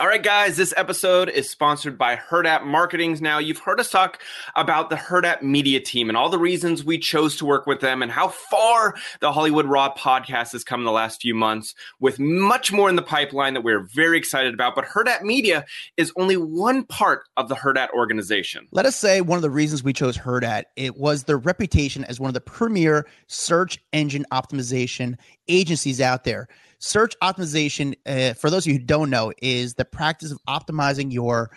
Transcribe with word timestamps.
All 0.00 0.06
right, 0.06 0.22
guys, 0.22 0.56
this 0.56 0.72
episode 0.78 1.28
is 1.28 1.50
sponsored 1.50 1.98
by 1.98 2.16
Hurrdat 2.16 2.64
Marketings. 2.64 3.20
Now, 3.20 3.36
you've 3.38 3.58
heard 3.58 3.78
us 3.78 3.90
talk 3.90 4.22
about 4.56 4.88
the 4.88 4.96
Hurrdat 4.96 5.42
Media 5.42 5.78
team 5.78 6.08
and 6.08 6.16
all 6.16 6.30
the 6.30 6.38
reasons 6.38 6.82
we 6.82 6.96
chose 6.96 7.36
to 7.36 7.44
work 7.44 7.66
with 7.66 7.80
them 7.80 8.00
and 8.00 8.10
how 8.10 8.28
far 8.28 8.94
the 9.20 9.30
Hollywood 9.30 9.66
Raw 9.66 9.92
podcast 9.92 10.52
has 10.52 10.64
come 10.64 10.80
in 10.80 10.86
the 10.86 10.90
last 10.90 11.20
few 11.20 11.34
months, 11.34 11.74
with 12.00 12.18
much 12.18 12.72
more 12.72 12.88
in 12.88 12.96
the 12.96 13.02
pipeline 13.02 13.52
that 13.52 13.60
we're 13.60 13.82
very 13.92 14.16
excited 14.16 14.54
about. 14.54 14.74
But 14.74 14.86
Hurrdat 14.86 15.20
Media 15.20 15.66
is 15.98 16.14
only 16.16 16.38
one 16.38 16.84
part 16.84 17.28
of 17.36 17.50
the 17.50 17.54
Hurrdat 17.54 17.90
organization. 17.90 18.68
Let 18.70 18.86
us 18.86 18.96
say 18.96 19.20
one 19.20 19.36
of 19.36 19.42
the 19.42 19.50
reasons 19.50 19.84
we 19.84 19.92
chose 19.92 20.16
Hurrdat, 20.16 20.64
it 20.76 20.96
was 20.96 21.24
their 21.24 21.36
reputation 21.36 22.06
as 22.06 22.18
one 22.18 22.28
of 22.28 22.34
the 22.34 22.40
premier 22.40 23.06
search 23.26 23.78
engine 23.92 24.24
optimization 24.32 25.18
agencies 25.46 26.00
out 26.00 26.24
there. 26.24 26.48
Search 26.80 27.14
optimization, 27.20 27.94
uh, 28.06 28.34
for 28.34 28.50
those 28.50 28.66
of 28.66 28.72
you 28.72 28.78
who 28.78 28.84
don't 28.84 29.10
know, 29.10 29.32
is 29.42 29.74
the 29.74 29.84
practice 29.84 30.32
of 30.32 30.38
optimizing 30.48 31.12
your 31.12 31.50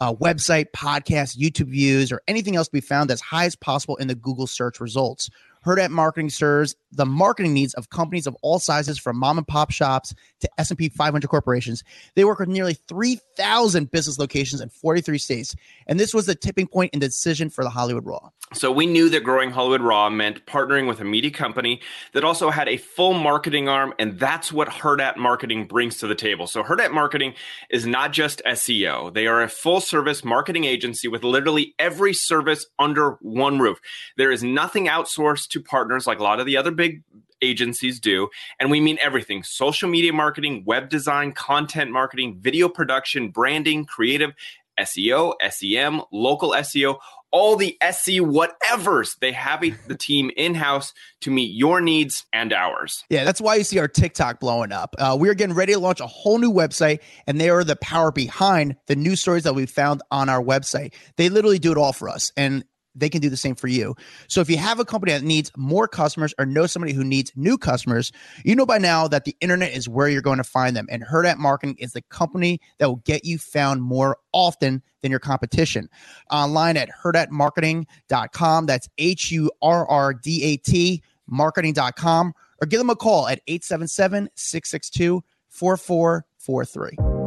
uh, 0.00 0.14
website, 0.14 0.66
podcast, 0.70 1.36
YouTube 1.36 1.68
views, 1.68 2.12
or 2.12 2.22
anything 2.28 2.54
else 2.54 2.68
to 2.68 2.72
be 2.72 2.80
found 2.80 3.10
as 3.10 3.20
high 3.20 3.44
as 3.44 3.56
possible 3.56 3.96
in 3.96 4.06
the 4.06 4.14
Google 4.14 4.46
search 4.46 4.80
results. 4.80 5.30
Hurrdat 5.64 5.90
Marketing 5.90 6.30
serves 6.30 6.76
the 6.92 7.06
marketing 7.06 7.52
needs 7.52 7.74
of 7.74 7.90
companies 7.90 8.26
of 8.26 8.36
all 8.42 8.58
sizes, 8.58 8.98
from 8.98 9.18
mom 9.18 9.38
and 9.38 9.46
pop 9.46 9.70
shops 9.70 10.14
to 10.40 10.48
S&P 10.58 10.88
500 10.88 11.28
corporations. 11.28 11.84
They 12.14 12.24
work 12.24 12.38
with 12.38 12.48
nearly 12.48 12.74
3,000 12.74 13.90
business 13.90 14.18
locations 14.18 14.60
in 14.60 14.68
43 14.68 15.18
states, 15.18 15.54
and 15.86 16.00
this 16.00 16.14
was 16.14 16.26
the 16.26 16.34
tipping 16.34 16.66
point 16.66 16.94
in 16.94 17.00
the 17.00 17.06
decision 17.06 17.50
for 17.50 17.62
the 17.62 17.70
Hollywood 17.70 18.06
Raw. 18.06 18.30
So 18.54 18.72
we 18.72 18.86
knew 18.86 19.10
that 19.10 19.24
growing 19.24 19.50
Hollywood 19.50 19.82
Raw 19.82 20.08
meant 20.08 20.46
partnering 20.46 20.88
with 20.88 21.00
a 21.00 21.04
media 21.04 21.30
company 21.30 21.82
that 22.14 22.24
also 22.24 22.48
had 22.48 22.66
a 22.66 22.78
full 22.78 23.12
marketing 23.12 23.68
arm, 23.68 23.92
and 23.98 24.18
that's 24.18 24.50
what 24.50 24.68
Hurrdat 24.68 25.18
Marketing 25.18 25.66
brings 25.66 25.98
to 25.98 26.06
the 26.06 26.14
table. 26.14 26.46
So 26.46 26.62
Hurrdat 26.62 26.90
Marketing 26.90 27.34
is 27.68 27.84
not 27.84 28.12
just 28.12 28.40
SEO; 28.46 29.12
they 29.12 29.26
are 29.26 29.42
a 29.42 29.48
full-service 29.48 30.24
marketing 30.24 30.64
agency 30.64 31.08
with 31.08 31.24
literally 31.24 31.74
every 31.78 32.14
service 32.14 32.64
under 32.78 33.18
one 33.20 33.58
roof. 33.58 33.78
There 34.16 34.32
is 34.32 34.42
nothing 34.42 34.86
outsourced 34.86 35.47
to 35.48 35.62
partners 35.62 36.06
like 36.06 36.18
a 36.18 36.22
lot 36.22 36.40
of 36.40 36.46
the 36.46 36.56
other 36.56 36.70
big 36.70 37.02
agencies 37.40 38.00
do. 38.00 38.28
And 38.58 38.70
we 38.70 38.80
mean 38.80 38.98
everything 39.00 39.42
social 39.42 39.88
media 39.88 40.12
marketing, 40.12 40.64
web 40.66 40.88
design, 40.88 41.32
content 41.32 41.90
marketing, 41.90 42.38
video 42.40 42.68
production, 42.68 43.30
branding, 43.30 43.84
creative, 43.84 44.32
SEO, 44.78 45.34
SEM, 45.50 46.02
local 46.12 46.50
SEO, 46.50 46.98
all 47.30 47.56
the 47.56 47.76
SE 47.80 48.20
whatevers. 48.20 49.18
They 49.20 49.32
have 49.32 49.62
a, 49.64 49.70
the 49.86 49.96
team 49.96 50.30
in 50.36 50.54
house 50.54 50.94
to 51.22 51.30
meet 51.30 51.54
your 51.54 51.80
needs 51.80 52.24
and 52.32 52.52
ours. 52.52 53.04
Yeah, 53.10 53.24
that's 53.24 53.40
why 53.40 53.56
you 53.56 53.64
see 53.64 53.78
our 53.78 53.88
TikTok 53.88 54.40
blowing 54.40 54.72
up. 54.72 54.94
Uh, 54.98 55.16
we 55.18 55.28
are 55.28 55.34
getting 55.34 55.54
ready 55.54 55.72
to 55.72 55.78
launch 55.78 56.00
a 56.00 56.06
whole 56.06 56.38
new 56.38 56.52
website, 56.52 57.00
and 57.26 57.40
they 57.40 57.50
are 57.50 57.64
the 57.64 57.76
power 57.76 58.12
behind 58.12 58.76
the 58.86 58.96
news 58.96 59.20
stories 59.20 59.44
that 59.44 59.54
we 59.54 59.66
found 59.66 60.02
on 60.10 60.28
our 60.28 60.42
website. 60.42 60.94
They 61.16 61.28
literally 61.28 61.58
do 61.58 61.72
it 61.72 61.78
all 61.78 61.92
for 61.92 62.08
us. 62.08 62.32
And 62.36 62.64
they 62.98 63.08
can 63.08 63.20
do 63.20 63.30
the 63.30 63.36
same 63.36 63.54
for 63.54 63.68
you. 63.68 63.94
So 64.26 64.40
if 64.40 64.50
you 64.50 64.56
have 64.58 64.80
a 64.80 64.84
company 64.84 65.12
that 65.12 65.22
needs 65.22 65.50
more 65.56 65.88
customers 65.88 66.34
or 66.38 66.46
know 66.46 66.66
somebody 66.66 66.92
who 66.92 67.04
needs 67.04 67.32
new 67.36 67.58
customers, 67.58 68.12
you 68.44 68.54
know 68.54 68.66
by 68.66 68.78
now 68.78 69.08
that 69.08 69.24
the 69.24 69.36
internet 69.40 69.72
is 69.72 69.88
where 69.88 70.08
you're 70.08 70.22
going 70.22 70.38
to 70.38 70.44
find 70.44 70.76
them. 70.76 70.86
And 70.90 71.02
Hurrdat 71.02 71.38
Marketing 71.38 71.76
is 71.78 71.92
the 71.92 72.02
company 72.02 72.60
that 72.78 72.88
will 72.88 73.02
get 73.04 73.24
you 73.24 73.38
found 73.38 73.82
more 73.82 74.18
often 74.32 74.82
than 75.02 75.10
your 75.10 75.20
competition. 75.20 75.88
Online 76.30 76.76
at 76.76 76.88
hurrdatmarketing.com. 77.02 78.66
That's 78.66 78.88
H 78.98 79.30
U 79.30 79.50
R 79.62 79.88
R 79.88 80.14
D 80.14 80.42
A 80.44 80.56
T 80.56 81.02
marketing.com 81.28 82.32
or 82.60 82.66
give 82.66 82.78
them 82.78 82.90
a 82.90 82.96
call 82.96 83.28
at 83.28 83.40
877 83.46 84.30
662 84.34 85.22
4443. 85.48 87.17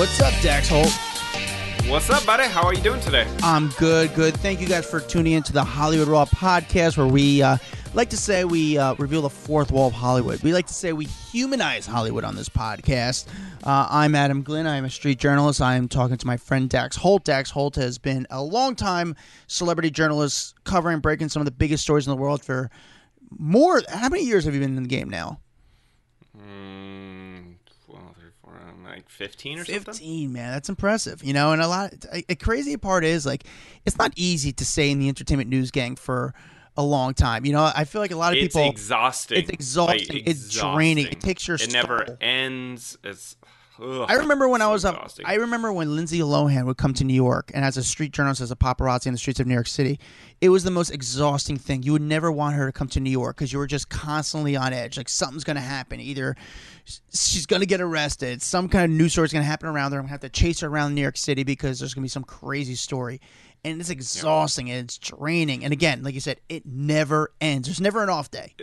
What's 0.00 0.18
up, 0.22 0.32
Dax 0.40 0.66
Holt? 0.70 0.90
What's 1.90 2.08
up, 2.08 2.24
buddy? 2.24 2.44
How 2.44 2.62
are 2.62 2.72
you 2.72 2.80
doing 2.80 3.02
today? 3.02 3.26
I'm 3.42 3.68
good, 3.76 4.14
good. 4.14 4.34
Thank 4.34 4.62
you 4.62 4.66
guys 4.66 4.90
for 4.90 4.98
tuning 4.98 5.34
into 5.34 5.52
the 5.52 5.62
Hollywood 5.62 6.08
Raw 6.08 6.24
podcast, 6.24 6.96
where 6.96 7.06
we 7.06 7.42
uh, 7.42 7.58
like 7.92 8.08
to 8.08 8.16
say 8.16 8.44
we 8.44 8.78
uh, 8.78 8.94
reveal 8.94 9.20
the 9.20 9.28
fourth 9.28 9.70
wall 9.70 9.88
of 9.88 9.92
Hollywood. 9.92 10.42
We 10.42 10.54
like 10.54 10.66
to 10.68 10.72
say 10.72 10.94
we 10.94 11.04
humanize 11.04 11.84
Hollywood 11.84 12.24
on 12.24 12.34
this 12.34 12.48
podcast. 12.48 13.26
Uh, 13.62 13.88
I'm 13.90 14.14
Adam 14.14 14.40
Glyn. 14.42 14.66
I'm 14.66 14.86
a 14.86 14.90
street 14.90 15.18
journalist. 15.18 15.60
I 15.60 15.74
am 15.74 15.86
talking 15.86 16.16
to 16.16 16.26
my 16.26 16.38
friend 16.38 16.70
Dax 16.70 16.96
Holt. 16.96 17.24
Dax 17.24 17.50
Holt 17.50 17.76
has 17.76 17.98
been 17.98 18.26
a 18.30 18.42
long-time 18.42 19.14
celebrity 19.48 19.90
journalist 19.90 20.54
covering, 20.64 21.00
breaking 21.00 21.28
some 21.28 21.42
of 21.42 21.44
the 21.44 21.52
biggest 21.52 21.82
stories 21.82 22.06
in 22.06 22.10
the 22.10 22.16
world 22.16 22.42
for 22.42 22.70
more. 23.38 23.82
How 23.90 24.08
many 24.08 24.24
years 24.24 24.46
have 24.46 24.54
you 24.54 24.60
been 24.60 24.78
in 24.78 24.82
the 24.82 24.88
game 24.88 25.10
now? 25.10 25.40
Mm, 26.38 27.56
12, 27.84 28.16
34, 28.16 28.62
um, 28.66 28.84
like 28.84 28.99
15 29.10 29.58
or 29.60 29.64
15 29.64 29.84
something? 29.84 30.32
man 30.32 30.52
that's 30.52 30.68
impressive 30.68 31.22
you 31.22 31.32
know 31.32 31.52
and 31.52 31.60
a 31.60 31.68
lot 31.68 31.92
a, 32.12 32.24
a 32.30 32.34
crazy 32.36 32.76
part 32.76 33.04
is 33.04 33.26
like 33.26 33.44
it's 33.84 33.98
not 33.98 34.12
easy 34.16 34.52
to 34.52 34.64
stay 34.64 34.90
in 34.90 34.98
the 34.98 35.08
entertainment 35.08 35.50
news 35.50 35.70
gang 35.70 35.96
for 35.96 36.32
a 36.76 36.82
long 36.82 37.12
time 37.12 37.44
you 37.44 37.52
know 37.52 37.70
i 37.74 37.84
feel 37.84 38.00
like 38.00 38.12
a 38.12 38.16
lot 38.16 38.32
of 38.32 38.38
It's 38.38 38.54
people 38.54 38.70
It's 38.70 38.80
exhausting. 38.80 39.38
it's 39.38 39.50
exhausting 39.50 40.16
Like, 40.18 40.26
it's 40.28 40.48
draining 40.50 41.06
it 41.08 41.20
takes 41.20 41.46
your 41.48 41.56
It 41.56 41.72
never 41.72 42.16
ends. 42.20 42.96
It's. 43.04 43.36
Ugh, 43.82 44.06
I 44.08 44.14
remember 44.14 44.48
when 44.48 44.62
I 44.62 44.68
was 44.68 44.84
up. 44.84 45.10
I 45.24 45.34
remember 45.34 45.72
when 45.72 45.94
Lindsay 45.94 46.18
Lohan 46.20 46.66
would 46.66 46.76
come 46.76 46.94
to 46.94 47.04
New 47.04 47.14
York, 47.14 47.50
and 47.54 47.64
as 47.64 47.76
a 47.76 47.82
street 47.82 48.12
journalist, 48.12 48.40
as 48.40 48.50
a 48.50 48.56
paparazzi 48.56 49.06
in 49.06 49.12
the 49.12 49.18
streets 49.18 49.40
of 49.40 49.46
New 49.46 49.54
York 49.54 49.66
City, 49.66 49.98
it 50.40 50.48
was 50.48 50.64
the 50.64 50.70
most 50.70 50.90
exhausting 50.90 51.56
thing. 51.56 51.82
You 51.82 51.92
would 51.92 52.02
never 52.02 52.30
want 52.32 52.56
her 52.56 52.66
to 52.66 52.72
come 52.72 52.88
to 52.88 53.00
New 53.00 53.10
York 53.10 53.36
because 53.36 53.52
you 53.52 53.58
were 53.58 53.66
just 53.66 53.88
constantly 53.88 54.56
on 54.56 54.72
edge. 54.72 54.96
Like 54.96 55.08
something's 55.08 55.44
going 55.44 55.56
to 55.56 55.62
happen. 55.62 56.00
Either 56.00 56.36
she's 57.12 57.46
going 57.46 57.60
to 57.60 57.66
get 57.66 57.80
arrested, 57.80 58.42
some 58.42 58.68
kind 58.68 58.90
of 58.90 58.96
news 58.96 59.12
story 59.12 59.26
is 59.26 59.32
going 59.32 59.42
to 59.42 59.48
happen 59.48 59.68
around 59.68 59.92
her. 59.92 59.98
I'm 59.98 60.02
going 60.02 60.08
to 60.08 60.12
have 60.12 60.20
to 60.20 60.28
chase 60.28 60.60
her 60.60 60.68
around 60.68 60.94
New 60.94 61.02
York 61.02 61.16
City 61.16 61.44
because 61.44 61.78
there's 61.78 61.94
going 61.94 62.02
to 62.02 62.06
be 62.06 62.08
some 62.08 62.24
crazy 62.24 62.74
story. 62.74 63.20
And 63.64 63.78
it's 63.80 63.90
exhausting 63.90 64.70
and 64.70 64.84
it's 64.84 64.96
draining. 64.96 65.64
And 65.64 65.72
again, 65.72 66.02
like 66.02 66.14
you 66.14 66.20
said, 66.20 66.40
it 66.48 66.64
never 66.64 67.32
ends. 67.40 67.68
There's 67.68 67.80
never 67.80 68.02
an 68.02 68.08
off 68.08 68.30
day. 68.30 68.54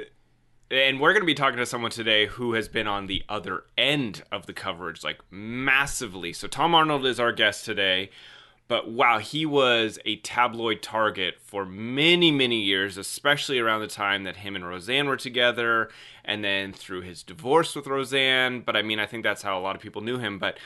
And 0.69 0.99
we're 0.99 1.13
going 1.13 1.21
to 1.21 1.27
be 1.27 1.33
talking 1.33 1.59
to 1.59 1.65
someone 1.65 1.91
today 1.91 2.25
who 2.25 2.53
has 2.53 2.67
been 2.67 2.87
on 2.87 3.07
the 3.07 3.23
other 3.29 3.63
end 3.77 4.23
of 4.33 4.47
the 4.47 4.53
coverage, 4.53 5.01
like 5.01 5.19
massively. 5.31 6.33
So, 6.33 6.47
Tom 6.47 6.75
Arnold 6.75 7.05
is 7.05 7.19
our 7.19 7.31
guest 7.31 7.63
today. 7.63 8.09
But 8.67 8.89
wow, 8.91 9.19
he 9.19 9.45
was 9.45 9.97
a 10.03 10.17
tabloid 10.17 10.81
target 10.81 11.35
for 11.39 11.65
many, 11.65 12.31
many 12.31 12.59
years, 12.59 12.97
especially 12.97 13.59
around 13.59 13.79
the 13.79 13.87
time 13.87 14.23
that 14.23 14.37
him 14.37 14.57
and 14.57 14.67
Roseanne 14.67 15.07
were 15.07 15.15
together, 15.15 15.89
and 16.25 16.43
then 16.43 16.73
through 16.73 17.01
his 17.01 17.23
divorce 17.23 17.75
with 17.75 17.87
Roseanne. 17.87 18.59
But 18.59 18.75
I 18.75 18.81
mean, 18.81 18.99
I 18.99 19.05
think 19.05 19.23
that's 19.23 19.41
how 19.41 19.57
a 19.57 19.61
lot 19.61 19.77
of 19.77 19.81
people 19.81 20.01
knew 20.01 20.17
him. 20.17 20.37
But 20.37 20.57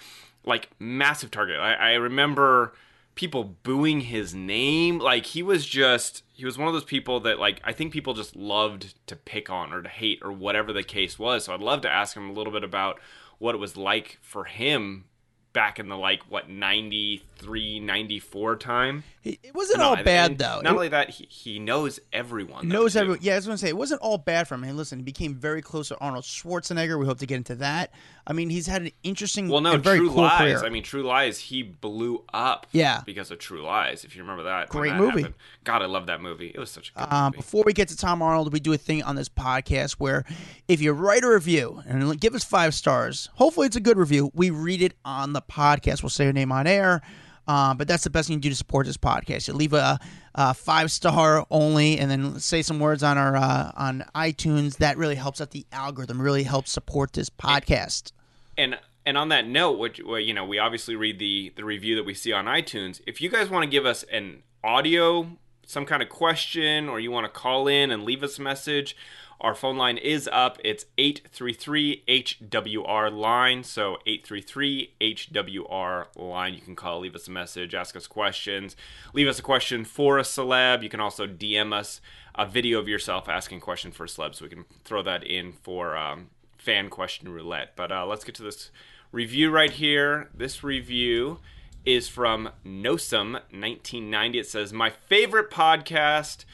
like, 0.44 0.70
massive 0.80 1.30
target. 1.30 1.60
I, 1.60 1.74
I 1.74 1.94
remember 1.94 2.74
people 3.16 3.44
booing 3.64 4.02
his 4.02 4.34
name. 4.34 5.00
Like 5.00 5.26
he 5.28 5.44
was 5.44 5.66
just 5.66 6.24
he 6.32 6.46
was 6.46 6.58
one 6.58 6.68
of 6.68 6.74
those 6.74 6.84
people 6.84 7.20
that 7.22 7.40
like 7.40 7.62
i 7.64 7.72
think 7.72 7.94
people 7.94 8.14
just 8.14 8.36
loved 8.36 8.96
to 9.08 9.16
pick 9.16 9.50
on 9.50 9.72
or 9.72 9.84
to 9.84 9.90
hate 9.90 10.20
or 10.24 10.32
whatever 10.32 10.74
the 10.74 10.84
case 10.84 11.20
was. 11.20 11.46
So 11.46 11.54
i'd 11.54 11.60
love 11.62 11.82
to 11.82 11.90
ask 11.90 12.16
him 12.16 12.30
a 12.30 12.34
little 12.34 12.54
bit 12.54 12.64
about 12.64 13.00
what 13.38 13.56
it 13.56 13.60
was 13.60 13.76
like 13.78 14.20
for 14.22 14.46
him 14.46 15.06
back 15.54 15.80
in 15.80 15.90
the 15.90 15.98
like 15.98 16.24
what 16.30 16.50
93 16.50 17.80
94 17.80 18.56
time 18.56 19.04
It 19.24 19.40
it 19.44 19.54
wasn't 19.56 19.80
No, 19.80 19.86
all 19.90 19.94
and- 19.96 20.06
bad 20.06 20.32
and 20.32 20.40
though. 20.40 20.62
not 20.62 20.66
It- 20.66 20.76
only 20.76 20.88
that 20.90 21.10
he, 21.12 21.28
he 21.30 21.60
knows 21.60 22.00
everyone 22.12 22.68
knows 22.68 22.96
everyone. 22.96 23.20
Yeah, 23.22 23.34
I 23.34 23.36
was 23.38 23.46
going 23.46 23.56
to 23.58 23.62
say 23.62 23.70
it 23.70 23.78
wasn't 23.78 24.02
all 24.02 24.18
bad 24.18 24.48
for 24.48 24.56
him. 24.56 24.64
And 24.64 24.76
listen, 24.78 24.98
he 25.00 25.04
became 25.04 25.36
very 25.36 25.62
close 25.62 25.90
to 25.90 25.98
Arnold 26.00 26.24
Schwarzenegger. 26.24 27.00
We 27.00 27.06
hope 27.06 27.20
to 27.20 27.26
get 27.28 27.36
into 27.36 27.56
that. 27.56 27.92
I 28.26 28.34
mean, 28.34 28.50
he's 28.50 28.68
had 28.68 28.84
an 28.84 28.92
interesting, 29.04 29.48
well 29.50 29.62
no 29.62 29.74
and 29.74 29.84
very 29.84 29.98
true 29.98 30.10
cool 30.10 30.18
lies 30.24 30.38
career. 30.40 30.64
i 30.66 30.70
mean 30.70 30.84
true 30.84 31.02
lies 31.04 31.40
he 31.40 31.64
blew 31.64 32.24
up 32.34 32.68
Yeah. 32.72 33.02
because 33.06 33.32
of 33.32 33.40
true 33.40 33.64
lies 33.64 34.04
if 34.06 34.16
you 34.16 34.22
remember 34.22 34.44
that 34.44 34.70
Great 34.70 34.92
that 34.92 35.00
movie. 35.00 35.22
happened. 35.22 35.34
god 35.64 35.82
i 35.82 35.86
love 35.88 36.06
that 36.06 36.22
movie 36.22 36.52
it 36.54 36.60
was 36.60 36.70
such 36.70 36.90
a 36.96 37.00
good 37.00 37.12
Um, 37.12 37.24
movie 37.26 37.38
before 37.38 37.64
we 37.66 37.74
get 37.74 37.88
to 37.88 37.98
Tom 37.98 38.22
Arnold, 38.22 38.54
we 38.54 38.60
do 38.60 38.74
a 38.74 38.78
thing 38.78 39.02
on 39.02 39.16
this 39.16 39.28
podcast 39.28 39.94
where 39.94 40.24
if 40.68 40.82
you 40.82 40.92
write 40.94 41.24
a 41.24 41.30
review 41.30 41.82
and 41.88 42.20
give 42.22 42.36
us 42.36 42.44
five 42.44 42.76
stars, 42.76 43.30
hopefully 43.34 43.66
it's 43.68 43.76
a 43.76 43.80
good 43.82 43.98
review, 43.98 44.30
we 44.36 44.52
read 44.52 44.84
it 44.84 44.94
on 45.04 45.34
the 45.34 45.42
podcast. 45.42 46.04
We'll 46.04 46.10
say 46.12 46.26
your 46.26 46.34
name 46.34 46.52
on 46.52 46.68
air. 46.68 47.02
Um, 47.48 47.78
but 47.78 47.88
that's 47.88 48.04
the 48.04 48.10
best 48.10 48.28
thing 48.28 48.38
you 48.38 48.42
do 48.42 48.50
to 48.50 48.56
support 48.56 48.86
this 48.86 48.98
podcast. 48.98 49.48
You 49.48 49.54
leave 49.56 49.74
a, 49.74 50.00
a 50.36 50.54
five 50.54 50.92
star 50.92 51.46
only, 51.50 51.98
and 51.98 52.10
then 52.10 52.40
say 52.40 52.62
some 52.62 52.80
words 52.80 53.04
on 53.04 53.18
our 53.18 53.36
uh, 53.36 53.72
on 53.76 54.06
iTunes. 54.16 54.78
That 54.78 54.98
really 54.98 55.16
helps 55.16 55.42
out 55.42 55.52
the 55.52 55.66
algorithm. 55.72 56.22
Really 56.22 56.44
helps 56.44 56.72
support 56.72 57.14
this 57.14 57.30
podcast. 57.30 58.12
and 58.58 58.78
and 59.06 59.18
on 59.18 59.30
that 59.30 59.48
note, 59.48 59.80
which 59.80 60.00
you 60.00 60.34
know, 60.34 60.46
we 60.46 60.60
obviously 60.60 60.96
read 60.96 61.20
the 61.20 61.52
the 61.56 61.66
review 61.66 61.96
that 61.96 62.04
we 62.04 62.14
see 62.14 62.32
on 62.32 62.46
iTunes. 62.46 63.02
If 63.08 63.20
you 63.22 63.30
guys 63.30 63.50
want 63.50 63.64
to 63.64 63.70
give 63.70 63.86
us 63.86 64.04
an 64.12 64.44
audio, 64.64 65.38
some 65.66 65.86
kind 65.86 66.04
of 66.04 66.10
question, 66.10 66.88
or 66.88 67.00
you 67.00 67.10
want 67.12 67.26
to 67.26 67.32
call 67.32 67.68
in 67.68 67.90
and 67.92 68.04
leave 68.04 68.22
us 68.24 68.38
a 68.38 68.42
message, 68.42 68.96
our 69.42 69.56
phone 69.56 69.76
line 69.76 69.98
is 69.98 70.30
up. 70.32 70.60
It's 70.64 70.86
833 70.98 72.04
HWR 72.08 73.12
line. 73.12 73.64
So 73.64 73.98
833 74.06 74.94
HWR 75.02 76.06
line. 76.16 76.54
You 76.54 76.62
can 76.62 76.76
call, 76.76 77.00
leave 77.00 77.16
us 77.16 77.28
a 77.28 77.32
message, 77.32 77.74
ask 77.74 77.96
us 77.96 78.08
questions, 78.08 78.76
leave 79.14 79.28
us 79.28 79.40
a 79.40 79.44
question 79.44 79.84
for 79.84 80.20
a 80.20 80.24
celeb. 80.24 80.84
You 80.84 80.90
can 80.90 81.00
also 81.00 81.26
DM 81.26 81.74
us 81.74 82.02
a 82.36 82.46
video 82.46 82.80
of 82.80 82.88
yourself 82.88 83.28
asking 83.28 83.58
a 83.58 83.62
question 83.62 83.92
for 83.92 84.06
a 84.06 84.08
celeb 84.08 84.36
so 84.36 84.46
we 84.46 84.50
can 84.50 84.66
throw 84.86 85.02
that 85.02 85.24
in 85.24 85.54
for 85.54 85.98
um, 85.98 86.30
fan 86.58 86.90
question 86.90 87.30
roulette. 87.30 87.74
But 87.76 87.92
uh, 87.92 88.06
let's 88.06 88.24
get 88.24 88.36
to 88.36 88.44
this 88.44 88.70
review 89.12 89.50
right 89.50 89.72
here. 89.72 90.30
This 90.34 90.64
review 90.64 91.40
is 91.84 92.08
from 92.08 92.50
Nosum 92.64 93.34
1990. 93.34 94.40
It 94.40 94.48
says, 94.48 94.72
My 94.72 94.92
favorite 94.92 95.50
podcast 95.50 96.46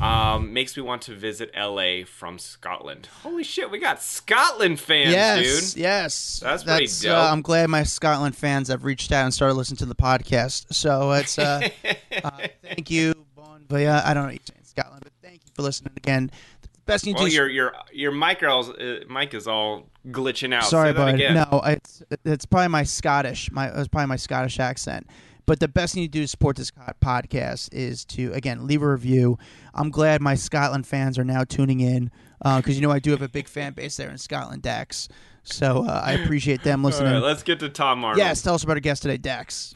um, 0.00 0.52
makes 0.52 0.76
me 0.76 0.82
want 0.82 1.02
to 1.02 1.14
visit 1.14 1.50
LA 1.56 2.04
from 2.06 2.38
Scotland. 2.38 3.08
Holy 3.22 3.42
shit, 3.44 3.70
we 3.70 3.78
got 3.78 4.02
Scotland 4.02 4.78
fans, 4.80 5.10
yes, 5.10 5.72
dude. 5.74 5.80
Yes, 5.82 6.40
That's 6.42 6.64
pretty 6.64 6.86
uh, 7.08 7.12
dope. 7.12 7.32
I'm 7.32 7.42
glad 7.42 7.68
my 7.70 7.82
Scotland 7.82 8.36
fans 8.36 8.68
have 8.68 8.84
reached 8.84 9.12
out 9.12 9.24
and 9.24 9.32
started 9.34 9.54
listening 9.54 9.78
to 9.78 9.86
the 9.86 9.94
podcast. 9.94 10.72
So 10.74 11.12
it's 11.12 11.38
uh, 11.38 11.68
uh 12.24 12.30
thank 12.62 12.90
you, 12.90 13.14
Bon 13.34 13.64
Voyage. 13.68 13.88
I 14.04 14.12
don't 14.14 14.24
know 14.24 14.28
what 14.28 14.34
you're 14.34 14.40
saying, 14.46 14.64
Scotland, 14.64 15.02
but 15.02 15.12
thank 15.22 15.42
you 15.44 15.50
for 15.54 15.62
listening 15.62 15.92
again. 15.96 16.30
The 16.62 16.68
best 16.86 17.04
thing 17.04 17.14
you 17.14 17.20
Well, 17.22 17.28
do. 17.28 17.34
your 17.34 17.48
your 17.48 17.72
your 17.92 18.12
mic, 18.12 18.42
is- 18.42 18.68
uh, 18.68 19.00
mic 19.08 19.34
is 19.34 19.46
all 19.48 19.88
glitching 20.08 20.54
out. 20.54 20.64
Sorry, 20.64 20.90
Say 20.90 20.92
that 20.92 20.98
bud. 20.98 21.14
again. 21.14 21.34
No, 21.34 21.62
it's 21.64 22.02
it's 22.24 22.46
probably 22.46 22.68
my 22.68 22.84
Scottish. 22.84 23.50
My 23.50 23.68
it's 23.68 23.88
probably 23.88 24.06
my 24.08 24.16
Scottish 24.16 24.60
accent. 24.60 25.06
But 25.46 25.60
the 25.60 25.68
best 25.68 25.94
thing 25.94 26.02
you 26.02 26.08
do 26.08 26.22
to 26.22 26.28
support 26.28 26.56
this 26.56 26.72
podcast 27.02 27.72
is 27.72 28.04
to 28.06 28.32
again 28.32 28.66
leave 28.66 28.82
a 28.82 28.90
review. 28.90 29.38
I'm 29.74 29.90
glad 29.90 30.20
my 30.20 30.34
Scotland 30.34 30.86
fans 30.86 31.18
are 31.18 31.24
now 31.24 31.44
tuning 31.44 31.80
in 31.80 32.10
because 32.42 32.76
you 32.76 32.82
know 32.82 32.92
I 32.92 32.98
do 32.98 33.12
have 33.12 33.22
a 33.22 33.28
big 33.28 33.48
fan 33.48 33.72
base 33.72 33.96
there 33.96 34.10
in 34.10 34.18
Scotland, 34.18 34.62
Dax. 34.62 35.08
So 35.44 35.84
uh, 35.86 36.02
I 36.04 36.14
appreciate 36.14 36.64
them 36.64 36.82
listening. 36.82 37.12
right, 37.12 37.22
let's 37.22 37.44
get 37.44 37.60
to 37.60 37.68
Tom 37.68 38.04
Arnold. 38.04 38.18
yes, 38.18 38.42
tell 38.42 38.54
us 38.54 38.64
about 38.64 38.76
our 38.76 38.80
guest 38.80 39.02
today, 39.02 39.16
Dax. 39.16 39.74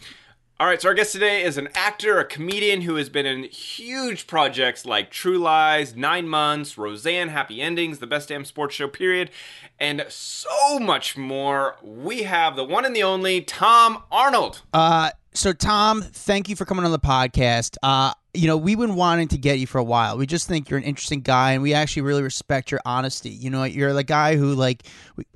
All 0.59 0.67
right, 0.67 0.83
so 0.83 0.89
our 0.89 0.95
guest 0.95 1.13
today 1.13 1.43
is 1.43 1.57
an 1.57 1.71
actor, 1.75 2.19
a 2.19 2.25
comedian 2.27 2.83
who 2.83 2.97
has 2.97 3.09
been 3.09 3.25
in 3.25 3.45
huge 3.45 4.27
projects 4.27 4.85
like 4.85 5.11
True 5.11 5.39
Lies, 5.39 5.97
Nine 5.97 6.29
Months, 6.29 6.77
Roseanne, 6.77 7.29
Happy 7.29 7.63
Endings, 7.63 7.99
The 7.99 8.07
Best 8.07 8.29
Damn 8.29 8.45
Sports 8.45 8.75
Show, 8.75 8.87
period, 8.87 9.31
and 9.79 10.05
so 10.11 10.79
much 10.79 11.17
more. 11.17 11.77
We 11.83 12.25
have 12.25 12.57
the 12.57 12.65
one 12.65 12.85
and 12.85 12.95
the 12.95 13.03
only 13.05 13.41
Tom 13.41 14.03
Arnold. 14.13 14.61
Uh, 14.75 15.13
so 15.33 15.53
Tom, 15.53 16.03
thank 16.03 16.49
you 16.49 16.57
for 16.57 16.65
coming 16.65 16.85
on 16.85 16.91
the 16.91 16.99
podcast. 16.99 17.77
Uh, 17.83 18.13
you 18.35 18.47
know, 18.47 18.57
we've 18.57 18.79
been 18.79 18.95
wanting 18.95 19.29
to 19.29 19.39
get 19.39 19.59
you 19.59 19.67
for 19.67 19.79
a 19.79 19.85
while. 19.85 20.17
We 20.17 20.27
just 20.27 20.49
think 20.49 20.71
you're 20.71 20.79
an 20.79 20.85
interesting 20.85 21.21
guy, 21.21 21.53
and 21.53 21.63
we 21.63 21.75
actually 21.75 22.03
really 22.03 22.23
respect 22.23 22.71
your 22.71 22.81
honesty. 22.85 23.31
You 23.31 23.51
know, 23.51 23.65
you're 23.65 23.93
the 23.93 24.05
guy 24.05 24.37
who, 24.37 24.55
like, 24.55 24.85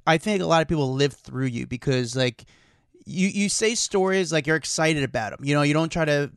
I 0.07 0.19
think 0.19 0.43
a 0.43 0.47
lot 0.47 0.63
of 0.63 0.69
people 0.69 0.93
live 0.93 1.13
through 1.13 1.47
you 1.47 1.67
because, 1.67 2.17
like, 2.17 2.45
you 3.05 3.29
you 3.29 3.49
say 3.49 3.75
stories 3.75 4.33
like 4.33 4.47
you're 4.47 4.57
excited 4.57 5.03
about 5.03 5.31
them. 5.31 5.45
You 5.45 5.55
know, 5.55 5.63
you 5.63 5.75
don't 5.75 5.91
try 5.91 6.05
to 6.05 6.31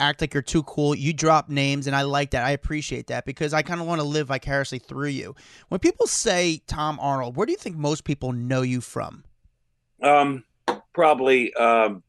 act 0.00 0.20
like 0.20 0.34
you're 0.34 0.42
too 0.42 0.62
cool. 0.64 0.94
You 0.94 1.12
drop 1.12 1.48
names, 1.48 1.86
and 1.86 1.96
I 1.96 2.02
like 2.02 2.30
that. 2.30 2.44
I 2.44 2.50
appreciate 2.50 3.08
that 3.08 3.24
because 3.24 3.52
I 3.54 3.62
kind 3.62 3.80
of 3.80 3.86
want 3.86 4.00
to 4.00 4.06
live 4.06 4.28
vicariously 4.28 4.78
through 4.78 5.08
you. 5.08 5.34
When 5.68 5.80
people 5.80 6.06
say 6.06 6.62
Tom 6.66 6.98
Arnold, 7.00 7.36
where 7.36 7.46
do 7.46 7.52
you 7.52 7.58
think 7.58 7.76
most 7.76 8.04
people 8.04 8.32
know 8.32 8.62
you 8.62 8.80
from? 8.80 9.24
Um, 10.02 10.44
probably. 10.92 11.52
Um, 11.54 12.02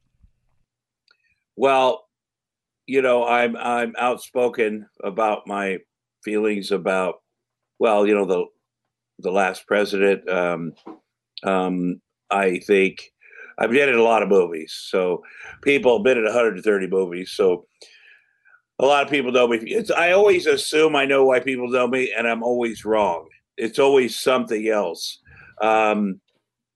well, 1.56 2.06
you 2.88 3.02
know, 3.02 3.26
I'm 3.26 3.56
I'm 3.56 3.94
outspoken 3.98 4.88
about 5.04 5.48
my 5.48 5.80
feelings 6.24 6.72
about, 6.72 7.16
well, 7.80 8.06
you 8.08 8.16
know, 8.16 8.26
the 8.26 8.46
the 9.20 9.32
last 9.32 9.68
president. 9.68 10.28
Um, 10.30 10.74
um, 11.44 12.02
I 12.32 12.60
think 12.60 13.12
I've 13.60 13.72
been 13.72 13.90
in 13.90 13.96
a 13.96 14.04
lot 14.04 14.24
of 14.24 14.30
movies, 14.30 14.74
so 14.90 15.22
people 15.62 15.98
have 15.98 16.04
been 16.04 16.18
in 16.18 16.26
130 16.26 16.88
movies, 16.88 17.32
so. 17.32 17.66
A 18.80 18.86
lot 18.86 19.04
of 19.04 19.12
people 19.12 19.32
know 19.32 19.48
me. 19.48 19.60
It's, 19.68 19.92
I 19.92 20.12
always 20.12 20.48
assume 20.48 20.96
I 20.96 21.06
know 21.06 21.24
why 21.24 21.40
people 21.40 21.70
know 21.70 21.88
me, 21.88 22.12
and 22.18 22.28
I'm 22.28 22.42
always 22.42 22.84
wrong. 22.84 23.30
It's 23.56 23.78
always 23.78 24.20
something 24.20 24.68
else. 24.68 25.20
Um, 25.62 26.20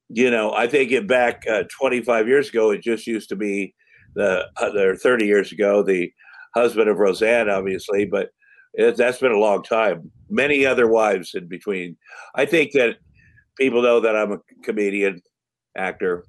you 0.09 0.29
know, 0.29 0.53
I 0.53 0.67
think 0.67 0.91
it 0.91 1.07
back 1.07 1.43
uh, 1.49 1.63
25 1.77 2.27
years 2.27 2.49
ago, 2.49 2.69
it 2.69 2.81
just 2.83 3.07
used 3.07 3.29
to 3.29 3.35
be 3.35 3.73
the, 4.17 4.47
uh, 4.61 4.71
or 4.75 4.95
30 4.95 5.25
years 5.25 5.51
ago, 5.51 5.83
the 5.83 6.11
husband 6.53 6.89
of 6.89 6.97
Roseanne, 6.97 7.49
obviously, 7.49 8.05
but 8.05 8.29
it, 8.73 8.97
that's 8.97 9.19
been 9.19 9.31
a 9.31 9.39
long 9.39 9.63
time. 9.63 10.11
Many 10.29 10.65
other 10.65 10.87
wives 10.87 11.35
in 11.35 11.47
between. 11.47 11.97
I 12.35 12.45
think 12.45 12.71
that 12.73 12.97
people 13.57 13.81
know 13.81 13.99
that 14.01 14.15
I'm 14.15 14.33
a 14.33 14.39
comedian, 14.63 15.21
actor, 15.77 16.25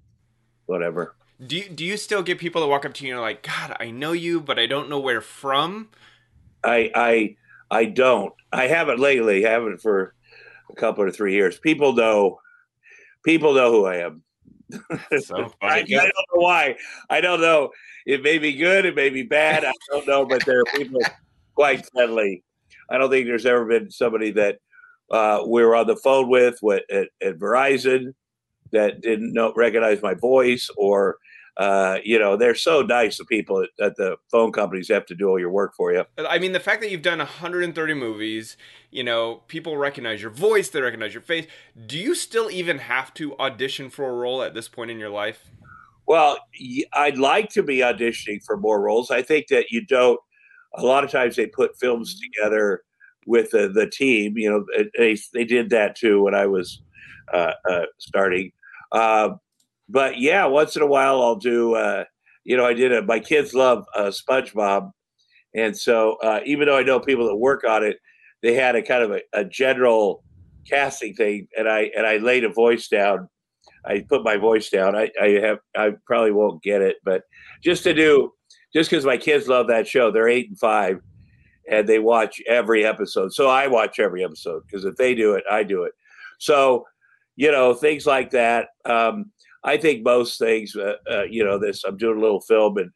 whatever. 0.67 1.17
Do 1.44 1.56
you, 1.56 1.69
do 1.69 1.85
you 1.85 1.96
still 1.96 2.23
get 2.23 2.38
people 2.38 2.61
that 2.61 2.69
walk 2.69 2.85
up 2.85 2.94
to 2.94 3.06
you 3.06 3.12
and 3.12 3.19
are 3.19 3.23
like, 3.23 3.43
God, 3.43 3.76
I 3.81 3.90
know 3.90 4.12
you, 4.12 4.40
but 4.40 4.58
I 4.58 4.67
don't 4.67 4.90
know 4.90 5.00
where 5.00 5.20
from? 5.20 5.88
I, 6.64 6.90
I, 6.94 7.37
I 7.70 7.85
don't. 7.87 8.35
I 8.52 8.67
haven't 8.67 8.99
lately. 8.99 9.46
I 9.46 9.50
haven't 9.50 9.81
for 9.81 10.14
a 10.70 10.75
couple 10.75 11.05
or 11.05 11.11
three 11.11 11.35
years. 11.35 11.58
People 11.58 11.94
know. 11.94 12.38
People 13.25 13.55
know 13.55 13.70
who 13.70 13.87
I 13.87 13.96
am. 13.96 14.23
So 15.20 15.53
I, 15.62 15.81
I 15.81 15.82
don't 15.82 16.06
know 16.06 16.41
why. 16.43 16.76
I 17.11 17.20
don't 17.20 17.41
know. 17.41 17.70
It 18.06 18.23
may 18.23 18.38
be 18.38 18.53
good. 18.53 18.85
It 18.85 18.94
may 18.94 19.11
be 19.11 19.23
bad. 19.23 19.65
I 19.65 19.73
don't 19.91 20.06
know. 20.06 20.26
But 20.26 20.44
there 20.44 20.61
are 20.61 20.76
people 20.76 21.00
quite 21.55 21.87
friendly. 21.91 22.43
I 22.91 22.99
don't 22.99 23.11
think 23.11 23.26
there's 23.26 23.47
ever 23.47 23.67
been 23.67 23.91
somebody 23.91 24.31
that 24.32 24.59
uh, 25.11 25.44
we 25.47 25.62
were 25.62 25.76
on 25.76 25.87
the 25.87 25.97
phone 25.97 26.29
with 26.29 26.59
at, 26.91 27.09
at 27.23 27.38
Verizon 27.38 28.15
that 28.73 29.00
didn't 29.00 29.32
know 29.32 29.53
recognize 29.55 30.03
my 30.03 30.15
voice 30.15 30.71
or. 30.76 31.19
Uh, 31.59 31.99
you 32.05 32.19
know, 32.19 32.37
they're 32.37 32.55
so 32.55 32.83
nice. 32.83 33.19
The 33.19 33.25
people 33.25 33.63
at, 33.65 33.85
at 33.85 33.97
the 33.97 34.17
phone 34.31 34.53
companies 34.53 34.89
have 34.89 35.05
to 35.07 35.15
do 35.15 35.29
all 35.29 35.41
your 35.41 35.51
work 35.51 35.75
for 35.75 35.93
you. 35.93 36.05
I 36.17 36.39
mean, 36.39 36.53
the 36.53 36.61
fact 36.61 36.81
that 36.83 36.91
you've 36.91 37.03
done 37.03 37.19
130 37.19 37.95
movies, 37.95 38.57
you 38.93 39.03
know, 39.03 39.43
people 39.49 39.77
recognize 39.77 40.23
your 40.23 40.31
voice, 40.31 40.69
they 40.69 40.81
recognize 40.81 41.15
your 41.15 41.23
face. 41.23 41.47
Do 41.87 41.99
you 41.99 42.15
still 42.15 42.49
even 42.49 42.79
have 42.79 43.13
to 43.15 43.37
audition 43.39 43.91
for 43.91 44.09
a 44.09 44.13
role 44.13 44.43
at 44.43 44.55
this 44.55 44.69
point 44.69 44.93
in 44.93 45.01
your 45.01 45.11
life? 45.11 45.51
Well, 46.07 46.39
I'd 46.95 47.19
like 47.19 47.50
to 47.50 47.62
be 47.62 47.79
auditioning 47.79 48.43
for 48.47 48.57
more 48.57 48.81
roles. 48.81 49.11
I 49.11 49.23
think 49.23 49.49
that 49.49 49.71
you 49.71 49.85
don't. 49.85 50.19
A 50.77 50.83
lot 50.83 51.03
of 51.03 51.11
times 51.11 51.35
they 51.35 51.47
put 51.47 51.79
films 51.79 52.21
together 52.21 52.83
with 53.27 53.50
the, 53.50 53.69
the 53.69 53.88
team. 53.91 54.38
You 54.38 54.50
know, 54.50 54.85
they 54.97 55.19
they 55.35 55.45
did 55.45 55.71
that 55.71 55.97
too 55.97 56.23
when 56.23 56.35
I 56.35 56.47
was 56.47 56.83
uh, 57.33 57.53
uh, 57.69 57.87
starting. 57.99 58.53
Uh, 58.93 59.31
but 59.88 60.18
yeah, 60.18 60.47
once 60.47 60.76
in 60.76 60.83
a 60.83 60.87
while 60.87 61.23
I'll 61.23 61.37
do. 61.37 61.75
Uh, 61.75 62.04
you 62.45 62.57
know, 62.57 62.64
I 62.64 62.73
did 62.73 62.92
it. 62.92 63.07
My 63.07 63.21
kids 63.21 63.52
love 63.52 63.85
uh, 63.95 64.11
SpongeBob, 64.11 64.90
and 65.54 65.76
so 65.76 66.16
uh, 66.23 66.40
even 66.47 66.66
though 66.66 66.78
I 66.78 66.83
know 66.83 66.99
people 67.00 67.26
that 67.26 67.37
work 67.37 67.64
on 67.64 67.85
it, 67.85 67.99
they 68.42 68.54
had 68.54 68.76
a 68.76 68.83
kind 68.83 69.02
of 69.02 69.11
a, 69.11 69.21
a 69.35 69.45
general 69.45 70.25
casting 70.68 71.14
thing, 71.14 71.49
and 71.57 71.68
I 71.68 71.90
and 71.97 72.07
I 72.07 72.18
laid 72.18 72.45
a 72.45 72.52
voice 72.52 72.88
down. 72.88 73.28
I 73.85 74.04
put 74.09 74.25
my 74.25 74.37
voice 74.37 74.71
down. 74.71 74.97
I, 74.97 75.11
I 75.21 75.28
have 75.40 75.59
I 75.76 75.92
probably 76.07 76.33
won't 76.33 76.62
get 76.62 76.83
it, 76.83 76.97
but 77.04 77.23
just 77.62 77.85
to 77.85 77.95
do 77.95 78.33
just 78.73 78.90
because 78.90 79.04
my 79.04 79.16
kids 79.16 79.49
love 79.49 79.68
that 79.68 79.88
show, 79.88 80.11
they're 80.11 80.28
eight 80.28 80.49
and 80.49 80.59
five, 80.59 81.00
and 81.71 81.88
they 81.88 81.99
watch 81.99 82.40
every 82.47 82.85
episode. 82.85 83.33
So 83.33 83.49
I 83.49 83.66
watch 83.66 83.99
every 83.99 84.25
episode 84.25 84.62
because 84.66 84.85
if 84.85 84.97
they 84.97 85.14
do 85.14 85.35
it, 85.35 85.45
I 85.50 85.62
do 85.62 85.85
it. 85.85 85.92
So 86.38 86.87
you 87.37 87.50
know 87.52 87.75
things 87.75 88.07
like 88.07 88.30
that. 88.30 88.68
Um, 88.85 89.33
I 89.65 89.77
think 89.77 90.05
most 90.05 90.38
things. 90.38 90.77
Uh, 90.77 90.95
uh, 91.11 91.25
you 91.25 91.45
know 91.45 91.59
this. 91.59 91.85
I'm 91.85 91.97
doing 91.97 92.19
a 92.19 92.21
little 92.21 92.41
film 92.41 92.79
and 92.79 92.91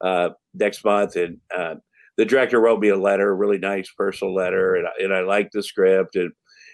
uh, 0.00 0.30
next 0.54 0.84
month, 0.84 1.16
and 1.16 1.38
uh, 1.56 1.76
the 2.16 2.24
director 2.24 2.60
wrote 2.60 2.80
me 2.80 2.88
a 2.88 2.96
letter, 2.96 3.30
a 3.30 3.34
really 3.34 3.58
nice 3.58 3.90
personal 3.96 4.34
letter, 4.34 4.74
and 4.76 4.86
I, 4.86 5.04
and 5.04 5.14
I 5.14 5.20
like 5.20 5.50
the 5.52 5.62
script, 5.62 6.16
and 6.16 6.32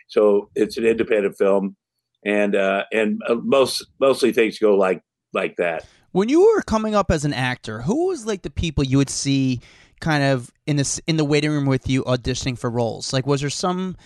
so 0.09 0.51
it's 0.55 0.77
an 0.77 0.85
independent 0.85 1.39
film 1.39 1.77
and 2.25 2.55
uh, 2.55 2.85
and 2.93 3.21
uh, 3.29 3.35
most 3.35 3.87
mostly 4.01 4.33
things 4.33 4.59
go 4.59 4.77
like 4.77 5.03
like 5.33 5.57
that. 5.57 5.87
When 6.13 6.29
you 6.29 6.41
were 6.41 6.63
coming 6.63 6.95
up 6.95 7.11
as 7.11 7.25
an 7.25 7.33
actor, 7.33 7.83
who 7.83 8.09
was 8.09 8.27
like 8.27 8.43
the 8.43 8.51
people 8.51 8.85
you 8.85 8.99
would 8.99 9.11
see 9.11 9.61
kind 10.01 10.23
of 10.23 10.51
in 10.67 10.77
this 10.77 11.01
in 11.07 11.17
the 11.17 11.25
waiting 11.25 11.51
room 11.51 11.67
with 11.67 11.89
you 11.89 12.05
auditioning 12.05 12.59
for 12.59 12.71
roles? 12.71 13.13
Like 13.13 13.27
was 13.27 13.41
there 13.41 13.51
some 13.51 13.97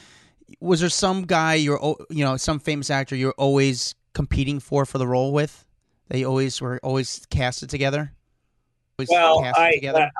was 0.61 0.81
there 0.81 0.89
some 0.89 1.23
guy 1.23 1.55
you're 1.55 1.97
you 2.11 2.25
know, 2.25 2.37
some 2.37 2.59
famous 2.59 2.91
actor 2.91 3.17
you're 3.17 3.35
always 3.37 3.95
competing 4.17 4.59
for 4.59 4.87
for 4.87 4.97
the 4.97 5.07
role 5.07 5.31
with? 5.31 5.67
They 6.09 6.25
always 6.25 6.59
were 6.59 6.81
always 6.83 7.27
casted 7.29 7.69
together? 7.69 8.11
Always 8.99 9.11
Well, 9.11 9.43
casted 9.43 9.63
I, 9.63 9.73
together? 9.75 10.01
I 10.01 10.11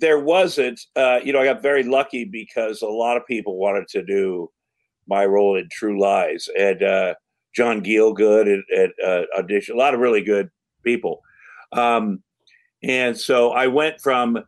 there 0.00 0.18
wasn't. 0.18 0.80
Uh, 0.96 1.20
you 1.22 1.32
know, 1.32 1.40
I 1.40 1.44
got 1.44 1.62
very 1.62 1.84
lucky 1.84 2.24
because 2.24 2.82
a 2.82 2.88
lot 2.88 3.16
of 3.16 3.24
people 3.28 3.56
wanted 3.56 3.86
to 3.88 4.04
do 4.04 4.50
my 5.06 5.24
role 5.24 5.56
in 5.56 5.68
True 5.70 6.00
Lies, 6.00 6.48
and 6.58 6.82
uh, 6.82 7.14
John 7.54 7.84
Gielgud 7.84 8.52
at, 8.52 8.76
at 8.76 8.90
uh, 9.06 9.24
audition. 9.38 9.76
A 9.76 9.78
lot 9.78 9.94
of 9.94 10.00
really 10.00 10.24
good 10.24 10.50
people. 10.82 11.20
Um, 11.70 12.24
and 12.82 13.16
so 13.16 13.52
I 13.52 13.68
went 13.68 14.00
from 14.00 14.42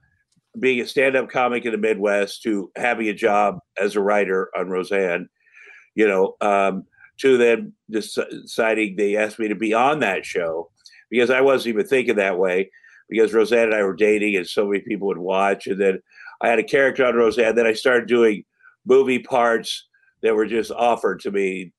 being 0.58 0.80
a 0.80 0.86
stand-up 0.86 1.28
comic 1.30 1.64
in 1.64 1.70
the 1.70 1.78
Midwest 1.78 2.42
to 2.42 2.72
having 2.75 3.08
a 3.08 3.14
job 3.14 3.60
as 3.78 3.94
a 3.94 4.00
writer 4.00 4.50
on 4.56 4.68
Roseanne, 4.68 5.28
you 5.94 6.08
know, 6.08 6.34
um, 6.40 6.86
to 7.18 7.38
them 7.38 7.73
deciding 7.90 8.96
they 8.96 9.16
asked 9.16 9.38
me 9.38 9.49
to 9.49 9.54
be 9.54 9.73
on 9.73 10.00
that 10.00 10.25
show 10.25 10.70
because 11.11 11.30
I 11.30 11.40
wasn't 11.40 11.75
even 11.75 11.87
thinking 11.87 12.16
that 12.16 12.38
way 12.38 12.70
because 13.08 13.32
Roseanne 13.32 13.64
and 13.64 13.75
I 13.75 13.82
were 13.82 13.94
dating 13.94 14.37
and 14.37 14.46
so 14.46 14.66
many 14.66 14.80
people 14.80 15.08
would 15.08 15.18
watch. 15.18 15.66
And 15.66 15.80
then 15.80 16.00
I 16.42 16.49
had 16.49 16.58
a 16.58 16.64
character 16.64 17.04
on 17.04 17.14
Roseanne. 17.14 17.54
Then 17.54 17.66
I 17.66 17.73
started 17.73 18.08
doing 18.08 18.44
movie 18.85 19.20
parts 19.20 19.87
that 20.23 20.35
were 20.35 20.46
just 20.46 20.70
offered 20.70 21.20
to 21.20 21.30
me. 21.30 21.73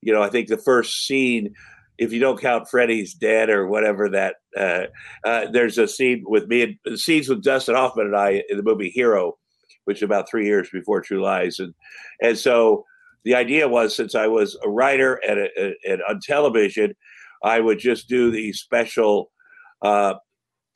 You 0.00 0.12
know, 0.12 0.22
I 0.22 0.30
think 0.30 0.48
the 0.48 0.58
first 0.58 1.06
scene, 1.06 1.54
if 1.98 2.12
you 2.12 2.20
don't 2.20 2.40
count 2.40 2.68
Freddy's 2.68 3.14
dead 3.14 3.50
or 3.50 3.66
whatever 3.66 4.08
that, 4.10 4.36
uh, 4.56 4.84
uh, 5.24 5.50
there's 5.50 5.78
a 5.78 5.88
scene 5.88 6.22
with 6.26 6.46
me, 6.46 6.78
and 6.86 6.98
scenes 6.98 7.28
with 7.28 7.42
Dustin 7.42 7.74
Hoffman 7.74 8.06
and 8.06 8.16
I 8.16 8.42
in 8.48 8.56
the 8.56 8.62
movie 8.62 8.90
Hero, 8.90 9.36
which 9.84 9.98
is 9.98 10.02
about 10.04 10.30
three 10.30 10.46
years 10.46 10.68
before 10.72 11.00
True 11.00 11.20
Lies. 11.20 11.58
And, 11.58 11.74
and 12.22 12.38
so 12.38 12.84
the 13.24 13.34
idea 13.34 13.68
was 13.68 13.94
since 13.94 14.14
I 14.14 14.26
was 14.26 14.56
a 14.64 14.68
writer 14.68 15.14
and, 15.26 15.40
a, 15.40 15.74
and 15.88 16.02
on 16.08 16.20
television, 16.20 16.94
I 17.42 17.60
would 17.60 17.78
just 17.78 18.08
do 18.08 18.30
the 18.30 18.52
special 18.52 19.30
uh, 19.82 20.14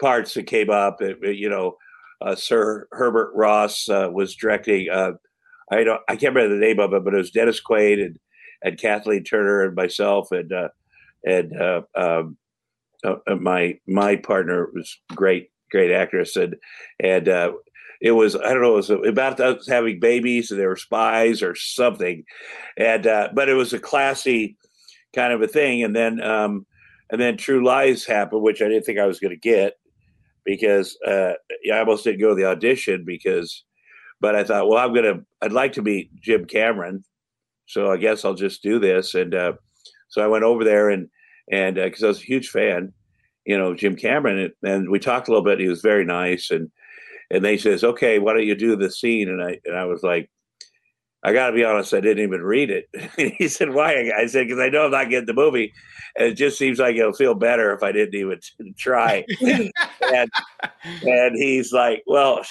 parts 0.01 0.35
that 0.35 0.47
came 0.47 0.71
up. 0.71 1.01
You 1.01 1.49
know, 1.49 1.77
uh, 2.21 2.35
Sir 2.35 2.87
Herbert 2.93 3.33
Ross 3.35 3.89
uh, 3.89 4.09
was 4.13 4.35
directing. 4.35 4.89
Uh, 4.91 5.13
I 5.71 5.85
don't. 5.85 6.01
I 6.09 6.17
can't 6.17 6.35
remember 6.35 6.55
the 6.55 6.67
name 6.67 6.79
of 6.79 6.93
it, 6.93 7.05
but 7.05 7.15
it 7.15 7.19
was 7.19 7.31
Dennis 7.31 7.61
Quaid 7.61 8.05
and 8.05 8.19
and 8.63 8.79
Kathleen 8.79 9.25
Turner 9.25 9.63
and 9.63 9.75
myself 9.75 10.31
and 10.31 10.53
uh, 10.53 10.69
and 11.25 11.61
uh, 11.61 11.83
um, 11.95 12.37
my 13.41 13.79
my 13.87 14.17
partner 14.17 14.69
was 14.73 14.99
great, 15.15 15.51
great 15.71 15.91
actress 15.91 16.37
and 16.37 16.57
and 17.01 17.29
it 18.03 18.11
was 18.11 18.35
I 18.35 18.53
don't 18.53 18.61
know 18.61 18.73
it 18.73 18.89
was 18.89 18.91
about 18.91 19.41
us 19.41 19.67
having 19.67 20.01
babies 20.01 20.51
and 20.51 20.61
they 20.61 20.67
were 20.67 20.77
spies 20.77 21.41
or 21.41 21.55
something, 21.55 22.25
and 22.77 23.05
but 23.05 23.49
it 23.49 23.55
was 23.55 23.73
a 23.73 23.79
classy 23.79 24.57
kind 25.15 25.33
of 25.33 25.41
a 25.41 25.47
thing. 25.47 25.83
And 25.83 25.95
then 25.95 26.21
um, 26.21 26.67
and 27.11 27.21
then 27.21 27.37
True 27.37 27.65
Lies 27.65 28.05
happened, 28.05 28.43
which 28.43 28.61
I 28.61 28.69
didn't 28.69 28.85
think 28.85 28.99
I 28.99 29.07
was 29.07 29.21
going 29.21 29.31
to 29.31 29.37
get 29.37 29.75
because 30.45 30.99
uh, 31.07 31.35
I 31.73 31.79
almost 31.79 32.05
didn't 32.05 32.21
go 32.21 32.31
to 32.31 32.35
the 32.35 32.49
audition 32.49 33.05
because, 33.07 33.65
but 34.21 34.35
I 34.35 34.43
thought, 34.43 34.69
well, 34.69 34.79
I'm 34.79 34.95
gonna, 34.95 35.21
I'd 35.41 35.53
like 35.53 35.73
to 35.75 35.83
meet 35.83 36.11
Jim 36.21 36.47
Cameron, 36.47 37.05
so 37.67 37.93
I 37.93 37.99
guess 37.99 38.25
I'll 38.25 38.35
just 38.35 38.63
do 38.63 38.81
this. 38.81 39.15
And 39.15 39.35
uh, 39.35 39.53
so 40.09 40.23
I 40.23 40.27
went 40.27 40.45
over 40.45 40.65
there 40.65 40.91
and 40.91 41.09
and 41.51 41.77
because 41.77 42.03
uh, 42.03 42.07
I 42.07 42.09
was 42.09 42.21
a 42.21 42.25
huge 42.25 42.49
fan, 42.49 42.93
you 43.47 43.57
know, 43.57 43.75
Jim 43.75 43.95
Cameron, 43.95 44.39
and, 44.39 44.73
and 44.73 44.91
we 44.91 44.99
talked 44.99 45.29
a 45.29 45.31
little 45.31 45.45
bit. 45.45 45.61
He 45.61 45.69
was 45.69 45.83
very 45.83 46.05
nice, 46.05 46.51
and 46.51 46.71
and 47.33 47.45
they 47.45 47.57
says, 47.57 47.83
okay, 47.83 48.19
why 48.19 48.35
don't 48.35 48.47
you 48.47 48.55
do 48.55 48.77
the 48.77 48.91
scene? 48.91 49.29
And 49.29 49.43
I 49.43 49.59
and 49.65 49.77
I 49.77 49.87
was 49.87 50.03
like, 50.03 50.31
I 51.25 51.33
got 51.33 51.49
to 51.49 51.53
be 51.53 51.65
honest, 51.65 51.95
I 51.95 52.01
didn't 52.01 52.25
even 52.25 52.43
read 52.43 52.71
it. 52.71 52.89
and 53.19 53.33
he 53.39 53.49
said, 53.49 53.71
"Why?" 53.71 54.11
I 54.17 54.27
said, 54.27 54.49
"Because 54.49 54.61
I 54.61 54.69
know 54.69 54.85
I'm 54.85 54.91
not 54.91 55.09
getting 55.09 55.27
the 55.27 55.33
movie, 55.33 55.73
and 56.17 56.29
it 56.29 56.35
just 56.35 56.59
seems 56.59 56.79
like 56.79 56.97
it'll 56.97 57.13
feel 57.13 57.35
better 57.35 57.73
if 57.73 57.83
I 57.83 57.93
didn't 57.93 58.15
even 58.15 58.41
try." 58.79 59.25
and, 59.41 60.31
and 61.03 61.37
he's 61.37 61.73
like, 61.73 62.03
"Well, 62.07 62.43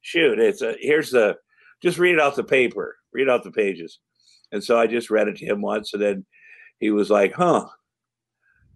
shoot, 0.00 0.38
it's 0.38 0.62
a 0.62 0.76
here's 0.80 1.10
the 1.10 1.36
just 1.82 1.98
read 1.98 2.14
it 2.14 2.20
off 2.20 2.36
the 2.36 2.44
paper, 2.44 2.96
read 3.12 3.28
off 3.28 3.42
the 3.42 3.50
pages." 3.50 3.98
And 4.52 4.62
so 4.62 4.78
I 4.78 4.86
just 4.86 5.10
read 5.10 5.28
it 5.28 5.36
to 5.36 5.46
him 5.46 5.60
once, 5.60 5.92
and 5.92 6.02
then 6.02 6.26
he 6.78 6.90
was 6.90 7.10
like, 7.10 7.32
"Huh." 7.32 7.66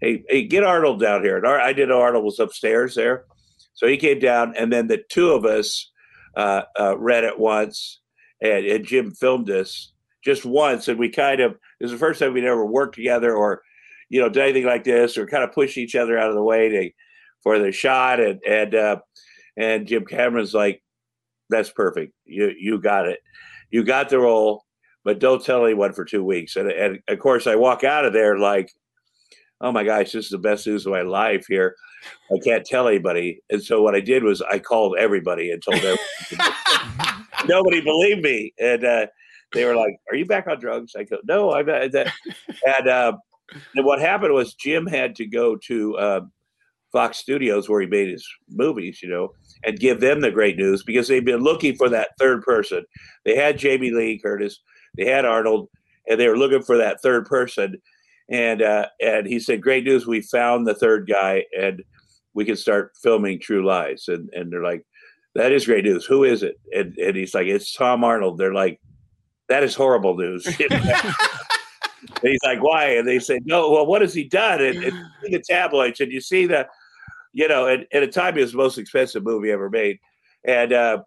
Hey, 0.00 0.25
hey, 0.28 0.47
get 0.47 0.64
Arnold 0.64 1.00
down 1.00 1.23
here. 1.23 1.38
And 1.38 1.47
I 1.47 1.73
did 1.73 1.90
Arnold 1.90 2.25
was 2.25 2.40
upstairs 2.40 2.94
there. 2.97 3.25
So 3.75 3.87
he 3.87 3.97
came 3.97 4.19
down, 4.19 4.54
and 4.57 4.73
then 4.73 4.87
the 4.87 5.02
two 5.09 5.31
of 5.31 5.45
us 5.45 5.90
uh, 6.37 6.62
uh, 6.78 6.97
read 6.99 7.25
it 7.25 7.38
once 7.38 8.00
and, 8.40 8.66
and 8.66 8.85
Jim 8.85 9.11
filmed 9.12 9.50
us 9.50 9.93
just 10.25 10.45
once, 10.45 10.88
and 10.88 10.99
we 10.99 11.09
kind 11.09 11.40
of 11.40 11.52
it 11.52 11.85
was 11.85 11.93
the 11.93 11.99
first 11.99 12.21
time 12.21 12.33
we'd 12.33 12.45
ever 12.45 12.64
worked 12.64 12.95
together 12.95 13.35
or 13.35 13.62
you 14.09 14.21
know 14.21 14.28
did 14.28 14.43
anything 14.43 14.64
like 14.64 14.85
this 14.85 15.16
or 15.16 15.26
kind 15.26 15.45
of 15.45 15.52
push 15.52 15.76
each 15.76 15.95
other 15.95 16.19
out 16.19 16.28
of 16.28 16.35
the 16.35 16.43
way 16.43 16.69
to, 16.69 16.90
for 17.43 17.59
the 17.59 17.73
shot 17.73 18.21
and 18.21 18.40
and 18.47 18.75
uh, 18.75 18.97
and 19.57 19.87
Jim 19.87 20.04
Cameron's 20.04 20.54
like 20.54 20.83
that's 21.50 21.71
perfect. 21.71 22.12
You 22.25 22.52
you 22.59 22.81
got 22.81 23.09
it. 23.09 23.21
You 23.71 23.85
got 23.85 24.09
the 24.09 24.19
role 24.19 24.64
but 25.04 25.19
don't 25.19 25.45
tell 25.45 25.64
anyone 25.64 25.93
for 25.93 26.04
two 26.04 26.25
weeks. 26.25 26.57
And 26.57 26.71
and 26.71 26.99
of 27.09 27.19
course 27.19 27.47
I 27.47 27.57
walk 27.57 27.85
out 27.85 28.04
of 28.04 28.12
there 28.12 28.38
like 28.38 28.71
oh 29.61 29.73
my 29.73 29.85
gosh 29.85 30.13
this 30.13 30.27
is 30.27 30.31
the 30.31 30.39
best 30.39 30.67
news 30.67 30.87
of 30.87 30.93
my 30.93 31.03
life 31.03 31.47
here 31.49 31.75
I 32.31 32.39
can't 32.45 32.65
tell 32.65 32.89
anybody 32.89 33.41
and 33.51 33.63
so 33.63 33.83
what 33.83 33.95
I 33.95 34.01
did 34.01 34.23
was 34.23 34.43
I 34.43 34.59
called 34.59 34.97
everybody 34.99 35.51
and 35.51 35.63
told 35.63 35.81
them 35.81 35.97
nobody 37.49 37.81
believed 37.81 38.23
me, 38.23 38.53
and 38.59 38.85
uh, 38.85 39.07
they 39.53 39.65
were 39.65 39.77
like, 39.77 39.97
"Are 40.11 40.17
you 40.17 40.27
back 40.27 40.47
on 40.47 40.61
drugs?" 40.61 40.93
I 40.97 41.05
go, 41.05 41.19
"No, 41.25 41.53
I'm 41.53 41.67
not." 41.67 41.83
and, 41.83 42.89
uh, 42.89 43.13
and 43.75 43.85
what 43.85 44.01
happened 44.01 44.35
was 44.35 44.55
Jim 44.55 44.87
had 44.87 45.15
to 45.17 45.27
go 45.27 45.57
to 45.57 45.97
uh, 45.97 46.21
Fox 46.93 47.19
Studios 47.19 47.69
where 47.69 47.81
he 47.81 47.87
made 47.87 48.09
his 48.09 48.27
movies, 48.49 49.01
you 49.03 49.09
know, 49.09 49.33
and 49.65 49.79
give 49.79 50.01
them 50.01 50.21
the 50.21 50.31
great 50.31 50.57
news 50.57 50.83
because 50.83 51.09
they've 51.09 51.25
been 51.25 51.43
looking 51.43 51.77
for 51.77 51.89
that 51.89 52.11
third 52.19 52.43
person. 52.43 52.85
They 53.25 53.37
had 53.37 53.59
Jamie 53.59 53.91
Lee 53.91 54.19
Curtis, 54.19 54.61
they 54.97 55.07
had 55.07 55.25
Arnold, 55.25 55.69
and 56.09 56.19
they 56.19 56.29
were 56.29 56.39
looking 56.39 56.63
for 56.63 56.77
that 56.79 57.03
third 57.03 57.27
person. 57.27 57.77
And 58.31 58.62
uh, 58.62 58.87
and 59.00 59.26
he 59.26 59.38
said, 59.38 59.61
"Great 59.61 59.85
news! 59.85 60.07
We 60.07 60.23
found 60.23 60.66
the 60.66 60.75
third 60.75 61.07
guy, 61.07 61.45
and 61.59 61.83
we 62.33 62.45
can 62.45 62.57
start 62.57 62.93
filming 63.02 63.38
True 63.38 63.64
Lies." 63.66 64.07
And 64.09 64.31
and 64.33 64.50
they're 64.50 64.62
like, 64.62 64.85
that 65.35 65.52
is 65.52 65.66
great 65.66 65.85
news. 65.85 66.04
Who 66.07 66.25
is 66.25 66.43
it? 66.43 66.59
And, 66.75 66.97
and 66.97 67.16
he's 67.16 67.35
like, 67.35 67.47
it's 67.47 67.75
Tom 67.75 68.04
Arnold. 68.04 68.38
They're 68.38 68.54
like, 68.54 68.81
that 69.49 69.62
is 69.64 69.75
horrible 69.75 70.16
news. 70.16 70.47
he's 70.47 70.71
like, 72.45 72.62
why? 72.62 72.97
And 72.97 73.07
they 73.07 73.19
say, 73.19 73.40
no, 73.45 73.71
well, 73.71 73.87
what 73.87 74.02
has 74.02 74.14
he 74.14 74.25
done? 74.25 74.62
And, 74.62 74.85
and 74.85 74.97
the 75.25 75.43
tabloids, 75.43 76.00
and 76.00 76.12
you 76.12 76.21
see 76.21 76.47
the, 76.47 76.69
you 77.33 77.49
know, 77.49 77.66
and 77.66 77.87
at 77.93 78.04
a 78.04 78.09
time 78.09 78.38
it 78.38 78.43
was 78.43 78.52
the 78.52 78.59
most 78.59 78.78
expensive 78.78 79.25
movie 79.25 79.50
ever 79.50 79.69
made. 79.69 79.99
And, 80.45 80.73
uh, 80.73 81.02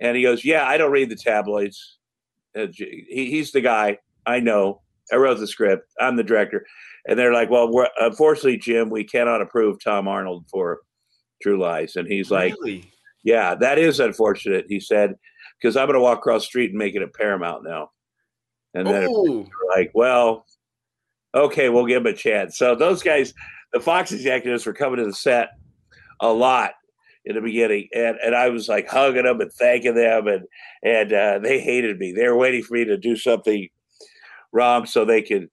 and 0.00 0.16
he 0.16 0.22
goes, 0.22 0.44
yeah, 0.44 0.66
I 0.66 0.76
don't 0.76 0.92
read 0.92 1.08
the 1.08 1.16
tabloids. 1.16 1.98
He, 2.54 3.04
he's 3.08 3.52
the 3.52 3.60
guy. 3.60 3.98
I 4.26 4.40
know. 4.40 4.82
I 5.12 5.16
wrote 5.16 5.38
the 5.38 5.46
script. 5.46 5.86
I'm 6.00 6.16
the 6.16 6.24
director. 6.24 6.66
And 7.06 7.18
they're 7.18 7.32
like, 7.32 7.50
well, 7.50 7.70
unfortunately, 7.98 8.58
Jim, 8.58 8.90
we 8.90 9.04
cannot 9.04 9.40
approve 9.40 9.82
Tom 9.82 10.08
Arnold 10.08 10.46
for 10.50 10.80
True 11.42 11.58
Lies. 11.58 11.96
And 11.96 12.06
he's 12.06 12.30
like, 12.30 12.54
really? 12.60 12.90
Yeah, 13.24 13.54
that 13.56 13.78
is 13.78 14.00
unfortunate, 14.00 14.66
he 14.68 14.80
said, 14.80 15.14
because 15.60 15.76
I'm 15.76 15.86
going 15.86 15.94
to 15.94 16.00
walk 16.00 16.18
across 16.18 16.42
the 16.42 16.46
street 16.46 16.70
and 16.70 16.78
make 16.78 16.94
it 16.94 17.02
a 17.02 17.08
Paramount 17.08 17.64
now. 17.64 17.90
And 18.74 18.86
then 18.86 19.08
like, 19.74 19.90
well, 19.94 20.46
okay, 21.34 21.68
we'll 21.68 21.86
give 21.86 22.02
him 22.02 22.12
a 22.12 22.16
chance. 22.16 22.58
So 22.58 22.74
those 22.74 23.02
guys, 23.02 23.34
the 23.72 23.80
Fox 23.80 24.12
executives 24.12 24.66
were 24.66 24.72
coming 24.72 24.98
to 24.98 25.06
the 25.06 25.12
set 25.12 25.50
a 26.20 26.32
lot 26.32 26.72
in 27.24 27.34
the 27.34 27.40
beginning, 27.40 27.88
and 27.94 28.16
and 28.24 28.34
I 28.34 28.48
was 28.48 28.68
like 28.68 28.88
hugging 28.88 29.24
them 29.24 29.40
and 29.40 29.52
thanking 29.52 29.94
them, 29.94 30.26
and 30.28 30.44
and 30.82 31.12
uh, 31.12 31.38
they 31.40 31.60
hated 31.60 31.98
me. 31.98 32.12
They 32.12 32.26
were 32.26 32.36
waiting 32.36 32.62
for 32.62 32.74
me 32.74 32.84
to 32.86 32.96
do 32.96 33.16
something 33.16 33.68
wrong 34.52 34.86
so 34.86 35.04
they 35.04 35.22
could 35.22 35.48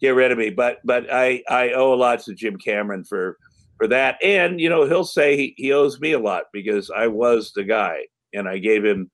get 0.00 0.14
rid 0.14 0.32
of 0.32 0.38
me. 0.38 0.50
But 0.50 0.78
but 0.84 1.12
I 1.12 1.42
I 1.48 1.70
owe 1.70 1.92
a 1.92 1.96
lot 1.96 2.20
to 2.24 2.34
Jim 2.34 2.56
Cameron 2.56 3.04
for 3.04 3.36
for 3.76 3.86
that. 3.88 4.16
And, 4.22 4.60
you 4.60 4.68
know, 4.68 4.86
he'll 4.86 5.04
say 5.04 5.36
he, 5.36 5.54
he 5.56 5.72
owes 5.72 6.00
me 6.00 6.12
a 6.12 6.18
lot 6.18 6.44
because 6.52 6.90
I 6.90 7.06
was 7.08 7.52
the 7.54 7.64
guy 7.64 8.06
and 8.32 8.48
I 8.48 8.58
gave 8.58 8.84
him 8.84 9.10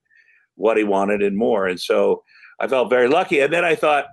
what 0.55 0.77
he 0.77 0.85
wanted 0.85 1.23
and 1.23 1.37
more. 1.37 1.67
And 1.67 1.81
so 1.81 2.23
I 2.61 2.69
felt 2.69 2.91
very 2.91 3.09
lucky. 3.09 3.41
And 3.41 3.53
then 3.53 3.65
I 3.65 3.75
thought, 3.75 4.07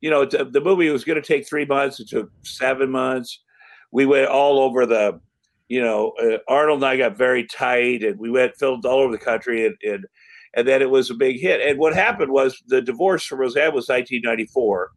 you 0.00 0.10
know, 0.10 0.24
the 0.24 0.60
movie 0.62 0.90
was 0.90 1.04
going 1.04 1.20
to 1.20 1.26
take 1.26 1.46
three 1.46 1.64
months. 1.64 2.00
It 2.00 2.08
took 2.08 2.30
seven 2.42 2.90
months. 2.90 3.42
We 3.92 4.06
went 4.06 4.28
all 4.28 4.60
over 4.60 4.86
the, 4.86 5.20
you 5.68 5.82
know, 5.82 6.12
uh, 6.22 6.38
Arnold 6.48 6.78
and 6.78 6.86
I 6.86 6.96
got 6.96 7.16
very 7.16 7.44
tight 7.46 8.02
and 8.02 8.18
we 8.18 8.30
went 8.30 8.56
filmed 8.58 8.84
all 8.86 9.00
over 9.00 9.12
the 9.12 9.18
country 9.18 9.66
and, 9.66 9.76
and, 9.82 10.04
and 10.54 10.66
then 10.66 10.82
it 10.82 10.90
was 10.90 11.10
a 11.10 11.14
big 11.14 11.40
hit. 11.40 11.60
And 11.60 11.78
what 11.78 11.94
happened 11.94 12.32
was 12.32 12.62
the 12.66 12.82
divorce 12.82 13.24
from 13.24 13.40
Roseanne 13.40 13.74
was 13.74 13.88
1994. 13.88 14.90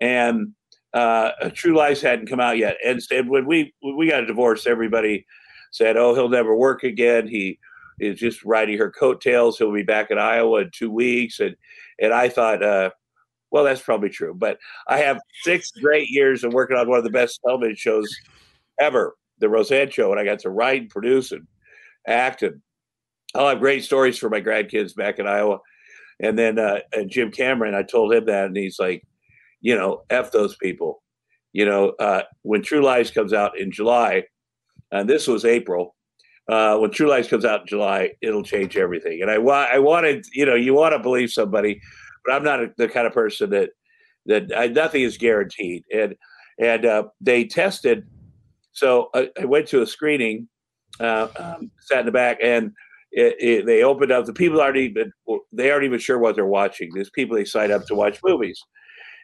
And 0.00 0.54
uh, 0.92 1.30
True 1.52 1.76
Lies 1.76 2.00
hadn't 2.00 2.28
come 2.28 2.40
out 2.40 2.56
yet, 2.56 2.76
and, 2.84 3.00
and 3.10 3.28
when 3.28 3.46
we 3.46 3.74
when 3.80 3.96
we 3.96 4.08
got 4.08 4.22
a 4.22 4.26
divorce, 4.26 4.66
everybody 4.66 5.26
said, 5.72 5.96
"Oh, 5.96 6.14
he'll 6.14 6.28
never 6.28 6.54
work 6.54 6.84
again. 6.84 7.26
He 7.26 7.58
is 7.98 8.18
just 8.18 8.44
riding 8.44 8.78
her 8.78 8.92
coattails. 8.92 9.58
He'll 9.58 9.72
be 9.72 9.82
back 9.82 10.12
in 10.12 10.18
Iowa 10.18 10.60
in 10.60 10.70
two 10.72 10.90
weeks." 10.90 11.40
And 11.40 11.56
and 11.98 12.12
I 12.12 12.28
thought, 12.28 12.62
uh, 12.62 12.90
well, 13.50 13.64
that's 13.64 13.80
probably 13.80 14.08
true. 14.08 14.34
But 14.34 14.58
I 14.88 14.98
have 14.98 15.20
six 15.42 15.70
great 15.72 16.10
years 16.10 16.44
of 16.44 16.52
working 16.52 16.76
on 16.76 16.88
one 16.88 16.98
of 16.98 17.04
the 17.04 17.10
best 17.10 17.40
television 17.44 17.76
shows 17.76 18.08
ever, 18.80 19.16
the 19.38 19.48
Roseanne 19.48 19.90
Show, 19.90 20.10
and 20.12 20.20
I 20.20 20.24
got 20.24 20.40
to 20.40 20.50
write, 20.50 20.82
and 20.82 20.90
produce, 20.90 21.32
and 21.32 21.46
act, 22.06 22.42
and 22.42 22.60
I'll 23.34 23.48
have 23.48 23.60
great 23.60 23.84
stories 23.84 24.18
for 24.18 24.30
my 24.30 24.40
grandkids 24.40 24.94
back 24.94 25.18
in 25.18 25.26
Iowa. 25.26 25.58
And 26.20 26.38
then 26.38 26.58
uh, 26.58 26.80
and 26.92 27.10
Jim 27.10 27.30
Cameron, 27.30 27.74
I 27.74 27.82
told 27.82 28.12
him 28.12 28.26
that, 28.26 28.46
and 28.46 28.56
he's 28.56 28.78
like, 28.78 29.04
you 29.60 29.76
know, 29.76 30.02
f 30.10 30.30
those 30.30 30.56
people. 30.56 31.02
You 31.52 31.66
know, 31.66 31.90
uh, 32.00 32.22
when 32.42 32.62
True 32.62 32.82
Lies 32.82 33.10
comes 33.10 33.32
out 33.32 33.58
in 33.58 33.70
July, 33.70 34.24
and 34.92 35.08
this 35.08 35.26
was 35.26 35.44
April. 35.44 35.94
Uh, 36.48 36.76
when 36.76 36.90
True 36.90 37.08
Lies 37.08 37.28
comes 37.28 37.44
out 37.44 37.62
in 37.62 37.66
July, 37.66 38.12
it'll 38.20 38.42
change 38.42 38.76
everything. 38.76 39.22
And 39.22 39.30
I 39.30 39.36
I 39.36 39.78
wanted, 39.78 40.24
you 40.32 40.46
know, 40.46 40.54
you 40.54 40.74
want 40.74 40.92
to 40.92 40.98
believe 40.98 41.30
somebody, 41.30 41.80
but 42.24 42.34
I'm 42.34 42.44
not 42.44 42.60
a, 42.60 42.72
the 42.76 42.88
kind 42.88 43.06
of 43.06 43.12
person 43.12 43.50
that 43.50 43.70
that 44.26 44.52
I, 44.56 44.68
nothing 44.68 45.02
is 45.02 45.18
guaranteed. 45.18 45.84
And 45.92 46.14
and 46.58 46.86
uh, 46.86 47.04
they 47.20 47.44
tested. 47.44 48.06
So 48.72 49.10
I, 49.14 49.30
I, 49.40 49.44
went 49.44 49.68
to 49.68 49.82
a 49.82 49.86
screening, 49.86 50.48
uh, 50.98 51.28
um, 51.36 51.70
sat 51.80 52.00
in 52.00 52.06
the 52.06 52.12
back, 52.12 52.38
and 52.42 52.72
it, 53.14 53.36
it, 53.38 53.66
they 53.66 53.82
opened 53.82 54.10
up. 54.10 54.26
The 54.26 54.32
people 54.32 54.60
aren't 54.60 54.76
even 54.76 55.12
they 55.52 55.70
aren't 55.70 55.84
even 55.84 56.00
sure 56.00 56.18
what 56.18 56.34
they're 56.34 56.46
watching. 56.46 56.90
There's 56.92 57.10
people 57.10 57.36
they 57.36 57.44
sign 57.44 57.70
up 57.70 57.86
to 57.86 57.94
watch 57.94 58.18
movies, 58.24 58.60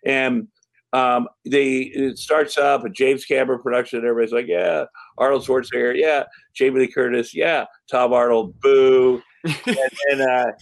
and 0.06 0.46
um, 0.92 1.28
they 1.44 1.90
it 1.94 2.18
starts 2.18 2.56
up 2.56 2.84
a 2.84 2.88
James 2.88 3.24
Cameron 3.24 3.60
production. 3.60 3.98
And 3.98 4.08
everybody's 4.08 4.32
like, 4.32 4.46
yeah, 4.46 4.84
Arnold 5.18 5.44
Schwarzenegger, 5.44 5.96
yeah, 5.96 6.24
Jamie 6.54 6.80
Lee 6.80 6.92
Curtis, 6.92 7.34
yeah, 7.34 7.64
Tom 7.90 8.12
Arnold, 8.12 8.58
boo. 8.60 9.20
and, 9.44 9.90
and 10.10 10.20
uh, 10.20 10.52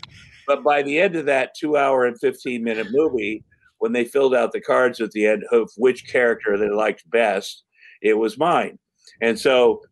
but 0.47 0.65
by 0.65 0.83
the 0.83 0.99
end 0.99 1.17
of 1.17 1.27
that 1.27 1.53
two 1.55 1.77
hour 1.77 2.07
and 2.07 2.19
fifteen 2.19 2.65
minute 2.65 2.89
movie, 2.91 3.45
when 3.79 3.93
they 3.93 4.05
filled 4.05 4.35
out 4.35 4.53
the 4.53 4.61
cards 4.61 5.01
at 5.01 5.11
the 5.11 5.27
end 5.27 5.45
of 5.53 5.71
which 5.77 6.09
character 6.09 6.57
they 6.57 6.71
liked 6.71 7.09
best, 7.11 7.65
it 8.01 8.15
was 8.15 8.39
mine. 8.39 8.79
And 9.21 9.39
so 9.39 9.83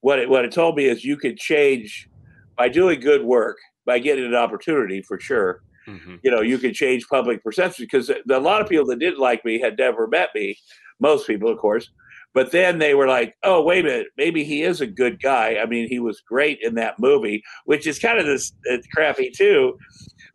what 0.00 0.18
it, 0.18 0.28
what 0.28 0.44
it 0.44 0.52
told 0.52 0.76
me 0.76 0.84
is 0.84 1.04
you 1.04 1.16
could 1.16 1.38
change 1.38 2.08
by 2.56 2.68
doing 2.68 3.00
good 3.00 3.24
work, 3.24 3.58
by 3.86 3.98
getting 3.98 4.24
an 4.24 4.34
opportunity 4.34 5.02
for 5.02 5.18
sure. 5.18 5.62
Mm-hmm. 5.86 6.16
You 6.22 6.30
know, 6.30 6.40
you 6.40 6.58
can 6.58 6.72
change 6.72 7.06
public 7.08 7.42
perception 7.42 7.84
because 7.84 8.10
a 8.10 8.40
lot 8.40 8.62
of 8.62 8.68
people 8.68 8.86
that 8.86 8.98
didn't 8.98 9.20
like 9.20 9.44
me 9.44 9.60
had 9.60 9.78
never 9.78 10.06
met 10.06 10.30
me. 10.34 10.56
Most 11.00 11.26
people, 11.26 11.50
of 11.50 11.58
course. 11.58 11.90
But 12.32 12.50
then 12.50 12.78
they 12.78 12.94
were 12.94 13.06
like, 13.06 13.36
oh, 13.44 13.62
wait 13.62 13.84
a 13.84 13.88
minute, 13.88 14.06
maybe 14.16 14.42
he 14.42 14.62
is 14.62 14.80
a 14.80 14.86
good 14.86 15.22
guy. 15.22 15.58
I 15.62 15.66
mean, 15.66 15.88
he 15.88 16.00
was 16.00 16.20
great 16.20 16.58
in 16.62 16.74
that 16.74 16.98
movie, 16.98 17.44
which 17.64 17.86
is 17.86 17.98
kind 17.98 18.18
of 18.18 18.26
this 18.26 18.52
crappy 18.92 19.30
too. 19.30 19.78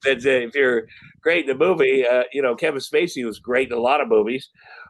That 0.03 0.25
uh, 0.25 0.47
if 0.47 0.55
you're 0.55 0.85
great 1.21 1.45
in 1.45 1.55
a 1.55 1.57
movie. 1.57 2.05
Uh, 2.05 2.23
you 2.33 2.41
know, 2.41 2.55
Kevin 2.55 2.79
Spacey 2.79 3.25
was 3.25 3.39
great 3.39 3.71
in 3.71 3.77
a 3.77 3.81
lot 3.81 4.01
of 4.01 4.07
movies, 4.07 4.49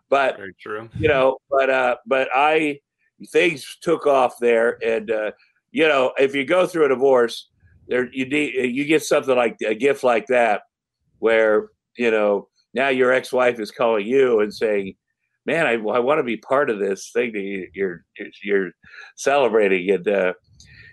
but 0.10 0.38
Very 0.38 0.56
true. 0.60 0.90
You 0.98 1.08
know, 1.08 1.38
but 1.50 1.70
uh, 1.70 1.96
but 2.06 2.30
I 2.34 2.80
things 3.32 3.78
took 3.82 4.08
off 4.08 4.36
there, 4.40 4.78
and 4.84 5.12
uh, 5.12 5.32
you 5.72 5.88
know, 5.88 6.14
if 6.18 6.36
you 6.36 6.46
go 6.46 6.66
through 6.66 6.86
a 6.86 6.90
divorce, 6.90 7.50
there 7.88 8.10
you 8.12 8.28
need 8.28 8.76
you 8.76 8.86
get 8.86 9.04
something 9.04 9.36
like 9.36 9.58
a 9.66 9.76
gift 9.76 10.04
like 10.04 10.28
that, 10.28 10.62
where 11.20 11.70
you 11.98 12.12
know 12.12 12.48
now 12.74 12.90
your 12.90 13.12
ex-wife 13.12 13.60
is 13.60 13.72
calling 13.72 14.06
you 14.06 14.40
and 14.42 14.54
saying, 14.54 14.96
"Man, 15.46 15.66
I, 15.66 15.74
I 15.74 16.00
want 16.00 16.20
to 16.20 16.24
be 16.24 16.38
part 16.38 16.70
of 16.70 16.80
this 16.80 17.12
thing 17.14 17.34
that 17.34 17.68
you're 17.74 18.06
you're 18.44 18.72
celebrating," 19.16 19.90
and 19.92 20.08
uh, 20.08 20.34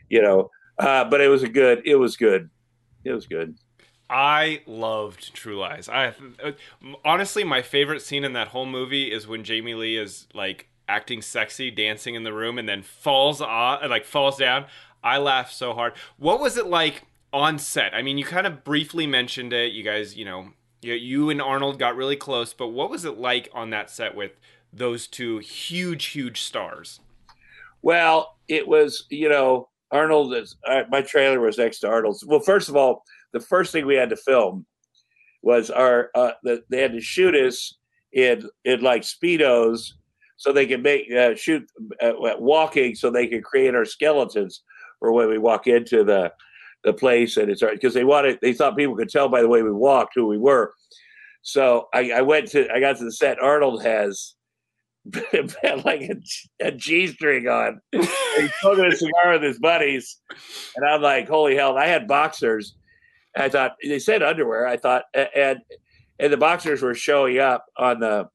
you 0.09 0.23
know, 0.23 0.50
uh, 0.78 1.04
but 1.04 1.21
it 1.21 1.28
was 1.28 1.42
a 1.42 1.49
good, 1.49 1.83
it 1.85 1.97
was 1.97 2.16
good, 2.16 2.50
it 3.04 3.12
was 3.12 3.26
good. 3.26 3.56
I 4.09 4.62
loved 4.66 5.35
True 5.35 5.59
Lies. 5.59 5.88
I 5.88 6.14
honestly, 7.04 7.45
my 7.45 7.62
favorite 7.62 8.02
scene 8.02 8.25
in 8.25 8.35
that 8.35 8.49
whole 8.49 8.66
movie 8.66 9.11
is 9.12 9.26
when 9.26 9.42
Jamie 9.42 9.75
Lee 9.75 9.97
is 9.97 10.28
like 10.33 10.68
acting 10.88 11.23
sexy, 11.23 11.71
dancing 11.71 12.14
in 12.14 12.25
the 12.25 12.33
room, 12.33 12.59
and 12.59 12.69
then 12.69 12.83
falls 12.83 13.40
off, 13.40 13.81
like 13.88 14.05
falls 14.05 14.37
down. 14.37 14.66
I 15.02 15.19
laughed 15.19 15.55
so 15.55 15.73
hard. 15.73 15.95
What 16.16 16.40
was 16.40 16.57
it 16.57 16.66
like 16.66 17.05
on 17.33 17.59
set? 17.59 17.95
I 17.95 18.02
mean, 18.02 18.19
you 18.19 18.25
kind 18.25 18.47
of 18.47 18.64
briefly 18.64 19.07
mentioned 19.07 19.52
it. 19.52 19.73
You 19.73 19.83
guys, 19.83 20.16
you 20.16 20.25
know, 20.25 20.50
you, 20.83 20.95
you 20.95 21.31
and 21.31 21.40
Arnold 21.40 21.78
got 21.78 21.97
really 21.97 22.16
close, 22.16 22.52
but 22.55 22.69
what 22.69 22.90
was 22.90 23.05
it 23.05 23.19
like 23.19 23.49
on 23.52 23.71
that 23.71 23.90
set 23.90 24.14
with 24.14 24.33
those 24.73 25.07
two 25.07 25.38
huge, 25.38 26.07
huge 26.07 26.40
stars? 26.40 27.00
Well, 27.83 28.37
it 28.49 28.66
was, 28.66 29.07
you 29.11 29.28
know, 29.28 29.69
Arnold 29.93 30.35
is 30.35 30.57
uh, 30.66 30.83
my 30.90 31.02
trailer 31.02 31.40
was 31.40 31.59
next 31.59 31.81
to 31.81 31.88
Arnold's. 31.88 32.25
Well, 32.25 32.40
first 32.40 32.68
of 32.68 32.77
all, 32.77 33.05
the 33.33 33.40
first 33.40 33.72
thing 33.72 33.87
we 33.87 33.94
had 33.94 34.11
to 34.11 34.16
film 34.16 34.66
was 35.42 35.70
our 35.70 36.11
uh, 36.14 36.33
the, 36.42 36.62
they 36.68 36.81
had 36.81 36.92
to 36.92 37.01
shoot 37.01 37.35
us 37.35 37.77
in 38.12 38.49
in 38.64 38.81
like 38.81 39.03
speedos 39.03 39.92
so 40.37 40.53
they 40.53 40.66
can 40.66 40.83
make 40.83 41.11
uh, 41.12 41.35
shoot 41.35 41.66
uh, 42.03 42.12
walking 42.38 42.94
so 42.94 43.11
they 43.11 43.27
can 43.27 43.42
create 43.42 43.75
our 43.75 43.85
skeletons 43.85 44.62
for 44.99 45.12
when 45.12 45.29
we 45.29 45.38
walk 45.38 45.66
into 45.66 46.05
the 46.05 46.33
the 46.85 46.92
place 46.92 47.37
and 47.37 47.51
it's 47.51 47.62
because 47.62 47.94
they 47.94 48.05
wanted 48.05 48.38
they 48.42 48.53
thought 48.53 48.77
people 48.77 48.96
could 48.96 49.09
tell 49.09 49.29
by 49.29 49.42
the 49.42 49.49
way 49.49 49.62
we 49.62 49.72
walked 49.72 50.12
who 50.14 50.27
we 50.27 50.38
were 50.38 50.72
so 51.42 51.88
I, 51.92 52.12
I 52.12 52.22
went 52.22 52.49
to 52.49 52.72
i 52.72 52.79
got 52.79 52.96
to 52.99 53.05
the 53.05 53.12
set 53.12 53.40
arnold 53.40 53.83
has 53.83 54.35
like 55.85 56.03
a, 56.03 56.16
a 56.61 56.72
G 56.72 57.07
string 57.07 57.46
on. 57.46 57.81
He's 57.92 58.11
smoking 58.61 58.87
a 58.87 58.96
cigar 58.96 59.35
with 59.35 59.44
his 59.44 59.61
buddies. 59.61 60.20
And 60.75 60.85
I'm 60.85 61.01
like, 61.01 61.29
holy 61.29 61.55
hell. 61.55 61.79
I 61.79 61.87
had 61.87 62.09
boxers 62.09 62.75
I 63.37 63.49
thought 63.49 63.77
they 63.83 63.99
said 63.99 64.22
underwear. 64.22 64.66
I 64.66 64.77
thought, 64.77 65.05
and 65.14 65.61
and 66.18 66.33
the 66.33 66.38
boxers 66.38 66.83
were 66.83 66.94
showing 66.94 67.38
up 67.38 67.66
on 67.77 68.01
the 68.01 68.29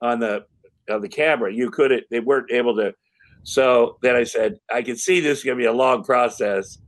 on 0.00 0.18
the 0.18 0.44
on 0.92 1.00
the 1.00 1.08
camera. 1.08 1.52
You 1.52 1.70
couldn't. 1.70 2.04
They 2.10 2.20
weren't 2.20 2.50
able 2.50 2.76
to. 2.76 2.94
So 3.44 3.98
then 4.02 4.14
I 4.14 4.24
said, 4.24 4.58
I 4.72 4.82
can 4.82 4.96
see 4.96 5.20
this 5.20 5.38
is 5.38 5.44
going 5.44 5.58
to 5.58 5.62
be 5.62 5.66
a 5.66 5.72
long 5.72 6.04
process, 6.04 6.78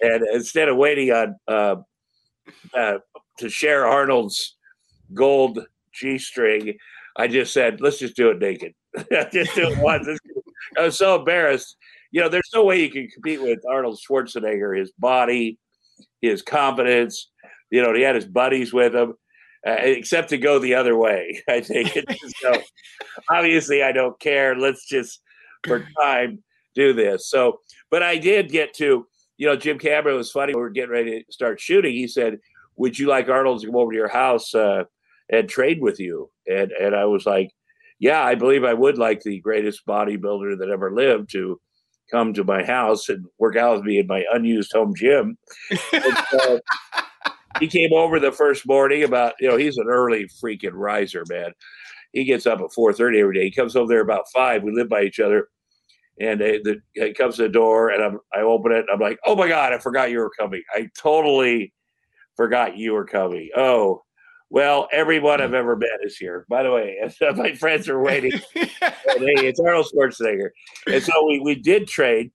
and 0.00 0.22
instead 0.32 0.68
of 0.68 0.76
waiting 0.76 1.10
on 1.12 1.36
uh, 1.48 1.76
uh, 2.74 2.98
to 3.38 3.48
share 3.48 3.86
Arnold's 3.86 4.56
gold 5.14 5.66
G 5.92 6.18
string, 6.18 6.76
I 7.16 7.28
just 7.28 7.52
said, 7.52 7.80
let's 7.80 7.98
just 7.98 8.16
do 8.16 8.30
it 8.30 8.38
naked. 8.38 8.74
just 9.32 9.54
do 9.54 9.68
it 9.68 9.78
once. 9.78 10.06
I 10.76 10.82
was 10.82 10.98
so 10.98 11.16
embarrassed. 11.16 11.76
You 12.10 12.20
know, 12.20 12.28
there's 12.28 12.50
no 12.54 12.64
way 12.64 12.80
you 12.80 12.90
can 12.90 13.08
compete 13.08 13.42
with 13.42 13.60
Arnold 13.68 13.98
Schwarzenegger. 13.98 14.78
His 14.78 14.92
body, 14.98 15.58
his 16.20 16.42
confidence. 16.42 17.30
You 17.70 17.82
know, 17.82 17.94
he 17.94 18.02
had 18.02 18.14
his 18.14 18.26
buddies 18.26 18.72
with 18.72 18.94
him, 18.94 19.14
uh, 19.66 19.76
except 19.80 20.28
to 20.30 20.38
go 20.38 20.58
the 20.58 20.74
other 20.74 20.96
way. 20.96 21.42
I 21.48 21.60
think. 21.60 21.96
so 22.40 22.60
obviously, 23.30 23.82
I 23.82 23.92
don't 23.92 24.18
care. 24.20 24.56
Let's 24.56 24.86
just 24.86 25.20
for 25.64 25.86
time 26.00 26.42
do 26.74 26.92
this. 26.92 27.30
So, 27.30 27.60
but 27.90 28.02
I 28.02 28.16
did 28.18 28.50
get 28.50 28.74
to. 28.74 29.06
You 29.36 29.48
know, 29.48 29.56
Jim 29.56 29.80
Cameron 29.80 30.16
was 30.16 30.30
funny. 30.30 30.54
We 30.54 30.60
were 30.60 30.70
getting 30.70 30.90
ready 30.90 31.24
to 31.24 31.32
start 31.32 31.60
shooting. 31.60 31.92
He 31.92 32.06
said, 32.06 32.38
"Would 32.76 32.98
you 32.98 33.08
like 33.08 33.28
Arnold 33.28 33.60
to 33.60 33.66
come 33.66 33.76
over 33.76 33.90
to 33.90 33.98
your 33.98 34.08
house 34.08 34.54
uh, 34.54 34.84
and 35.28 35.48
trade 35.48 35.80
with 35.80 35.98
you?" 35.98 36.30
And 36.46 36.70
and 36.70 36.94
I 36.94 37.06
was 37.06 37.26
like, 37.26 37.50
"Yeah, 37.98 38.22
I 38.22 38.36
believe 38.36 38.62
I 38.62 38.74
would 38.74 38.96
like 38.96 39.22
the 39.22 39.40
greatest 39.40 39.86
bodybuilder 39.86 40.58
that 40.58 40.70
ever 40.70 40.94
lived 40.94 41.30
to." 41.32 41.60
come 42.10 42.34
to 42.34 42.44
my 42.44 42.62
house 42.62 43.08
and 43.08 43.24
work 43.38 43.56
out 43.56 43.76
with 43.76 43.84
me 43.84 43.98
in 43.98 44.06
my 44.06 44.24
unused 44.32 44.72
home 44.72 44.94
gym. 44.94 45.38
so 46.30 46.60
he 47.60 47.68
came 47.68 47.92
over 47.92 48.18
the 48.18 48.32
first 48.32 48.66
morning 48.66 49.04
about, 49.04 49.34
you 49.40 49.48
know, 49.48 49.56
he's 49.56 49.78
an 49.78 49.86
early 49.88 50.26
freaking 50.42 50.72
riser, 50.72 51.24
man. 51.28 51.52
He 52.12 52.24
gets 52.24 52.46
up 52.46 52.60
at 52.60 52.70
4.30 52.70 53.20
every 53.20 53.34
day. 53.34 53.44
He 53.44 53.50
comes 53.50 53.76
over 53.76 53.88
there 53.88 54.00
about 54.00 54.28
5. 54.32 54.62
We 54.62 54.72
live 54.72 54.88
by 54.88 55.02
each 55.02 55.20
other. 55.20 55.48
And 56.20 56.40
the, 56.40 56.80
he 56.94 57.12
comes 57.12 57.36
to 57.36 57.42
the 57.42 57.48
door 57.48 57.90
and 57.90 58.02
I'm, 58.02 58.18
I 58.32 58.40
open 58.40 58.70
it. 58.70 58.86
I'm 58.92 59.00
like, 59.00 59.18
oh 59.26 59.34
my 59.34 59.48
God, 59.48 59.72
I 59.72 59.78
forgot 59.78 60.10
you 60.10 60.18
were 60.18 60.30
coming. 60.38 60.62
I 60.72 60.88
totally 60.96 61.72
forgot 62.36 62.76
you 62.76 62.92
were 62.92 63.04
coming. 63.04 63.50
Oh, 63.56 64.02
well, 64.50 64.88
everyone 64.92 65.40
I've 65.40 65.54
ever 65.54 65.74
met 65.74 65.98
is 66.04 66.16
here. 66.16 66.46
By 66.48 66.62
the 66.62 66.70
way, 66.70 66.96
my 67.36 67.54
friends 67.54 67.88
are 67.88 68.00
waiting. 68.00 68.32
hey, 68.54 68.70
it's 69.08 69.58
Arnold 69.58 69.88
Schwarzenegger, 69.92 70.50
and 70.86 71.02
so 71.02 71.26
we, 71.26 71.40
we 71.40 71.54
did 71.56 71.88
trade, 71.88 72.30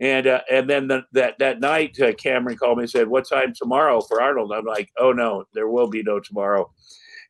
and 0.00 0.26
uh, 0.26 0.40
and 0.50 0.68
then 0.68 0.88
the, 0.88 1.02
that 1.12 1.38
that 1.38 1.60
night, 1.60 1.98
uh, 2.00 2.12
Cameron 2.12 2.56
called 2.56 2.78
me 2.78 2.84
and 2.84 2.90
said, 2.90 3.08
"What 3.08 3.28
time 3.28 3.52
tomorrow 3.54 4.00
for 4.00 4.22
Arnold?" 4.22 4.52
I'm 4.52 4.64
like, 4.64 4.90
"Oh 4.98 5.12
no, 5.12 5.44
there 5.54 5.68
will 5.68 5.88
be 5.88 6.02
no 6.02 6.20
tomorrow." 6.20 6.70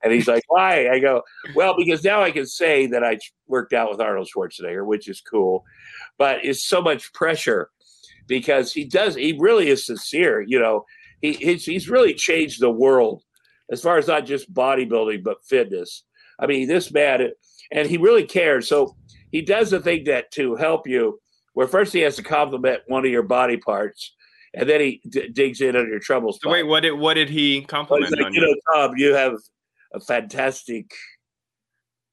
And 0.02 0.12
he's 0.12 0.28
like, 0.28 0.44
"Why?" 0.48 0.88
I 0.88 0.98
go, 0.98 1.22
"Well, 1.54 1.74
because 1.76 2.04
now 2.04 2.22
I 2.22 2.30
can 2.30 2.46
say 2.46 2.86
that 2.86 3.04
I 3.04 3.18
worked 3.46 3.72
out 3.72 3.90
with 3.90 4.00
Arnold 4.00 4.28
Schwarzenegger, 4.34 4.86
which 4.86 5.08
is 5.08 5.20
cool, 5.20 5.64
but 6.18 6.44
it's 6.44 6.64
so 6.64 6.82
much 6.82 7.12
pressure 7.12 7.70
because 8.26 8.72
he 8.72 8.84
does. 8.84 9.14
He 9.14 9.36
really 9.38 9.68
is 9.68 9.86
sincere. 9.86 10.44
You 10.46 10.60
know, 10.60 10.84
he 11.22 11.32
he's, 11.32 11.64
he's 11.64 11.88
really 11.88 12.14
changed 12.14 12.60
the 12.60 12.70
world." 12.70 13.22
as 13.70 13.82
far 13.82 13.98
as 13.98 14.08
not 14.08 14.26
just 14.26 14.52
bodybuilding 14.52 15.22
but 15.22 15.44
fitness. 15.44 16.04
I 16.38 16.46
mean, 16.46 16.68
this 16.68 16.92
man, 16.92 17.30
and 17.72 17.88
he 17.88 17.96
really 17.96 18.24
cares. 18.24 18.68
So 18.68 18.96
he 19.30 19.42
does 19.42 19.70
the 19.70 19.80
thing 19.80 20.04
that 20.04 20.30
to 20.32 20.54
help 20.56 20.86
you, 20.86 21.20
where 21.54 21.66
first 21.66 21.92
he 21.92 22.00
has 22.00 22.16
to 22.16 22.22
compliment 22.22 22.82
one 22.86 23.04
of 23.04 23.10
your 23.10 23.22
body 23.22 23.56
parts, 23.56 24.14
and 24.54 24.68
then 24.68 24.80
he 24.80 25.00
d- 25.08 25.28
digs 25.28 25.60
in 25.60 25.76
on 25.76 25.88
your 25.88 25.98
trouble 25.98 26.32
spot. 26.32 26.52
Wait, 26.52 26.62
what 26.64 26.80
did 26.80 26.92
what 26.92 27.14
did 27.14 27.28
he 27.28 27.62
compliment? 27.62 28.10
Like, 28.12 28.32
you, 28.32 28.40
you 28.40 28.46
know, 28.46 28.54
Tom, 28.72 28.96
you 28.96 29.14
have 29.14 29.34
a 29.94 30.00
fantastic 30.00 30.92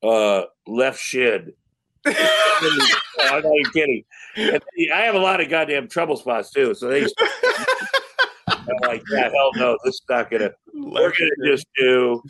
uh, 0.04 0.44
left 0.68 1.00
shin. 1.00 1.54
I'm 2.06 3.42
not 3.42 3.46
even 3.46 3.72
kidding. 3.74 4.04
I 4.38 5.02
have 5.02 5.16
a 5.16 5.20
lot 5.20 5.42
of 5.42 5.50
goddamn 5.50 5.88
trouble 5.88 6.18
spots 6.18 6.52
too. 6.52 6.74
So 6.76 6.90
they 6.90 7.04
I'm 8.48 8.78
like, 8.82 9.04
yeah, 9.12 9.30
hell 9.30 9.52
no, 9.56 9.78
this 9.84 9.96
is 9.96 10.02
not 10.10 10.30
gonna. 10.30 10.52
We're 10.74 11.12
gonna 11.12 11.32
just 11.46 11.66
do. 11.78 12.22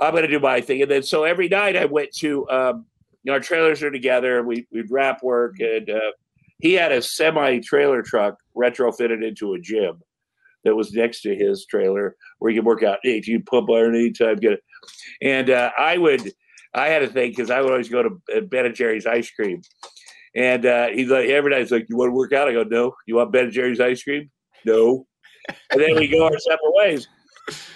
I'm 0.00 0.12
going 0.12 0.22
to 0.22 0.28
do 0.28 0.40
my 0.40 0.60
thing. 0.60 0.80
And 0.82 0.90
then 0.90 1.02
so 1.02 1.24
every 1.24 1.48
night 1.48 1.76
I 1.76 1.84
went 1.84 2.12
to, 2.16 2.48
um, 2.48 2.86
you 3.22 3.30
know, 3.30 3.34
our 3.34 3.40
trailers 3.40 3.82
are 3.82 3.90
together. 3.90 4.42
We 4.42 4.66
we'd 4.72 4.90
wrap 4.90 5.22
work, 5.22 5.60
and 5.60 5.88
uh, 5.90 6.12
he 6.60 6.74
had 6.74 6.92
a 6.92 7.02
semi 7.02 7.60
trailer 7.60 8.02
truck 8.02 8.36
retrofitted 8.56 9.26
into 9.26 9.54
a 9.54 9.60
gym 9.60 10.00
that 10.64 10.76
was 10.76 10.92
next 10.92 11.22
to 11.22 11.34
his 11.34 11.66
trailer 11.66 12.16
where 12.38 12.50
he 12.50 12.56
could 12.56 12.66
work 12.66 12.82
out. 12.82 12.98
Hey, 13.02 13.22
you 13.24 13.42
pump 13.42 13.70
iron 13.70 13.94
anytime, 13.94 14.36
get 14.36 14.52
it. 14.52 14.62
And 15.22 15.50
uh, 15.50 15.70
I 15.78 15.98
would, 15.98 16.32
I 16.74 16.88
had 16.88 17.02
a 17.02 17.08
thing 17.08 17.30
because 17.30 17.50
I 17.50 17.60
would 17.60 17.70
always 17.70 17.88
go 17.88 18.02
to 18.02 18.20
uh, 18.36 18.40
Ben 18.40 18.66
and 18.66 18.74
Jerry's 18.74 19.06
ice 19.06 19.30
cream. 19.30 19.62
And 20.34 20.64
uh, 20.66 20.88
he's 20.88 21.08
like, 21.08 21.28
every 21.28 21.50
night 21.50 21.60
he's 21.60 21.72
like, 21.72 21.86
You 21.88 21.96
want 21.96 22.10
to 22.10 22.14
work 22.14 22.32
out? 22.32 22.48
I 22.48 22.52
go, 22.52 22.62
No. 22.62 22.94
You 23.06 23.16
want 23.16 23.32
Ben 23.32 23.44
and 23.44 23.52
Jerry's 23.52 23.80
ice 23.80 24.02
cream? 24.02 24.30
No. 24.64 25.06
And 25.70 25.80
then 25.80 25.96
we 25.96 26.06
go 26.06 26.24
our 26.24 26.38
separate 26.38 26.74
ways. 26.74 27.08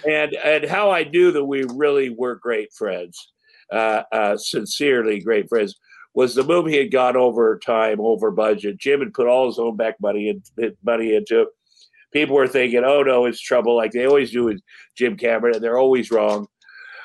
And 0.07 0.33
and 0.35 0.63
how 0.63 0.91
I 0.91 1.03
knew 1.03 1.31
that 1.31 1.43
we 1.43 1.65
really 1.73 2.09
were 2.09 2.35
great 2.35 2.71
friends, 2.71 3.33
uh, 3.71 4.03
uh, 4.11 4.37
sincerely 4.37 5.19
great 5.19 5.49
friends, 5.49 5.75
was 6.13 6.33
the 6.33 6.43
movie 6.43 6.77
had 6.77 6.91
gone 6.91 7.17
over 7.17 7.59
time, 7.59 7.99
over 7.99 8.31
budget. 8.31 8.77
Jim 8.77 9.01
had 9.01 9.13
put 9.13 9.27
all 9.27 9.47
his 9.47 9.59
own 9.59 9.75
back 9.75 9.95
money 9.99 10.29
in, 10.29 10.75
money 10.83 11.13
into 11.15 11.41
it. 11.41 11.47
People 12.13 12.35
were 12.35 12.47
thinking, 12.47 12.83
"Oh 12.85 13.03
no, 13.03 13.25
it's 13.25 13.41
trouble," 13.41 13.75
like 13.75 13.91
they 13.91 14.07
always 14.07 14.31
do 14.31 14.45
with 14.45 14.61
Jim 14.95 15.17
Cameron, 15.17 15.55
and 15.55 15.63
they're 15.63 15.77
always 15.77 16.11
wrong. 16.11 16.47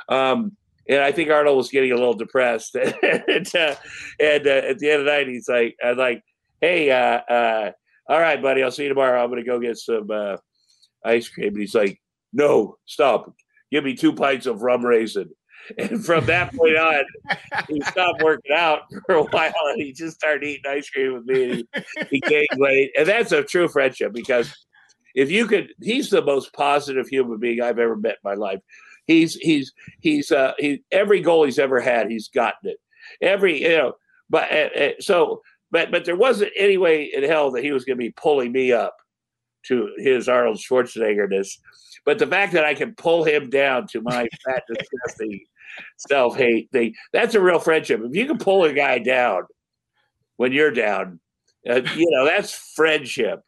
Um, 0.08 0.56
and 0.88 1.00
I 1.00 1.10
think 1.12 1.30
Arnold 1.30 1.56
was 1.56 1.70
getting 1.70 1.92
a 1.92 1.96
little 1.96 2.14
depressed. 2.14 2.74
and, 3.02 3.54
uh, 3.54 3.74
and 4.18 4.46
uh, 4.46 4.50
at 4.50 4.78
the 4.78 4.90
end 4.90 5.00
of 5.00 5.06
the 5.06 5.10
night, 5.10 5.28
he's 5.28 5.48
like, 5.48 5.76
"I'm 5.82 5.96
like, 5.96 6.22
hey, 6.60 6.90
uh, 6.90 7.20
uh, 7.32 7.72
all 8.08 8.20
right, 8.20 8.40
buddy, 8.40 8.62
I'll 8.62 8.70
see 8.70 8.84
you 8.84 8.88
tomorrow. 8.88 9.22
I'm 9.22 9.30
going 9.30 9.42
to 9.42 9.48
go 9.48 9.58
get 9.58 9.78
some 9.78 10.08
uh, 10.10 10.36
ice 11.04 11.28
cream." 11.28 11.48
And 11.48 11.58
he's 11.58 11.74
like, 11.74 12.00
"No, 12.32 12.76
stop! 12.86 13.34
Give 13.72 13.82
me 13.82 13.94
two 13.94 14.12
pints 14.12 14.46
of 14.46 14.62
rum 14.62 14.86
raisin." 14.86 15.30
And 15.78 16.04
from 16.04 16.26
that 16.26 16.54
point 16.54 16.76
on, 16.76 17.04
he 17.68 17.80
stopped 17.86 18.22
working 18.22 18.52
out 18.52 18.82
for 19.06 19.16
a 19.16 19.22
while, 19.24 19.52
and 19.66 19.80
he 19.80 19.92
just 19.92 20.16
started 20.16 20.44
eating 20.44 20.70
ice 20.70 20.90
cream 20.90 21.14
with 21.14 21.24
me. 21.24 21.44
And 21.44 21.54
he, 21.54 21.66
he 22.10 22.20
gained 22.20 22.48
weight, 22.56 22.92
and 22.98 23.06
that's 23.06 23.32
a 23.32 23.42
true 23.42 23.68
friendship 23.68 24.12
because 24.12 24.54
if 25.14 25.30
you 25.30 25.46
could, 25.46 25.72
he's 25.80 26.10
the 26.10 26.22
most 26.22 26.52
positive 26.52 27.08
human 27.08 27.38
being 27.38 27.60
I've 27.60 27.78
ever 27.78 27.96
met 27.96 28.18
in 28.22 28.30
my 28.30 28.34
life. 28.34 28.60
He's 29.06 29.34
he's 29.34 29.72
he's 30.00 30.30
uh 30.30 30.52
he 30.58 30.82
every 30.92 31.20
goal 31.20 31.44
he's 31.44 31.58
ever 31.58 31.80
had 31.80 32.10
he's 32.10 32.28
gotten 32.28 32.70
it 32.70 32.76
every 33.20 33.62
you 33.62 33.76
know 33.76 33.94
but 34.28 34.52
uh, 34.52 34.68
uh, 34.78 34.90
so 35.00 35.42
but 35.70 35.90
but 35.90 36.04
there 36.04 36.16
wasn't 36.16 36.52
any 36.56 36.76
way 36.76 37.10
in 37.12 37.24
hell 37.24 37.50
that 37.50 37.64
he 37.64 37.72
was 37.72 37.84
going 37.84 37.96
to 37.96 38.04
be 38.04 38.12
pulling 38.12 38.52
me 38.52 38.72
up 38.72 38.94
to 39.66 39.90
his 39.98 40.28
Arnold 40.28 40.58
Schwarzeneggerness. 40.58 41.58
But 42.04 42.18
the 42.18 42.26
fact 42.26 42.52
that 42.54 42.64
I 42.64 42.74
can 42.74 42.94
pull 42.94 43.24
him 43.24 43.50
down 43.50 43.86
to 43.88 44.00
my 44.00 44.28
fat, 44.44 44.62
disgusting 44.68 45.40
self 45.96 46.36
hate 46.36 46.70
thing, 46.72 46.94
that's 47.12 47.34
a 47.34 47.40
real 47.40 47.58
friendship. 47.58 48.00
If 48.02 48.14
you 48.14 48.26
can 48.26 48.38
pull 48.38 48.64
a 48.64 48.72
guy 48.72 48.98
down 48.98 49.44
when 50.36 50.52
you're 50.52 50.70
down, 50.70 51.20
uh, 51.68 51.82
you 51.96 52.10
know, 52.10 52.24
that's 52.24 52.54
friendship. 52.74 53.40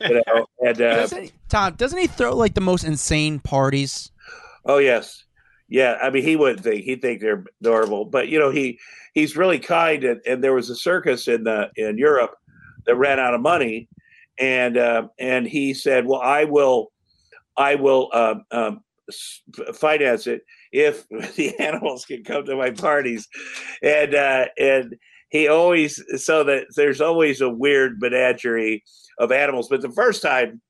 You 0.00 0.22
know, 0.26 0.46
and, 0.60 0.80
uh, 0.80 0.94
doesn't 0.94 1.32
Tom, 1.48 1.74
doesn't 1.74 1.98
he 1.98 2.06
throw 2.06 2.36
like 2.36 2.54
the 2.54 2.60
most 2.60 2.84
insane 2.84 3.40
parties? 3.40 4.12
Oh 4.64 4.78
yes, 4.78 5.24
yeah. 5.68 5.98
I 6.00 6.10
mean, 6.10 6.22
he 6.22 6.36
wouldn't 6.36 6.62
think 6.62 6.84
he'd 6.84 7.02
think 7.02 7.20
they're 7.20 7.44
adorable, 7.60 8.04
but 8.04 8.28
you 8.28 8.38
know, 8.38 8.50
he 8.50 8.78
he's 9.12 9.36
really 9.36 9.58
kind. 9.58 10.04
And, 10.04 10.20
and 10.26 10.44
there 10.44 10.54
was 10.54 10.70
a 10.70 10.76
circus 10.76 11.26
in 11.26 11.44
the 11.44 11.70
in 11.76 11.98
Europe 11.98 12.36
that 12.86 12.94
ran 12.94 13.18
out 13.18 13.34
of 13.34 13.40
money, 13.40 13.88
and 14.38 14.76
uh, 14.76 15.08
and 15.18 15.46
he 15.46 15.74
said, 15.74 16.06
"Well, 16.06 16.20
I 16.20 16.44
will, 16.44 16.91
I 17.56 17.74
will 17.74 18.10
um, 18.12 18.44
um, 18.50 18.80
finance 19.74 20.26
it 20.26 20.42
if 20.72 21.08
the 21.36 21.58
animals 21.58 22.04
can 22.04 22.24
come 22.24 22.44
to 22.46 22.56
my 22.56 22.70
parties," 22.70 23.28
and 23.82 24.14
uh, 24.14 24.46
and 24.58 24.96
he 25.30 25.48
always 25.48 26.02
so 26.22 26.44
that 26.44 26.66
there's 26.76 27.00
always 27.00 27.40
a 27.40 27.48
weird 27.48 28.00
menagerie 28.00 28.84
of 29.18 29.32
animals. 29.32 29.68
But 29.68 29.82
the 29.82 29.90
first 29.90 30.22
time 30.22 30.60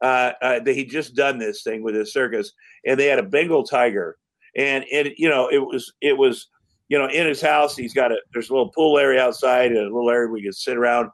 uh, 0.00 0.32
uh, 0.40 0.60
that 0.60 0.74
he 0.74 0.84
just 0.84 1.14
done 1.14 1.38
this 1.38 1.62
thing 1.62 1.82
with 1.82 1.94
his 1.94 2.12
circus, 2.12 2.52
and 2.86 2.98
they 2.98 3.06
had 3.06 3.18
a 3.18 3.24
Bengal 3.24 3.64
tiger, 3.64 4.16
and 4.56 4.84
it 4.90 5.18
you 5.18 5.28
know 5.28 5.48
it 5.48 5.58
was 5.58 5.92
it 6.00 6.16
was 6.16 6.48
you 6.88 6.98
know 6.98 7.08
in 7.08 7.26
his 7.26 7.40
house 7.40 7.76
he's 7.76 7.94
got 7.94 8.12
a 8.12 8.16
there's 8.32 8.50
a 8.50 8.52
little 8.52 8.70
pool 8.70 8.98
area 8.98 9.22
outside 9.22 9.72
and 9.72 9.78
a 9.78 9.94
little 9.94 10.10
area 10.10 10.30
we 10.30 10.42
can 10.42 10.52
sit 10.52 10.76
around, 10.76 11.10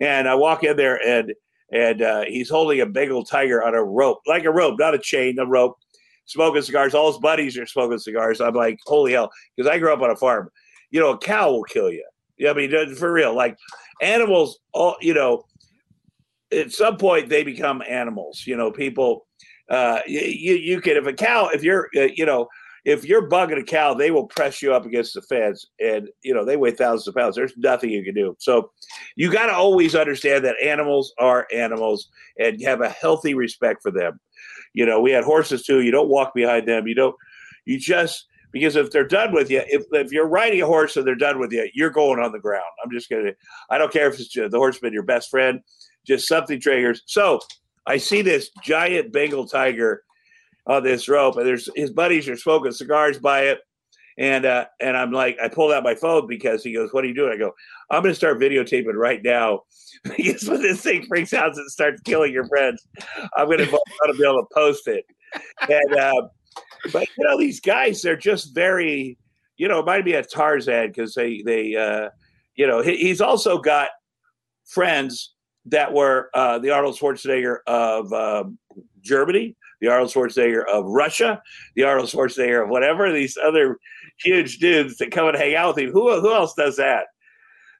and 0.00 0.28
I 0.28 0.34
walk 0.34 0.64
in 0.64 0.76
there 0.76 1.00
and 1.06 1.32
and 1.72 2.02
uh, 2.02 2.24
he's 2.26 2.48
holding 2.48 2.80
a 2.80 2.86
Bengal 2.86 3.24
tiger 3.24 3.62
on 3.62 3.74
a 3.74 3.82
rope 3.82 4.20
like 4.26 4.44
a 4.44 4.50
rope, 4.50 4.78
not 4.78 4.94
a 4.94 4.98
chain, 4.98 5.38
a 5.38 5.46
rope. 5.46 5.76
Smoking 6.28 6.62
cigars, 6.62 6.92
all 6.92 7.12
his 7.12 7.20
buddies 7.20 7.56
are 7.56 7.66
smoking 7.66 8.00
cigars. 8.00 8.40
I'm 8.40 8.54
like, 8.54 8.80
holy 8.84 9.12
hell, 9.12 9.30
because 9.56 9.70
I 9.70 9.78
grew 9.78 9.92
up 9.92 10.02
on 10.02 10.10
a 10.10 10.16
farm. 10.16 10.50
You 10.90 10.98
know, 10.98 11.10
a 11.10 11.18
cow 11.18 11.52
will 11.52 11.62
kill 11.62 11.92
you. 11.92 12.04
Yeah, 12.36 12.50
I 12.50 12.54
mean, 12.54 12.94
for 12.96 13.12
real, 13.12 13.32
like 13.32 13.56
animals, 14.02 14.58
all 14.72 14.96
you 15.00 15.14
know, 15.14 15.44
at 16.52 16.72
some 16.72 16.96
point 16.96 17.28
they 17.28 17.44
become 17.44 17.82
animals. 17.88 18.44
You 18.46 18.56
know, 18.56 18.70
people. 18.72 19.26
Uh, 19.68 19.98
you 20.06 20.54
you 20.54 20.80
can 20.80 20.96
if 20.96 21.06
a 21.06 21.12
cow 21.12 21.48
if 21.52 21.64
you're 21.64 21.88
uh, 21.96 22.08
you 22.14 22.24
know 22.24 22.46
if 22.86 23.04
you're 23.04 23.28
bugging 23.28 23.58
a 23.58 23.64
cow, 23.64 23.94
they 23.94 24.12
will 24.12 24.28
press 24.28 24.62
you 24.62 24.72
up 24.72 24.86
against 24.86 25.14
the 25.14 25.22
fence, 25.22 25.66
and 25.80 26.08
you 26.22 26.32
know 26.32 26.44
they 26.44 26.56
weigh 26.56 26.70
thousands 26.70 27.08
of 27.08 27.16
pounds. 27.16 27.34
There's 27.34 27.56
nothing 27.56 27.90
you 27.90 28.04
can 28.04 28.14
do. 28.14 28.36
So 28.38 28.70
you 29.16 29.30
got 29.30 29.46
to 29.46 29.52
always 29.52 29.96
understand 29.96 30.44
that 30.44 30.54
animals 30.62 31.12
are 31.18 31.48
animals, 31.52 32.08
and 32.38 32.62
have 32.62 32.80
a 32.80 32.88
healthy 32.88 33.34
respect 33.34 33.82
for 33.82 33.90
them. 33.90 34.20
You 34.72 34.86
know, 34.86 35.00
we 35.00 35.10
had 35.10 35.24
horses 35.24 35.64
too. 35.64 35.80
You 35.80 35.90
don't 35.90 36.08
walk 36.08 36.32
behind 36.32 36.68
them. 36.68 36.86
You 36.86 36.94
don't. 36.94 37.16
You 37.64 37.78
just 37.78 38.26
because 38.52 38.76
if 38.76 38.92
they're 38.92 39.06
done 39.06 39.32
with 39.32 39.50
you, 39.50 39.62
if, 39.66 39.82
if 39.90 40.12
you're 40.12 40.28
riding 40.28 40.62
a 40.62 40.66
horse 40.66 40.96
and 40.96 41.04
they're 41.04 41.16
done 41.16 41.40
with 41.40 41.52
you, 41.52 41.68
you're 41.74 41.90
going 41.90 42.20
on 42.20 42.30
the 42.30 42.38
ground. 42.38 42.64
I'm 42.84 42.92
just 42.92 43.10
gonna. 43.10 43.32
I 43.68 43.78
don't 43.78 43.92
care 43.92 44.08
if 44.08 44.20
it's 44.20 44.32
the 44.32 44.48
horseman 44.52 44.92
your 44.92 45.02
best 45.02 45.28
friend 45.28 45.60
just 46.06 46.28
something 46.28 46.60
triggers. 46.60 47.02
So 47.06 47.40
I 47.86 47.96
see 47.98 48.22
this 48.22 48.50
giant 48.62 49.12
Bengal 49.12 49.46
tiger 49.46 50.04
on 50.66 50.82
this 50.82 51.08
rope, 51.08 51.36
and 51.36 51.46
there's 51.46 51.68
his 51.76 51.92
buddies 51.92 52.28
are 52.28 52.36
smoking 52.36 52.72
cigars 52.72 53.18
by 53.18 53.42
it. 53.42 53.60
And 54.18 54.46
uh, 54.46 54.64
and 54.80 54.96
I'm 54.96 55.12
like, 55.12 55.36
I 55.42 55.48
pulled 55.48 55.72
out 55.72 55.82
my 55.82 55.94
phone 55.94 56.26
because 56.26 56.64
he 56.64 56.72
goes, 56.72 56.92
"What 56.92 57.04
are 57.04 57.08
you 57.08 57.14
doing?" 57.14 57.32
I 57.32 57.36
go, 57.36 57.52
"I'm 57.90 58.02
going 58.02 58.12
to 58.12 58.16
start 58.16 58.40
videotaping 58.40 58.94
right 58.94 59.20
now 59.22 59.62
because 60.16 60.48
when 60.48 60.62
this 60.62 60.80
thing 60.80 61.04
freaks 61.06 61.34
out 61.34 61.54
and 61.54 61.70
starts 61.70 62.00
killing 62.02 62.32
your 62.32 62.46
friends, 62.46 62.86
I'm 63.36 63.46
going 63.46 63.58
to 63.58 63.66
be 63.66 64.24
able 64.24 64.42
to 64.42 64.46
post 64.54 64.88
it." 64.88 65.04
And 65.68 65.96
uh, 65.96 66.28
but 66.92 67.08
you 67.18 67.24
know, 67.24 67.38
these 67.38 67.60
guys, 67.60 68.02
they're 68.02 68.16
just 68.16 68.54
very, 68.54 69.18
you 69.58 69.68
know, 69.68 69.80
it 69.80 69.86
might 69.86 70.04
be 70.04 70.14
a 70.14 70.22
Tarzan 70.22 70.88
because 70.88 71.14
they 71.14 71.42
they, 71.44 71.76
uh, 71.76 72.08
you 72.54 72.66
know, 72.66 72.80
he, 72.82 72.96
he's 72.96 73.20
also 73.20 73.58
got 73.58 73.90
friends 74.64 75.34
that 75.66 75.92
were 75.92 76.30
uh, 76.34 76.58
the 76.58 76.70
Arnold 76.70 76.96
Schwarzenegger 76.96 77.58
of 77.66 78.12
um, 78.12 78.58
Germany, 79.02 79.56
the 79.80 79.88
Arnold 79.88 80.10
Schwarzenegger 80.10 80.66
of 80.66 80.84
Russia, 80.86 81.42
the 81.74 81.84
Arnold 81.84 82.08
Schwarzenegger 82.08 82.64
of 82.64 82.68
whatever, 82.68 83.12
these 83.12 83.36
other 83.36 83.78
huge 84.18 84.58
dudes 84.58 84.96
that 84.98 85.10
come 85.10 85.28
and 85.28 85.36
hang 85.36 85.54
out 85.54 85.74
with 85.74 85.84
him. 85.84 85.92
Who, 85.92 86.20
who 86.20 86.32
else 86.32 86.54
does 86.54 86.76
that? 86.76 87.06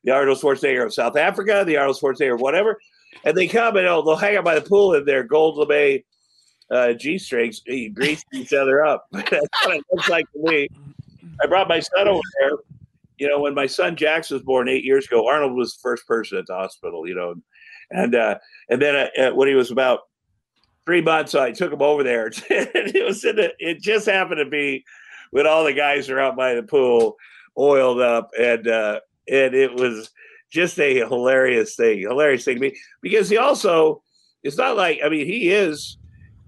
The 0.04 0.12
Arnold 0.12 0.38
Schwarzenegger 0.38 0.85
of 0.85 0.94
South 0.94 1.16
Africa, 1.16 1.64
the 1.66 1.76
Arnold 1.76 1.98
Schwarzenegger 1.98 2.35
of 2.35 2.40
whatever. 2.40 2.78
And 3.24 3.37
they 3.37 3.48
come 3.48 3.76
and 3.76 3.87
they'll, 3.87 4.02
they'll 4.02 4.16
hang 4.16 4.37
out 4.37 4.44
by 4.44 4.54
the 4.54 4.68
pool 4.68 4.94
in 4.94 5.04
their 5.04 5.24
gold 5.24 5.56
lame 5.68 6.02
uh, 6.70 6.92
G 6.92 7.18
strings, 7.18 7.62
grease 7.94 8.22
each 8.32 8.52
other 8.52 8.85
up. 8.85 9.06
That's 9.12 9.48
what 9.64 9.76
it 9.76 9.85
looks 9.92 10.09
like 10.09 10.30
to 10.32 10.38
me. 10.38 10.68
I 11.42 11.46
brought 11.46 11.68
my 11.68 11.80
son 11.80 12.09
over 12.09 12.20
there. 12.40 12.59
You 13.18 13.28
know, 13.28 13.40
when 13.40 13.54
my 13.54 13.66
son 13.66 13.96
Jax 13.96 14.30
was 14.30 14.42
born 14.42 14.68
eight 14.68 14.85
years 14.85 15.06
ago, 15.06 15.26
Arnold 15.26 15.54
was 15.54 15.74
the 15.74 15.80
first 15.82 16.06
person 16.06 16.38
at 16.38 16.46
the 16.46 16.54
hospital. 16.54 17.06
You 17.09 17.14
know, 17.14 17.35
and 17.90 18.14
uh, 18.14 18.38
and 18.68 18.80
then 18.80 19.09
uh, 19.18 19.30
when 19.30 19.48
he 19.48 19.54
was 19.54 19.70
about 19.70 20.00
three 20.87 21.03
months, 21.03 21.33
so 21.33 21.42
I 21.42 21.53
took 21.53 21.72
him 21.72 21.83
over 21.83 22.03
there. 22.03 22.27
and 22.51 22.68
it 22.75 23.05
was 23.05 23.25
in 23.25 23.37
the, 23.37 23.53
it 23.59 23.81
just 23.81 24.07
happened 24.07 24.38
to 24.38 24.49
be 24.49 24.85
when 25.31 25.46
all 25.46 25.64
the 25.64 25.72
guys 25.72 26.09
are 26.09 26.20
out 26.20 26.37
by 26.37 26.55
the 26.55 26.62
pool, 26.62 27.16
oiled 27.59 28.01
up, 28.01 28.31
and 28.38 28.66
uh, 28.68 29.01
and 29.29 29.55
it 29.55 29.75
was 29.75 30.11
just 30.51 30.79
a 30.79 30.94
hilarious 31.07 31.75
thing, 31.75 32.01
hilarious 32.01 32.44
thing 32.44 32.57
to 32.57 32.61
me 32.61 32.77
because 33.03 33.29
he 33.29 33.37
also 33.37 34.03
it's 34.42 34.57
not 34.57 34.77
like 34.77 35.01
I 35.05 35.09
mean 35.09 35.27
he 35.27 35.51
is 35.51 35.99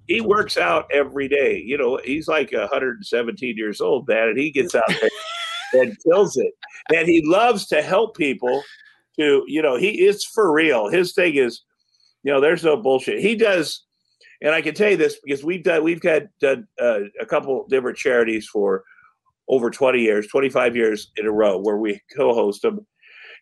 he 0.09 0.23
works 0.23 0.57
out 0.57 0.87
every 0.91 1.29
day. 1.29 1.63
You 1.65 1.77
know, 1.77 2.01
he's 2.03 2.27
like 2.27 2.51
117 2.53 3.57
years 3.57 3.81
old, 3.81 4.09
man, 4.09 4.29
and 4.29 4.39
he 4.39 4.51
gets 4.51 4.75
out 4.75 4.83
there 4.89 5.11
and 5.83 5.97
kills 6.03 6.37
it. 6.37 6.53
And 6.93 7.07
he 7.07 7.23
loves 7.25 7.67
to 7.67 7.83
help 7.83 8.17
people 8.17 8.63
to, 9.19 9.45
you 9.47 9.61
know, 9.61 9.77
he 9.77 10.07
is 10.07 10.25
for 10.25 10.51
real. 10.51 10.89
His 10.89 11.13
thing 11.13 11.35
is, 11.35 11.61
you 12.23 12.33
know, 12.33 12.41
there's 12.41 12.65
no 12.65 12.77
bullshit. 12.77 13.21
He 13.21 13.37
does, 13.37 13.85
and 14.43 14.55
I 14.55 14.63
can 14.63 14.75
tell 14.75 14.91
you 14.91 14.97
this 14.97 15.19
because 15.25 15.45
we've 15.45 15.65
done, 15.65 15.83
we've 15.83 16.03
had 16.03 16.29
done 16.41 16.67
uh, 16.81 17.01
a 17.21 17.27
couple 17.27 17.67
different 17.69 17.99
charities 17.99 18.47
for 18.47 18.85
over 19.49 19.71
20 19.71 20.01
years, 20.01 20.27
25 20.29 20.77
years 20.77 21.11
in 21.17 21.27
a 21.27 21.33
row 21.33 21.59
where 21.59 21.79
we 21.79 22.01
co-host 22.17 22.63
them. 22.63 22.87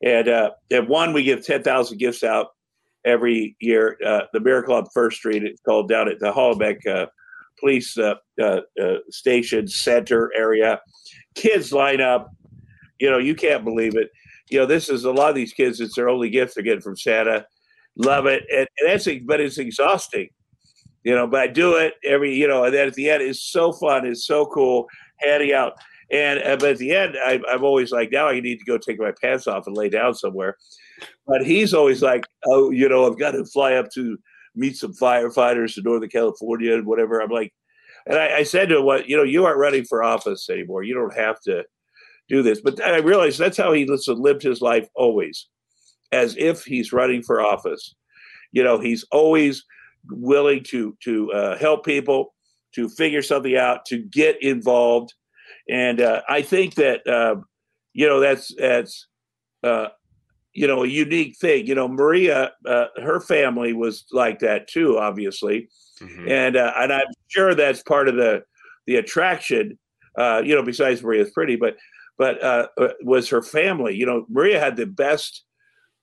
And 0.02 0.28
uh, 0.28 0.50
at 0.72 0.88
one, 0.88 1.12
we 1.12 1.24
give 1.24 1.44
10,000 1.44 1.98
gifts 1.98 2.22
out 2.22 2.48
every 3.04 3.56
year. 3.60 3.96
Uh, 4.04 4.22
the 4.32 4.40
Miracle 4.40 4.74
on 4.74 4.86
First 4.94 5.18
Street, 5.18 5.42
it's 5.42 5.60
called 5.62 5.88
down 5.88 6.08
at 6.08 6.18
the 6.20 6.32
Hollenbeck 6.32 6.86
uh, 6.86 7.06
Police 7.58 7.96
uh, 7.96 8.14
uh, 8.40 8.60
uh, 8.80 8.96
station 9.10 9.66
center 9.66 10.30
area. 10.36 10.80
Kids 11.34 11.72
line 11.72 12.00
up. 12.00 12.30
You 12.98 13.10
know, 13.10 13.18
you 13.18 13.34
can't 13.34 13.64
believe 13.64 13.96
it. 13.96 14.10
You 14.50 14.58
know, 14.60 14.66
this 14.66 14.88
is 14.88 15.04
a 15.04 15.10
lot 15.10 15.30
of 15.30 15.34
these 15.34 15.52
kids. 15.52 15.80
It's 15.80 15.94
their 15.96 16.08
only 16.08 16.30
gift 16.30 16.54
they're 16.54 16.64
getting 16.64 16.80
from 16.80 16.96
Santa. 16.96 17.46
Love 17.96 18.26
it, 18.26 18.44
and, 18.50 18.68
and 18.78 18.88
that's 18.88 19.08
but 19.24 19.40
it's 19.40 19.58
exhausting. 19.58 20.28
You 21.06 21.14
know, 21.14 21.28
but 21.28 21.40
I 21.40 21.46
do 21.46 21.76
it 21.76 21.94
every. 22.04 22.34
You 22.34 22.48
know, 22.48 22.64
and 22.64 22.74
then 22.74 22.88
at 22.88 22.94
the 22.94 23.08
end, 23.08 23.22
it's 23.22 23.40
so 23.40 23.72
fun. 23.72 24.04
It's 24.04 24.26
so 24.26 24.44
cool 24.46 24.88
handing 25.20 25.52
out. 25.52 25.74
And 26.10 26.40
uh, 26.40 26.56
but 26.56 26.70
at 26.70 26.78
the 26.78 26.92
end, 26.92 27.16
I, 27.24 27.40
I'm 27.48 27.62
always 27.62 27.92
like, 27.92 28.10
now 28.10 28.26
I 28.26 28.40
need 28.40 28.58
to 28.58 28.64
go 28.64 28.76
take 28.76 28.98
my 28.98 29.12
pants 29.22 29.46
off 29.46 29.68
and 29.68 29.76
lay 29.76 29.88
down 29.88 30.14
somewhere. 30.14 30.56
But 31.28 31.46
he's 31.46 31.72
always 31.72 32.02
like, 32.02 32.26
oh, 32.46 32.70
you 32.70 32.88
know, 32.88 33.06
I've 33.06 33.20
got 33.20 33.32
to 33.32 33.44
fly 33.44 33.74
up 33.74 33.88
to 33.94 34.18
meet 34.56 34.76
some 34.76 34.94
firefighters 34.94 35.78
in 35.78 35.84
Northern 35.84 36.08
California 36.08 36.74
and 36.74 36.86
whatever. 36.86 37.20
I'm 37.20 37.30
like, 37.30 37.52
and 38.06 38.18
I, 38.18 38.38
I 38.38 38.42
said 38.42 38.68
to 38.70 38.78
him, 38.78 38.84
"What 38.84 39.08
you 39.08 39.16
know, 39.16 39.22
you 39.22 39.44
aren't 39.44 39.60
running 39.60 39.84
for 39.84 40.02
office 40.02 40.50
anymore. 40.50 40.82
You 40.82 40.94
don't 40.94 41.16
have 41.16 41.40
to 41.42 41.64
do 42.28 42.42
this." 42.42 42.60
But 42.60 42.82
I 42.82 42.98
realized 42.98 43.38
that's 43.38 43.56
how 43.56 43.72
he 43.72 43.86
lived 43.86 44.42
his 44.42 44.60
life 44.60 44.88
always, 44.96 45.46
as 46.10 46.36
if 46.36 46.64
he's 46.64 46.92
running 46.92 47.22
for 47.22 47.40
office. 47.40 47.94
You 48.50 48.64
know, 48.64 48.80
he's 48.80 49.04
always 49.12 49.64
willing 50.10 50.62
to 50.64 50.96
to 51.04 51.32
uh, 51.32 51.58
help 51.58 51.84
people, 51.84 52.34
to 52.74 52.88
figure 52.88 53.22
something 53.22 53.56
out, 53.56 53.84
to 53.86 53.98
get 53.98 54.42
involved, 54.42 55.14
and 55.68 56.00
uh, 56.00 56.22
I 56.28 56.42
think 56.42 56.74
that 56.76 57.06
uh, 57.06 57.36
you 57.92 58.06
know 58.06 58.20
that's 58.20 58.54
that's 58.56 59.06
uh, 59.62 59.88
you 60.52 60.66
know 60.66 60.84
a 60.84 60.88
unique 60.88 61.36
thing. 61.38 61.66
You 61.66 61.74
know, 61.74 61.88
Maria, 61.88 62.52
uh, 62.64 62.86
her 63.02 63.20
family 63.20 63.72
was 63.72 64.04
like 64.12 64.38
that 64.40 64.68
too, 64.68 64.98
obviously, 64.98 65.68
mm-hmm. 66.00 66.28
and 66.28 66.56
uh, 66.56 66.72
and 66.76 66.92
I'm 66.92 67.06
sure 67.28 67.54
that's 67.54 67.82
part 67.82 68.08
of 68.08 68.16
the 68.16 68.44
the 68.86 68.96
attraction. 68.96 69.78
Uh, 70.16 70.42
you 70.44 70.54
know, 70.54 70.62
besides 70.62 71.02
Maria's 71.02 71.30
pretty, 71.30 71.56
but 71.56 71.76
but 72.16 72.38
was 73.02 73.28
her 73.28 73.42
family. 73.42 73.94
You 73.94 74.06
know, 74.06 74.24
Maria 74.28 74.58
had 74.58 74.76
the 74.76 74.86
best 74.86 75.44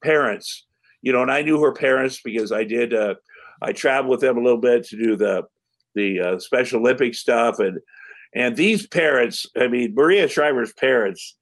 parents. 0.03 0.65
You 1.01 1.11
know, 1.11 1.21
and 1.21 1.31
I 1.31 1.41
knew 1.41 1.61
her 1.61 1.73
parents 1.73 2.21
because 2.23 2.51
I 2.51 2.63
did. 2.63 2.93
Uh, 2.93 3.15
I 3.63 3.71
traveled 3.71 4.11
with 4.11 4.21
them 4.21 4.37
a 4.37 4.43
little 4.43 4.59
bit 4.59 4.85
to 4.87 4.97
do 4.97 5.15
the 5.15 5.43
the 5.95 6.19
uh, 6.19 6.39
Special 6.39 6.79
Olympic 6.79 7.15
stuff, 7.15 7.59
and 7.59 7.79
and 8.35 8.55
these 8.55 8.87
parents. 8.87 9.45
I 9.57 9.67
mean, 9.67 9.93
Maria 9.95 10.27
Shriver's 10.27 10.73
parents 10.73 11.35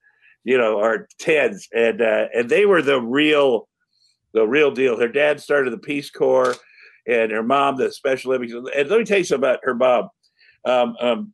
you 0.44 0.58
know, 0.58 0.80
are 0.80 1.08
tens, 1.20 1.68
and 1.74 2.02
uh, 2.02 2.28
and 2.34 2.50
they 2.50 2.66
were 2.66 2.82
the 2.82 3.00
real, 3.00 3.68
the 4.34 4.48
real 4.48 4.72
deal. 4.72 5.00
Her 5.00 5.08
dad 5.08 5.40
started 5.40 5.72
the 5.72 5.78
Peace 5.78 6.10
Corps, 6.10 6.56
and 7.08 7.32
her 7.32 7.44
mom 7.44 7.78
the 7.78 7.92
Special 7.92 8.32
Olympics. 8.32 8.54
And 8.54 8.90
let 8.90 9.00
me 9.00 9.06
tell 9.06 9.20
you 9.20 9.24
something 9.24 9.50
about 9.50 9.60
her 9.64 9.76
mom, 9.76 10.10
um, 10.66 10.96
um, 11.00 11.34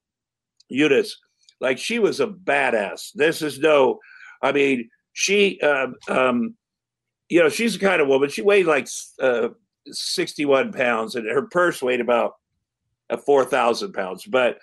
Eunice. 0.69 1.17
Like 1.59 1.77
she 1.77 1.99
was 1.99 2.19
a 2.19 2.27
badass. 2.27 3.11
This 3.15 3.41
is 3.41 3.59
no, 3.59 3.99
I 4.41 4.51
mean, 4.51 4.89
she, 5.13 5.59
um, 5.61 5.95
um, 6.07 6.55
you 7.29 7.41
know, 7.41 7.49
she's 7.49 7.73
the 7.73 7.79
kind 7.79 8.01
of 8.01 8.07
woman. 8.07 8.29
She 8.29 8.41
weighed 8.41 8.67
like 8.67 8.87
uh, 9.19 9.49
sixty-one 9.91 10.71
pounds, 10.71 11.15
and 11.15 11.27
her 11.29 11.43
purse 11.43 11.81
weighed 11.81 12.01
about 12.01 12.33
uh, 13.09 13.17
four 13.17 13.45
thousand 13.45 13.93
pounds, 13.93 14.25
but 14.25 14.59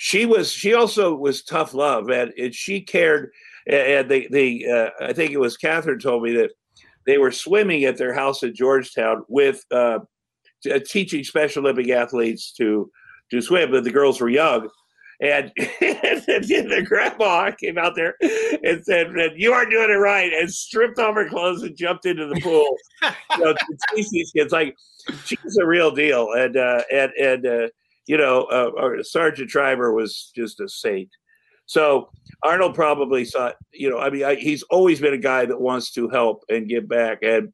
she 0.00 0.26
was 0.26 0.52
she 0.52 0.74
also 0.74 1.14
was 1.14 1.42
tough 1.42 1.74
love 1.74 2.08
and, 2.08 2.32
and 2.38 2.54
she 2.54 2.80
cared 2.80 3.32
and 3.66 4.08
they 4.08 4.28
they 4.28 4.64
uh, 4.64 4.90
I 5.04 5.12
think 5.12 5.32
it 5.32 5.40
was 5.40 5.56
Catherine 5.56 5.98
told 5.98 6.22
me 6.22 6.32
that 6.34 6.52
they 7.04 7.18
were 7.18 7.32
swimming 7.32 7.84
at 7.84 7.96
their 7.96 8.14
house 8.14 8.44
in 8.44 8.54
Georgetown 8.54 9.24
with 9.28 9.64
uh, 9.72 9.98
uh 10.70 10.78
teaching 10.86 11.24
Special 11.24 11.64
Olympic 11.64 11.90
athletes 11.90 12.52
to 12.52 12.90
to 13.30 13.42
swim, 13.42 13.72
but 13.72 13.84
the 13.84 13.90
girls 13.90 14.20
were 14.20 14.30
young. 14.30 14.68
And, 15.20 15.50
and 15.56 16.22
the 16.24 16.84
grandma 16.86 17.50
came 17.50 17.76
out 17.76 17.96
there 17.96 18.14
and 18.20 18.84
said, 18.84 19.12
"You 19.34 19.52
aren't 19.52 19.70
doing 19.70 19.90
it 19.90 19.94
right," 19.94 20.32
and 20.32 20.52
stripped 20.52 20.98
off 21.00 21.16
her 21.16 21.28
clothes 21.28 21.62
and 21.62 21.76
jumped 21.76 22.06
into 22.06 22.26
the 22.26 22.40
pool. 22.40 22.76
you 23.36 23.44
know, 23.44 23.52
to 23.52 23.78
teach 23.94 24.08
these 24.10 24.30
kids, 24.30 24.52
like 24.52 24.76
she's 25.24 25.58
a 25.60 25.66
real 25.66 25.90
deal, 25.90 26.28
and 26.34 26.56
uh, 26.56 26.82
and 26.92 27.10
and 27.20 27.46
uh, 27.46 27.68
you 28.08 28.16
know, 28.16 28.44
uh, 28.44 29.02
Sargent 29.02 29.50
Shriver 29.50 29.92
was 29.92 30.32
just 30.34 30.60
a 30.60 30.68
saint. 30.68 31.10
So 31.66 32.08
Arnold 32.42 32.74
probably 32.74 33.26
thought, 33.26 33.56
you 33.72 33.90
know, 33.90 33.98
I 33.98 34.08
mean, 34.08 34.24
I, 34.24 34.36
he's 34.36 34.62
always 34.64 35.00
been 35.00 35.12
a 35.12 35.18
guy 35.18 35.44
that 35.44 35.60
wants 35.60 35.92
to 35.92 36.08
help 36.08 36.42
and 36.48 36.66
give 36.66 36.88
back. 36.88 37.18
And, 37.22 37.52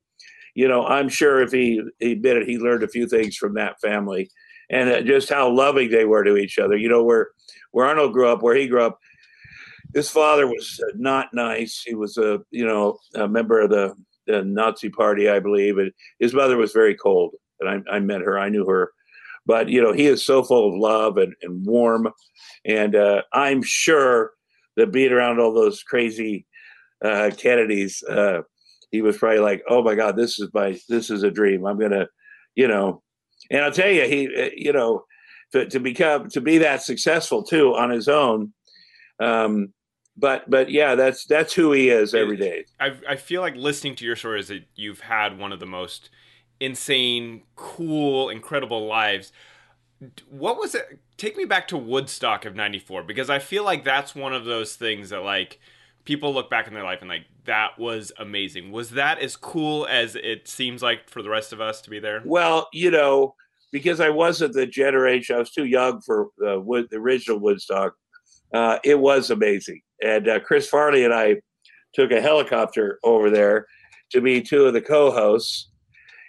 you 0.54 0.68
know, 0.68 0.86
I'm 0.86 1.08
sure 1.08 1.42
if 1.42 1.50
he, 1.50 1.82
he 1.98 2.14
did 2.14 2.36
it, 2.36 2.48
he 2.48 2.58
learned 2.58 2.84
a 2.84 2.88
few 2.88 3.08
things 3.08 3.36
from 3.36 3.54
that 3.54 3.80
family 3.80 4.30
and 4.70 4.90
uh, 4.90 5.02
just 5.02 5.28
how 5.28 5.50
loving 5.50 5.90
they 5.90 6.04
were 6.04 6.24
to 6.24 6.36
each 6.36 6.58
other. 6.58 6.76
You 6.76 6.88
know, 6.88 7.02
where, 7.02 7.28
where 7.72 7.86
Arnold 7.86 8.12
grew 8.12 8.28
up, 8.28 8.42
where 8.42 8.56
he 8.56 8.68
grew 8.68 8.82
up, 8.82 8.98
his 9.94 10.10
father 10.10 10.46
was 10.46 10.80
uh, 10.82 10.92
not 10.96 11.28
nice. 11.32 11.82
He 11.84 11.94
was 11.94 12.16
a, 12.16 12.40
you 12.50 12.66
know, 12.66 12.98
a 13.14 13.28
member 13.28 13.60
of 13.60 13.70
the, 13.70 13.94
the 14.26 14.42
Nazi 14.42 14.88
party, 14.88 15.28
I 15.28 15.40
believe. 15.40 15.78
And 15.78 15.92
his 16.18 16.34
mother 16.34 16.56
was 16.56 16.72
very 16.72 16.94
cold. 16.94 17.34
And 17.60 17.84
I, 17.88 17.96
I 17.96 18.00
met 18.00 18.22
her, 18.22 18.38
I 18.38 18.48
knew 18.48 18.66
her. 18.66 18.92
But, 19.46 19.68
you 19.68 19.82
know, 19.82 19.92
he 19.92 20.06
is 20.06 20.24
so 20.24 20.42
full 20.42 20.68
of 20.72 20.80
love 20.80 21.18
and, 21.18 21.34
and 21.42 21.66
warm. 21.66 22.08
And 22.64 22.96
uh, 22.96 23.22
I'm 23.32 23.62
sure 23.62 24.32
that 24.76 24.90
being 24.90 25.12
around 25.12 25.38
all 25.38 25.52
those 25.52 25.82
crazy 25.82 26.46
uh, 27.04 27.30
Kennedys, 27.36 28.02
uh, 28.04 28.40
he 28.90 29.02
was 29.02 29.18
probably 29.18 29.40
like, 29.40 29.62
"Oh 29.68 29.82
my 29.82 29.96
God, 29.96 30.16
this 30.16 30.38
is 30.38 30.48
my 30.54 30.78
this 30.88 31.10
is 31.10 31.24
a 31.24 31.30
dream. 31.30 31.66
I'm 31.66 31.78
gonna, 31.78 32.06
you 32.54 32.68
know." 32.68 33.02
And 33.50 33.62
I'll 33.62 33.72
tell 33.72 33.90
you, 33.90 34.04
he, 34.04 34.52
you 34.56 34.72
know, 34.72 35.04
to, 35.52 35.66
to 35.66 35.80
become 35.80 36.28
to 36.30 36.40
be 36.40 36.58
that 36.58 36.82
successful 36.82 37.42
too 37.42 37.74
on 37.74 37.90
his 37.90 38.08
own. 38.08 38.52
Um, 39.20 39.72
but 40.16 40.48
but 40.48 40.70
yeah, 40.70 40.94
that's 40.94 41.26
that's 41.26 41.54
who 41.54 41.72
he 41.72 41.88
is 41.90 42.14
every 42.14 42.36
day. 42.36 42.64
I 42.80 42.94
I 43.08 43.16
feel 43.16 43.40
like 43.40 43.56
listening 43.56 43.96
to 43.96 44.04
your 44.04 44.16
story 44.16 44.40
is 44.40 44.48
that 44.48 44.64
you've 44.74 45.00
had 45.00 45.38
one 45.38 45.52
of 45.52 45.60
the 45.60 45.66
most 45.66 46.10
insane, 46.60 47.42
cool, 47.56 48.28
incredible 48.28 48.86
lives 48.86 49.32
what 50.28 50.58
was 50.58 50.74
it 50.74 50.98
take 51.16 51.36
me 51.36 51.44
back 51.44 51.68
to 51.68 51.76
woodstock 51.76 52.44
of 52.44 52.54
94 52.54 53.04
because 53.04 53.30
i 53.30 53.38
feel 53.38 53.64
like 53.64 53.84
that's 53.84 54.14
one 54.14 54.34
of 54.34 54.44
those 54.44 54.76
things 54.76 55.10
that 55.10 55.22
like 55.22 55.60
people 56.04 56.32
look 56.34 56.50
back 56.50 56.66
in 56.66 56.74
their 56.74 56.84
life 56.84 57.00
and 57.00 57.08
like 57.08 57.26
that 57.44 57.78
was 57.78 58.12
amazing 58.18 58.70
was 58.70 58.90
that 58.90 59.18
as 59.18 59.36
cool 59.36 59.86
as 59.86 60.16
it 60.16 60.48
seems 60.48 60.82
like 60.82 61.08
for 61.08 61.22
the 61.22 61.28
rest 61.28 61.52
of 61.52 61.60
us 61.60 61.80
to 61.80 61.90
be 61.90 61.98
there 61.98 62.22
well 62.24 62.68
you 62.72 62.90
know 62.90 63.34
because 63.72 64.00
i 64.00 64.08
wasn't 64.08 64.52
the 64.52 64.66
generation 64.66 65.36
i 65.36 65.38
was 65.38 65.50
too 65.50 65.64
young 65.64 66.00
for 66.00 66.28
the 66.38 66.88
original 66.94 67.38
woodstock 67.38 67.94
uh, 68.52 68.78
it 68.84 68.98
was 68.98 69.30
amazing 69.30 69.80
and 70.02 70.28
uh, 70.28 70.40
chris 70.40 70.68
farley 70.68 71.04
and 71.04 71.14
i 71.14 71.34
took 71.94 72.10
a 72.10 72.20
helicopter 72.20 72.98
over 73.02 73.30
there 73.30 73.66
to 74.10 74.20
be 74.20 74.40
two 74.40 74.66
of 74.66 74.72
the 74.72 74.80
co-hosts 74.80 75.70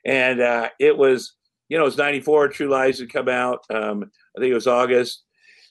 and 0.06 0.40
uh, 0.40 0.70
it 0.80 0.96
was 0.98 1.36
you 1.70 1.78
know, 1.78 1.84
it 1.84 1.88
was 1.88 1.98
94, 1.98 2.50
True 2.50 2.68
Lies 2.68 3.00
had 3.00 3.12
come 3.12 3.30
out. 3.30 3.66
Um, 3.70 4.12
I 4.36 4.40
think 4.40 4.52
it 4.52 4.56
was 4.56 4.68
August. 4.68 5.24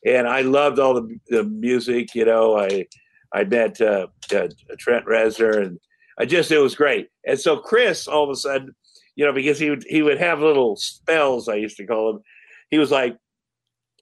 And 0.04 0.26
I 0.26 0.42
loved 0.42 0.78
all 0.78 0.94
the, 0.94 1.18
the 1.28 1.44
music, 1.44 2.14
you 2.14 2.24
know, 2.24 2.58
I, 2.58 2.86
I 3.34 3.44
met 3.44 3.80
uh, 3.80 4.06
uh, 4.34 4.48
Trent 4.78 5.06
Reznor 5.06 5.66
and 5.66 5.80
I 6.18 6.24
just, 6.24 6.52
it 6.52 6.58
was 6.58 6.76
great. 6.76 7.08
And 7.26 7.38
so 7.38 7.58
Chris, 7.58 8.06
all 8.06 8.24
of 8.24 8.30
a 8.30 8.36
sudden, 8.36 8.74
you 9.16 9.24
know, 9.24 9.32
because 9.32 9.58
he 9.58 9.70
would, 9.70 9.84
he 9.88 10.02
would 10.02 10.18
have 10.18 10.40
little 10.40 10.76
spells, 10.76 11.48
I 11.48 11.56
used 11.56 11.76
to 11.78 11.86
call 11.86 12.10
him. 12.10 12.20
He 12.70 12.78
was 12.78 12.90
like, 12.90 13.16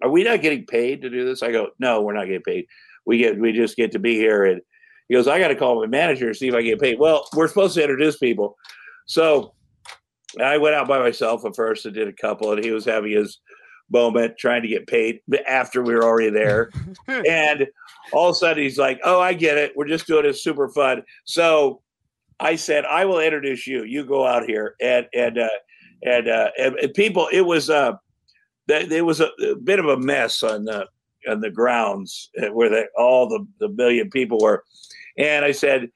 are 0.03 0.11
we 0.11 0.23
not 0.23 0.43
getting 0.43 0.67
paid 0.67 1.03
to 1.03 1.11
do 1.11 1.25
this? 1.25 1.43
I 1.43 1.51
go, 1.51 1.69
no, 1.79 2.03
we're 2.03 2.13
not 2.13 2.27
getting 2.27 2.43
paid. 2.43 2.67
We 3.07 3.19
get, 3.19 3.39
we 3.39 3.53
just 3.53 3.77
get 3.77 3.93
to 3.93 3.99
be 3.99 4.17
here. 4.17 4.45
And 4.45 4.61
he 5.09 5.15
goes, 5.15 5.29
I 5.29 5.39
got 5.39 5.49
to 5.49 5.57
call 5.57 5.81
my 5.81 5.87
manager 5.87 6.27
and 6.27 6.37
see 6.37 6.49
if 6.49 6.55
I 6.55 6.63
get 6.63 6.81
paid. 6.81 6.99
Well, 6.99 7.27
we're 7.35 7.49
supposed 7.49 7.75
to 7.75 7.83
introduce 7.83 8.19
people. 8.19 8.57
So 9.07 9.55
I 10.41 10.59
went 10.59 10.75
out 10.75 10.89
by 10.89 10.99
myself 10.99 11.45
at 11.45 11.57
first 11.57 11.87
and 11.87 11.95
did 11.95 12.09
a 12.09 12.13
couple, 12.13 12.53
and 12.53 12.65
he 12.65 12.71
was 12.71 12.85
having 12.85 13.13
his 13.13 13.39
moment 13.93 14.39
trying 14.39 14.63
to 14.63 14.69
get 14.69 14.87
paid 14.87 15.21
after 15.47 15.83
we 15.83 15.95
were 15.95 16.05
already 16.05 16.31
there. 16.31 16.71
and 17.07 17.67
all 18.13 18.31
of 18.31 18.37
a 18.37 18.39
sudden 18.39 18.63
he's 18.63 18.79
like, 18.79 19.01
Oh, 19.05 19.21
I 19.21 19.35
get 19.35 19.59
it. 19.59 19.73
We're 19.77 19.89
just 19.89 20.07
doing 20.07 20.27
it 20.27 20.37
super 20.37 20.69
fun. 20.69 21.03
So 21.25 21.83
I 22.41 22.57
said, 22.57 22.85
I 22.85 23.05
will 23.05 23.21
introduce 23.21 23.67
you. 23.67 23.85
You 23.85 24.05
go 24.05 24.27
out 24.27 24.45
here. 24.45 24.77
And 24.81 25.07
and 25.15 25.39
uh 25.39 25.49
and 26.03 26.29
uh 26.29 26.51
and, 26.59 26.77
and 26.77 26.95
people 26.95 27.29
it 27.33 27.43
was 27.43 27.71
uh 27.71 27.93
that 28.69 28.91
it 28.91 29.03
was 29.03 29.21
a, 29.21 29.31
a, 29.45 29.57
bit 29.57 29.79
of 29.79 29.87
a 29.87 29.97
mess 29.97 30.43
on 30.43 30.65
the 30.65 30.87
on 31.29 31.41
the 31.41 31.51
grounds 31.51 32.31
where 32.53 32.69
the, 32.69 32.87
all 32.97 33.29
the, 33.29 33.47
the 33.61 33.69
million 33.69 34.11
people 34.11 34.39
were. 34.41 34.65
And 35.17 35.45
I 35.45 35.53
said, 35.53 35.89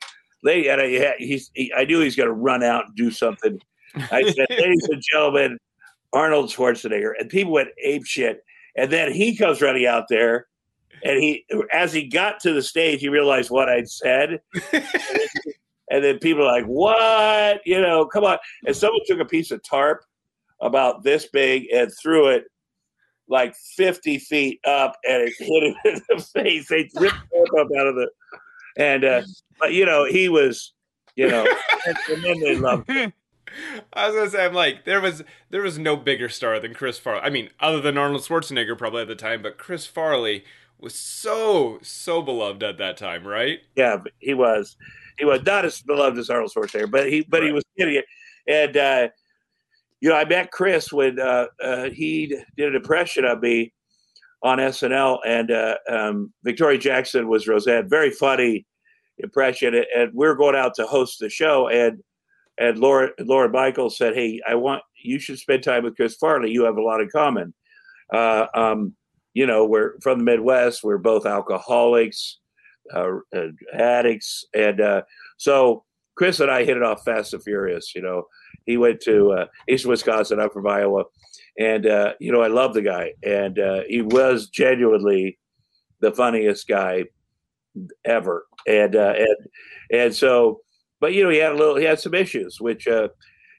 lady, 0.45 0.69
and 0.69 0.81
I, 0.81 1.15
he's, 1.19 1.51
he, 1.55 1.73
I 1.77 1.85
knew 1.85 1.99
he's 2.01 2.15
going 2.15 2.29
to 2.29 2.33
run 2.33 2.63
out 2.63 2.87
and 2.87 2.95
do 2.95 3.11
something 3.11 3.59
I 3.97 4.23
said, 4.23 4.47
ladies 4.51 4.89
and 4.91 5.03
gentlemen, 5.13 5.59
Arnold 6.13 6.51
Schwarzenegger. 6.51 7.13
And 7.19 7.29
people 7.29 7.53
went 7.53 7.69
ape 7.83 8.07
shit. 8.07 8.45
And 8.77 8.91
then 8.93 9.13
he 9.13 9.37
comes 9.37 9.63
running 9.63 9.87
out 9.87 10.05
there. 10.09 10.47
And 11.05 11.23
he, 11.23 11.45
as 11.73 11.93
he 11.93 12.09
got 12.09 12.41
to 12.41 12.53
the 12.53 12.63
stage, 12.63 13.01
he 13.01 13.09
realized 13.09 13.51
what 13.51 13.69
I'd 13.69 13.89
said. 13.89 14.41
and 14.73 16.05
then 16.05 16.19
people 16.19 16.43
are 16.43 16.53
like, 16.53 16.65
what? 16.65 17.61
You 17.67 17.81
know, 17.81 18.07
come 18.07 18.25
on. 18.25 18.39
And 18.67 18.75
someone 18.75 19.01
took 19.07 19.21
a 19.21 19.25
piece 19.25 19.51
of 19.51 19.63
tarp 19.63 20.05
about 20.61 21.03
this 21.03 21.27
big 21.27 21.67
and 21.73 21.93
threw 22.03 22.29
it 22.29 22.45
like 23.29 23.55
50 23.77 24.19
feet 24.19 24.61
up 24.65 24.97
and 25.07 25.23
it 25.23 25.35
hit 25.39 25.63
him 25.63 25.75
in 25.85 26.01
the 26.09 26.23
face. 26.23 26.69
They 26.69 26.89
ripped 26.95 27.17
him 27.33 27.45
up 27.59 27.69
out 27.79 27.87
of 27.87 27.95
the, 27.97 28.09
and, 28.77 29.05
uh, 29.05 29.23
but 29.59 29.73
you 29.73 29.85
know, 29.85 30.05
he 30.05 30.29
was, 30.29 30.73
you 31.15 31.29
know, 31.29 31.47
and, 31.87 31.97
and 32.11 32.25
then 32.25 32.41
they 32.41 32.57
loved 32.57 32.89
him. 32.89 33.13
I 33.93 34.09
was 34.09 34.17
gonna 34.17 34.31
say, 34.31 34.45
I'm 34.45 34.55
like, 34.55 34.85
there 34.85 35.01
was 35.01 35.23
there 35.51 35.63
was 35.63 35.79
no 35.79 35.97
bigger 35.97 36.29
star 36.29 36.59
than 36.61 36.75
Chris 36.75 36.99
Farley. 36.99 37.23
I 37.23 37.31
mean, 37.31 37.51
other 37.61 37.81
than 37.81 37.99
Arnold 37.99 38.23
Schwarzenegger 38.23 38.77
probably 38.77 39.03
at 39.03 39.09
the 39.09 39.15
time, 39.15 39.43
but 39.43 39.59
Chris 39.59 39.87
Farley 39.87 40.45
was 40.79 40.95
so 40.95 41.79
so 41.83 42.23
beloved 42.23 42.63
at 42.63 42.79
that 42.79 42.97
time, 42.97 43.27
right? 43.27 43.61
Yeah, 43.77 43.99
he 44.19 44.35
was. 44.35 44.77
He 45.19 45.25
was 45.25 45.43
not 45.45 45.65
as 45.65 45.81
beloved 45.81 46.19
as 46.19 46.29
Arnold 46.29 46.53
Schwarzenegger, 46.55 46.91
but 46.91 47.11
he 47.11 47.23
but 47.23 47.41
right. 47.41 47.47
he 47.47 47.53
was 47.53 47.65
getting 47.79 47.95
it. 47.95 48.05
And 48.47 48.77
uh, 48.77 49.09
you 50.01 50.11
know, 50.11 50.17
I 50.17 50.25
met 50.25 50.51
Chris 50.51 50.93
when 50.93 51.19
uh, 51.19 51.47
uh, 51.63 51.91
he 51.91 52.27
did 52.57 52.69
an 52.69 52.77
impression 52.77 53.25
of 53.25 53.41
me 53.41 53.73
on 54.43 54.59
SNL, 54.59 55.19
and 55.27 55.51
uh, 55.51 55.77
um, 55.91 56.33
Victoria 56.45 56.79
Jackson 56.79 57.29
was 57.29 57.49
Roseanne. 57.49 57.89
Very 57.89 58.11
funny 58.11 58.67
impression, 59.19 59.75
and 59.97 60.13
we're 60.13 60.35
going 60.35 60.57
out 60.57 60.75
to 60.75 60.87
host 60.87 61.19
the 61.21 61.31
show, 61.31 61.69
and 61.69 62.03
and 62.59 62.79
Lorne 62.79 63.11
Lorne 63.21 63.53
Michael 63.53 63.91
said, 63.91 64.15
"Hey, 64.15 64.41
I 64.47 64.55
want 64.55 64.83
you 65.03 65.19
should 65.19 65.39
spend 65.39 65.63
time 65.63 65.85
with 65.85 65.97
Chris 65.97 66.17
Farley. 66.17 66.51
You 66.51 66.65
have 66.65 66.77
a 66.77 66.83
lot 66.83 67.01
in 67.01 67.09
common. 67.11 67.55
Uh, 68.13 68.47
um, 68.55 68.95
you 69.35 69.47
know, 69.47 69.67
we're 69.67 69.99
from 70.01 70.19
the 70.19 70.25
Midwest. 70.25 70.83
We're 70.83 70.99
both 70.99 71.27
alcoholics, 71.27 72.39
uh, 72.95 73.19
uh, 73.35 73.49
addicts, 73.73 74.45
and 74.55 74.81
uh, 74.81 75.03
so 75.37 75.85
Chris 76.15 76.41
and 76.41 76.51
I 76.51 76.65
hit 76.65 76.77
it 76.77 76.83
off 76.83 77.05
fast 77.05 77.35
and 77.35 77.43
furious. 77.43 77.95
You 77.95 78.03
know, 78.03 78.25
he 78.65 78.77
went 78.77 79.01
to 79.03 79.33
uh, 79.33 79.47
Eastern 79.69 79.91
Wisconsin. 79.91 80.41
I'm 80.41 80.51
from 80.51 80.67
Iowa, 80.67 81.05
and 81.59 81.87
uh, 81.87 82.15
you 82.21 82.33
know, 82.33 82.43
I 82.43 82.49
love 82.49 82.75
the 82.75 82.83
guy, 82.83 83.13
and 83.23 83.59
he 83.89 84.03
was 84.03 84.49
genuinely 84.49 85.39
the 86.01 86.13
funniest 86.13 86.67
guy 86.67 87.05
ever, 88.05 88.47
and 88.67 88.95
and 88.95 89.37
and 89.93 90.15
so." 90.15 90.61
But 91.01 91.13
you 91.13 91.23
know 91.23 91.31
he 91.31 91.39
had 91.39 91.53
a 91.53 91.57
little 91.57 91.77
he 91.77 91.85
had 91.85 92.01
some 92.01 92.15
issues 92.15 92.61
which 92.61 92.87
uh 92.89 93.09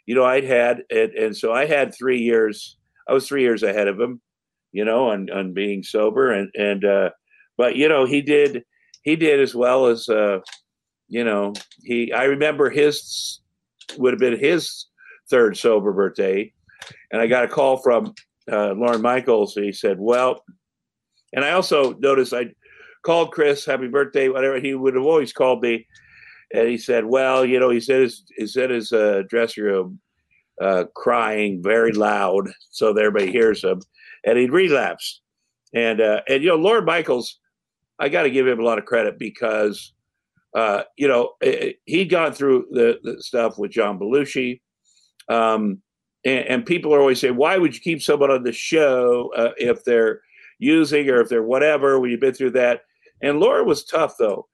you 0.05 0.15
know 0.15 0.23
i'd 0.25 0.43
had 0.43 0.83
and, 0.89 1.11
and 1.13 1.37
so 1.37 1.51
i 1.51 1.65
had 1.65 1.93
three 1.93 2.19
years 2.19 2.77
i 3.07 3.13
was 3.13 3.27
three 3.27 3.41
years 3.41 3.63
ahead 3.63 3.87
of 3.87 3.99
him 3.99 4.21
you 4.71 4.83
know 4.85 5.09
on 5.09 5.29
on 5.29 5.53
being 5.53 5.83
sober 5.83 6.31
and 6.31 6.49
and 6.55 6.85
uh 6.85 7.09
but 7.57 7.75
you 7.75 7.87
know 7.87 8.05
he 8.05 8.21
did 8.21 8.63
he 9.03 9.15
did 9.15 9.39
as 9.39 9.55
well 9.55 9.87
as 9.87 10.07
uh 10.09 10.39
you 11.07 11.23
know 11.23 11.53
he 11.83 12.11
i 12.13 12.23
remember 12.23 12.69
his 12.69 13.41
would 13.97 14.13
have 14.13 14.19
been 14.19 14.39
his 14.39 14.87
third 15.29 15.57
sober 15.57 15.91
birthday 15.91 16.51
and 17.11 17.21
i 17.21 17.27
got 17.27 17.45
a 17.45 17.47
call 17.47 17.77
from 17.77 18.13
uh, 18.49 18.71
Lorne 18.71 19.01
Michaels 19.01 19.57
and 19.57 19.65
he 19.65 19.71
said 19.71 19.97
well 19.99 20.43
and 21.33 21.43
i 21.43 21.51
also 21.51 21.93
noticed 21.99 22.33
i 22.33 22.45
called 23.03 23.31
chris 23.31 23.65
happy 23.65 23.87
birthday 23.87 24.29
whatever 24.29 24.59
he 24.59 24.73
would 24.73 24.95
have 24.95 25.03
always 25.03 25.33
called 25.33 25.61
me 25.61 25.85
and 26.53 26.67
he 26.67 26.77
said, 26.77 27.05
"Well, 27.05 27.45
you 27.45 27.59
know, 27.59 27.69
he 27.69 27.79
said, 27.79 28.01
his 28.01 28.23
he's 28.35 28.55
in 28.55 28.69
his 28.69 28.91
uh, 28.91 29.23
dressing 29.29 29.63
room, 29.63 29.99
uh, 30.61 30.85
crying 30.95 31.61
very 31.61 31.91
loud, 31.91 32.49
so 32.69 32.93
that 32.93 33.03
everybody 33.03 33.31
hears 33.31 33.63
him." 33.63 33.81
And 34.25 34.37
he'd 34.37 34.51
relapsed, 34.51 35.21
and 35.73 36.01
uh, 36.01 36.21
and 36.27 36.43
you 36.43 36.49
know, 36.49 36.55
Lorne 36.55 36.85
Michaels, 36.85 37.39
I 37.99 38.09
got 38.09 38.23
to 38.23 38.29
give 38.29 38.47
him 38.47 38.59
a 38.59 38.63
lot 38.63 38.77
of 38.77 38.85
credit 38.85 39.19
because, 39.19 39.93
uh, 40.55 40.83
you 40.97 41.07
know, 41.07 41.33
he'd 41.85 42.09
gone 42.09 42.33
through 42.33 42.67
the, 42.71 42.99
the 43.03 43.21
stuff 43.21 43.57
with 43.57 43.71
John 43.71 43.99
Belushi, 43.99 44.61
um, 45.29 45.81
and, 46.25 46.45
and, 46.47 46.65
people 46.65 46.93
are 46.93 46.99
always 46.99 47.19
saying, 47.19 47.35
"Why 47.35 47.57
would 47.57 47.75
you 47.75 47.81
keep 47.81 48.01
someone 48.01 48.31
on 48.31 48.43
the 48.43 48.53
show 48.53 49.31
uh, 49.35 49.51
if 49.57 49.83
they're 49.83 50.21
using 50.59 51.09
or 51.09 51.21
if 51.21 51.29
they're 51.29 51.43
whatever?" 51.43 51.99
When 51.99 52.09
you've 52.09 52.21
been 52.21 52.33
through 52.33 52.51
that, 52.51 52.81
and 53.21 53.39
Lorne 53.39 53.67
was 53.67 53.83
tough 53.83 54.15
though 54.17 54.47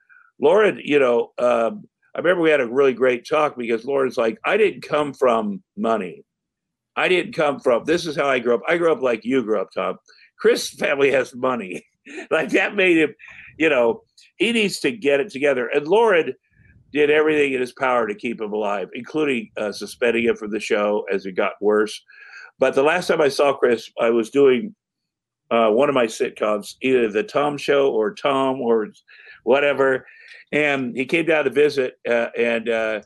Lorne, 0.44 0.82
you 0.84 1.00
know, 1.00 1.32
um, 1.40 1.88
I 2.14 2.20
remember 2.20 2.42
we 2.42 2.50
had 2.50 2.60
a 2.60 2.68
really 2.68 2.94
great 2.94 3.26
talk 3.26 3.58
because 3.58 3.86
Lorne's 3.86 4.18
like, 4.18 4.38
I 4.46 4.58
didn't 4.58 4.82
come 4.82 5.14
from 5.14 5.64
money. 5.78 6.26
I 6.96 7.08
didn't 7.08 7.34
come 7.34 7.60
from, 7.60 7.86
this 7.86 8.06
is 8.06 8.16
how 8.16 8.28
I 8.28 8.40
grew 8.40 8.54
up. 8.54 8.62
I 8.68 8.78
grew 8.78 8.92
up 8.92 9.02
like 9.02 9.24
you 9.24 9.42
grew 9.42 9.60
up, 9.60 9.70
Tom. 9.74 9.98
Chris' 10.38 10.70
family 10.70 11.12
has 11.12 11.34
money. 11.34 11.86
like 12.32 12.50
that 12.50 12.76
made 12.76 12.98
him, 12.98 13.16
you 13.58 13.70
know, 13.70 14.04
he 14.36 14.52
needs 14.52 14.80
to 14.82 14.92
get 14.92 15.22
it 15.22 15.32
together. 15.32 15.68
And 15.68 15.88
Lorne 15.88 16.34
did 16.92 17.10
everything 17.10 17.54
in 17.54 17.62
his 17.62 17.72
power 17.72 18.06
to 18.06 18.14
keep 18.14 18.42
him 18.42 18.52
alive, 18.52 18.90
including 18.94 19.50
uh, 19.58 19.72
suspending 19.72 20.26
him 20.26 20.36
from 20.36 20.52
the 20.52 20.60
show 20.60 21.06
as 21.12 21.26
it 21.26 21.32
got 21.32 21.54
worse. 21.62 22.00
But 22.60 22.76
the 22.76 22.84
last 22.84 23.08
time 23.08 23.22
I 23.22 23.30
saw 23.30 23.54
Chris, 23.54 23.90
I 24.00 24.10
was 24.10 24.30
doing 24.30 24.76
uh, 25.50 25.70
one 25.70 25.88
of 25.88 25.96
my 25.96 26.06
sitcoms, 26.06 26.76
either 26.82 27.10
the 27.10 27.24
Tom 27.24 27.58
Show 27.58 27.90
or 27.92 28.14
Tom 28.14 28.62
or 28.62 28.90
whatever 29.44 30.06
and 30.54 30.96
he 30.96 31.06
came 31.06 31.26
down 31.26 31.44
to 31.46 31.50
visit, 31.50 31.96
uh, 32.08 32.28
and 32.38 32.70
uh, 32.70 33.02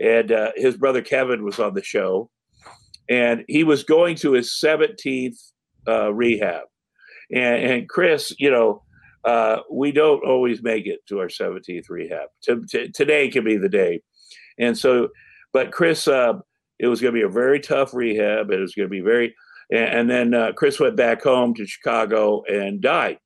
and 0.00 0.32
uh, 0.32 0.52
his 0.54 0.76
brother 0.76 1.02
Kevin 1.02 1.44
was 1.44 1.58
on 1.58 1.74
the 1.74 1.82
show, 1.82 2.30
and 3.10 3.44
he 3.48 3.64
was 3.64 3.82
going 3.82 4.16
to 4.16 4.32
his 4.32 4.58
seventeenth 4.58 5.38
uh, 5.86 6.14
rehab, 6.14 6.62
and, 7.30 7.62
and 7.62 7.88
Chris, 7.88 8.34
you 8.38 8.50
know. 8.50 8.82
Uh, 9.24 9.60
we 9.70 9.92
don't 9.92 10.24
always 10.24 10.64
make 10.64 10.84
it 10.84 10.98
to 11.06 11.20
our 11.20 11.28
17th 11.28 11.88
rehab. 11.88 12.28
To, 12.42 12.60
to, 12.70 12.88
today 12.88 13.28
can 13.28 13.44
be 13.44 13.56
the 13.56 13.68
day. 13.68 14.02
And 14.58 14.76
so, 14.76 15.10
but 15.52 15.70
Chris, 15.70 16.08
uh, 16.08 16.40
it 16.80 16.88
was 16.88 17.00
going 17.00 17.14
to 17.14 17.20
be 17.20 17.24
a 17.24 17.28
very 17.28 17.60
tough 17.60 17.94
rehab. 17.94 18.50
It 18.50 18.58
was 18.58 18.74
going 18.74 18.88
to 18.88 18.90
be 18.90 19.00
very, 19.00 19.32
and, 19.70 20.10
and 20.10 20.34
then 20.34 20.54
Chris 20.54 20.80
went 20.80 20.96
back 20.96 21.22
home 21.22 21.54
to 21.54 21.64
Chicago 21.64 22.42
and 22.50 22.80
died. 22.80 23.18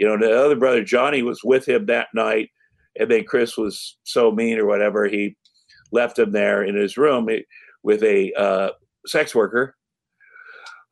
You 0.00 0.08
know, 0.08 0.18
the 0.18 0.44
other 0.44 0.56
brother, 0.56 0.82
Johnny, 0.82 1.22
was 1.22 1.44
with 1.44 1.68
him 1.68 1.86
that 1.86 2.08
night 2.12 2.50
and 2.98 3.10
then 3.10 3.24
Chris 3.24 3.56
was 3.56 3.96
so 4.04 4.30
mean 4.30 4.58
or 4.58 4.66
whatever, 4.66 5.06
he 5.06 5.36
left 5.92 6.18
him 6.18 6.32
there 6.32 6.64
in 6.64 6.74
his 6.74 6.96
room 6.96 7.28
with 7.82 8.02
a 8.02 8.32
uh, 8.34 8.70
sex 9.06 9.34
worker 9.34 9.76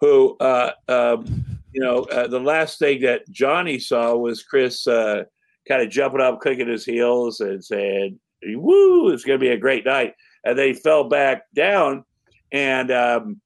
who, 0.00 0.36
uh, 0.38 0.72
um, 0.88 1.24
you 1.72 1.82
know, 1.82 2.02
uh, 2.04 2.26
the 2.26 2.40
last 2.40 2.78
thing 2.78 3.00
that 3.02 3.28
Johnny 3.30 3.78
saw 3.78 4.16
was 4.16 4.42
Chris 4.42 4.86
uh, 4.86 5.24
kind 5.66 5.82
of 5.82 5.90
jumping 5.90 6.20
up, 6.20 6.40
clicking 6.40 6.68
his 6.68 6.84
heels, 6.84 7.40
and 7.40 7.62
saying, 7.62 8.18
"Woo, 8.42 9.10
it's 9.10 9.24
going 9.24 9.38
to 9.38 9.44
be 9.44 9.52
a 9.52 9.58
great 9.58 9.84
night." 9.84 10.14
And 10.44 10.58
then 10.58 10.68
he 10.68 10.74
fell 10.74 11.08
back 11.08 11.42
down, 11.54 12.04
and 12.52 12.90
um, 12.90 13.40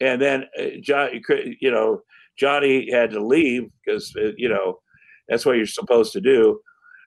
and 0.00 0.20
then 0.20 0.46
uh, 0.58 0.80
Johnny, 0.80 1.22
you 1.60 1.70
know, 1.70 2.02
Johnny 2.36 2.90
had 2.90 3.10
to 3.10 3.24
leave 3.24 3.70
because 3.84 4.12
uh, 4.16 4.32
you 4.36 4.48
know 4.48 4.80
that's 5.28 5.46
what 5.46 5.56
you're 5.56 5.66
supposed 5.66 6.12
to 6.12 6.20
do. 6.20 6.60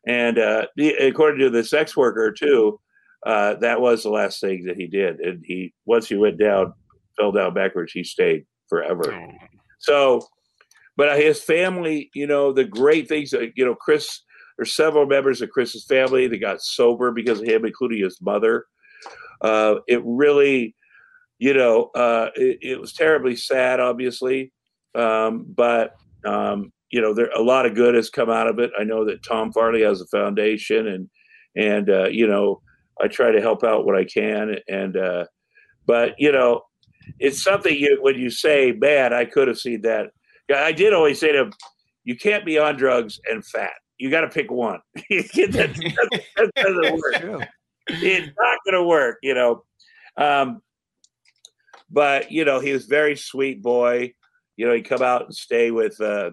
And 0.08 0.38
uh, 0.38 0.68
according 1.00 1.40
to 1.40 1.50
the 1.50 1.64
sex 1.64 1.98
worker 1.98 2.32
too, 2.32 2.80
uh, 3.26 3.56
that 3.56 3.82
was 3.82 4.04
the 4.04 4.10
last 4.10 4.40
thing 4.40 4.66
that 4.66 4.78
he 4.78 4.88
did. 4.88 5.20
And 5.20 5.44
he 5.44 5.74
once 5.86 6.08
he 6.08 6.16
went 6.16 6.38
down, 6.38 6.74
fell 7.18 7.32
down 7.32 7.54
backwards, 7.54 7.92
he 7.92 8.04
stayed 8.04 8.46
forever. 8.70 9.14
Oh. 9.14 9.48
So, 9.80 10.22
but 10.96 11.20
his 11.20 11.42
family, 11.42 12.10
you 12.14 12.28
know, 12.28 12.54
the 12.54 12.66
great 12.66 13.08
things, 13.08 13.34
you 13.34 13.66
know, 13.66 13.76
Chris. 13.76 14.22
There's 14.58 14.74
several 14.74 15.06
members 15.06 15.42
of 15.42 15.50
Chris's 15.50 15.86
family 15.86 16.30
that 16.30 16.38
got 16.38 16.62
sober 16.62 17.12
because 17.12 17.42
of 17.42 17.46
him, 17.46 17.66
including 17.66 18.02
his 18.02 18.22
mother. 18.22 18.66
Uh, 19.42 19.76
it 19.86 20.02
really, 20.06 20.76
you 21.40 21.54
know, 21.54 21.92
uh, 21.94 22.30
it, 22.36 22.60
it, 22.62 22.80
was 22.80 22.94
terribly 22.94 23.36
sad, 23.36 23.82
obviously, 23.82 24.54
um, 24.96 25.46
but 25.46 25.92
um, 26.26 26.72
you 26.92 27.02
know, 27.02 27.14
there 27.14 27.30
a 27.36 27.42
lot 27.42 27.66
of 27.66 27.76
good 27.76 27.96
has 27.96 28.10
come 28.10 28.30
out 28.30 28.48
of 28.48 28.60
it. 28.60 28.72
I 28.80 28.84
know 28.84 29.06
that 29.06 29.24
Tom 29.24 29.52
Farley 29.52 29.82
has 29.82 30.02
a 30.02 30.08
foundation, 30.08 30.88
and 30.88 31.10
and 31.56 31.90
uh, 31.90 32.08
you 32.08 32.28
know, 32.28 32.62
I 33.02 33.08
try 33.08 33.32
to 33.32 33.42
help 33.42 33.64
out 33.64 33.86
what 33.86 33.96
I 33.96 34.06
can. 34.06 34.58
And 34.68 34.98
uh, 34.98 35.26
but 35.86 36.16
you 36.18 36.32
know, 36.32 36.64
it's 37.20 37.44
something 37.44 37.76
you 37.76 37.98
when 38.02 38.16
you 38.16 38.30
say, 38.30 38.72
"Man, 38.72 39.14
I 39.14 39.26
could 39.26 39.48
have 39.48 39.60
seen 39.60 39.82
that." 39.82 40.12
I 40.54 40.72
did 40.72 40.94
always 40.94 41.20
say 41.20 41.32
to 41.32 41.44
him, 41.44 41.54
"You 42.04 42.16
can't 42.16 42.46
be 42.46 42.60
on 42.60 42.78
drugs 42.78 43.20
and 43.30 43.46
fat. 43.46 43.74
You 43.98 44.10
got 44.12 44.22
to 44.22 44.30
pick 44.30 44.52
one. 44.52 44.80
that, 44.96 46.22
that, 46.36 46.52
doesn't 46.56 46.94
work. 47.34 47.48
It's 47.88 48.32
not 48.38 48.60
going 48.66 48.76
to 48.76 48.84
work." 48.84 49.18
You 49.22 49.34
know. 49.34 49.64
Um, 50.18 50.62
but 51.90 52.32
you 52.32 52.46
know, 52.46 52.60
he 52.60 52.72
was 52.72 52.86
very 52.86 53.16
sweet 53.16 53.62
boy. 53.62 54.14
You 54.58 54.68
know, 54.68 54.74
he'd 54.74 54.88
come 54.88 55.02
out 55.02 55.26
and 55.26 55.36
stay 55.36 55.72
with 55.72 56.00
uh, 56.00 56.32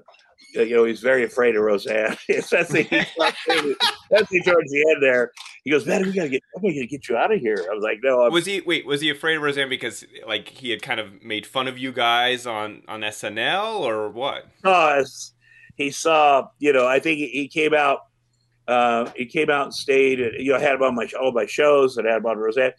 you 0.53 0.76
know, 0.76 0.84
he's 0.84 1.01
very 1.01 1.24
afraid 1.24 1.57
of 1.57 1.62
Roseanne. 1.62 2.16
that's 2.28 2.51
the 2.51 3.07
that's 4.11 4.30
the 4.30 4.43
towards 4.43 4.70
the 4.70 4.84
end 4.90 5.03
there. 5.03 5.32
He 5.64 5.70
goes, 5.70 5.86
"Man, 5.86 6.03
we 6.03 6.12
gotta 6.12 6.28
get, 6.28 6.43
I'm 6.57 6.62
gonna 6.62 6.86
get 6.86 7.09
you 7.09 7.16
out 7.16 7.32
of 7.32 7.40
here." 7.40 7.66
I 7.70 7.74
was 7.74 7.82
like, 7.82 8.01
"No." 8.03 8.22
I'm, 8.22 8.32
was 8.32 8.47
he? 8.47 8.61
Wait, 8.61 8.86
was 8.86 9.01
he 9.01 9.11
afraid 9.11 9.36
of 9.36 9.43
Roseanne 9.43 9.68
because 9.68 10.05
like 10.26 10.49
he 10.49 10.70
had 10.70 10.82
kind 10.82 11.01
of 11.01 11.22
made 11.22 11.47
fun 11.47 11.68
of 11.68 11.78
you 11.78 11.93
guys 11.93 12.47
on 12.47 12.82
on 12.88 13.01
SNL 13.01 13.80
or 13.80 14.09
what? 14.11 14.47
Because 14.57 15.32
he 15.76 15.90
saw, 15.90 16.49
you 16.59 16.72
know, 16.72 16.86
I 16.86 16.99
think 16.99 17.18
he 17.18 17.49
came 17.49 17.74
out. 17.74 18.01
Uh, 18.68 19.11
he 19.16 19.26
came 19.26 19.51
out 19.51 19.64
and 19.64 19.74
stayed. 19.74 20.18
You 20.18 20.53
know, 20.53 20.59
I 20.59 20.61
had 20.61 20.74
him 20.74 20.82
on 20.82 20.95
my 20.95 21.09
all 21.20 21.32
my 21.32 21.47
shows 21.47 21.97
and 21.97 22.07
had 22.07 22.18
him 22.18 22.26
on 22.26 22.38
Roseanne, 22.38 22.72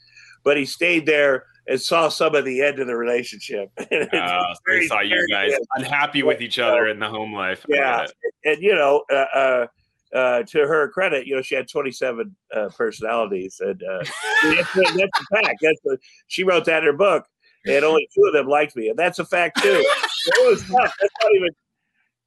but 0.43 0.57
he 0.57 0.65
stayed 0.65 1.05
there 1.05 1.45
and 1.67 1.79
saw 1.79 2.09
some 2.09 2.35
of 2.35 2.45
the 2.45 2.61
end 2.61 2.79
of 2.79 2.87
the 2.87 2.95
relationship. 2.95 3.71
uh, 3.77 3.85
so 3.85 4.59
they 4.67 4.87
saw 4.87 5.01
you 5.01 5.25
guys 5.29 5.53
unhappy 5.75 6.23
with 6.23 6.41
each 6.41 6.59
other 6.59 6.87
in 6.87 6.99
the 6.99 7.07
home 7.07 7.33
life. 7.33 7.65
Yeah, 7.67 8.05
and 8.43 8.61
you 8.61 8.75
know, 8.75 9.03
uh, 9.11 9.15
uh, 9.15 9.67
uh, 10.13 10.43
to 10.43 10.59
her 10.59 10.89
credit, 10.89 11.25
you 11.25 11.35
know, 11.35 11.41
she 11.41 11.55
had 11.55 11.67
27 11.67 12.35
uh, 12.55 12.69
personalities, 12.77 13.59
and 13.59 13.81
uh, 13.83 14.03
that's, 14.43 14.73
that's 14.73 15.21
a 15.21 15.35
fact. 15.35 15.59
That's 15.61 15.85
a, 15.89 15.97
she 16.27 16.43
wrote 16.43 16.65
that 16.65 16.79
in 16.79 16.85
her 16.85 16.93
book, 16.93 17.25
and 17.65 17.83
only 17.83 18.07
two 18.13 18.25
of 18.25 18.33
them 18.33 18.47
liked 18.47 18.75
me, 18.75 18.89
and 18.89 18.99
that's 18.99 19.19
a 19.19 19.25
fact 19.25 19.61
too. 19.61 19.83
it 19.83 20.49
was 20.49 20.61
tough. 20.61 20.93
That's 20.99 21.13
not 21.23 21.35
even. 21.35 21.49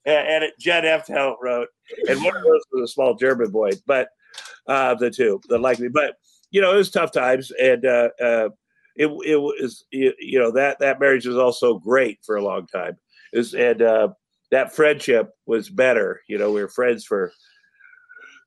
And 0.05 0.45
it, 0.45 0.55
Judd 0.61 0.84
Apatow 0.84 1.34
wrote, 1.43 1.66
and 2.09 2.22
one 2.22 2.37
of 2.37 2.45
those 2.45 2.62
was 2.70 2.91
a 2.91 2.93
small 2.93 3.16
German 3.16 3.51
boy, 3.51 3.70
but 3.87 4.09
uh, 4.68 4.95
the 4.95 5.11
two 5.11 5.41
that 5.49 5.59
liked 5.59 5.80
me. 5.80 5.89
But 5.89 6.14
you 6.51 6.61
know, 6.61 6.72
it 6.72 6.76
was 6.76 6.91
tough 6.91 7.11
times, 7.12 7.51
and 7.61 7.84
uh, 7.84 8.09
uh, 8.20 8.49
it 8.97 9.09
it 9.24 9.36
was 9.36 9.84
you 9.90 10.38
know 10.38 10.51
that 10.53 10.78
that 10.80 11.01
marriage 11.01 11.26
was 11.26 11.36
also 11.36 11.78
great 11.78 12.18
for 12.24 12.36
a 12.36 12.44
long 12.44 12.66
time. 12.66 12.97
Is 13.32 13.55
and 13.55 13.82
uh, 13.82 14.09
that 14.51 14.74
friendship 14.74 15.30
was 15.47 15.68
better. 15.68 16.22
You 16.28 16.38
know, 16.38 16.53
we 16.53 16.62
were 16.62 16.68
friends 16.68 17.05
for 17.05 17.32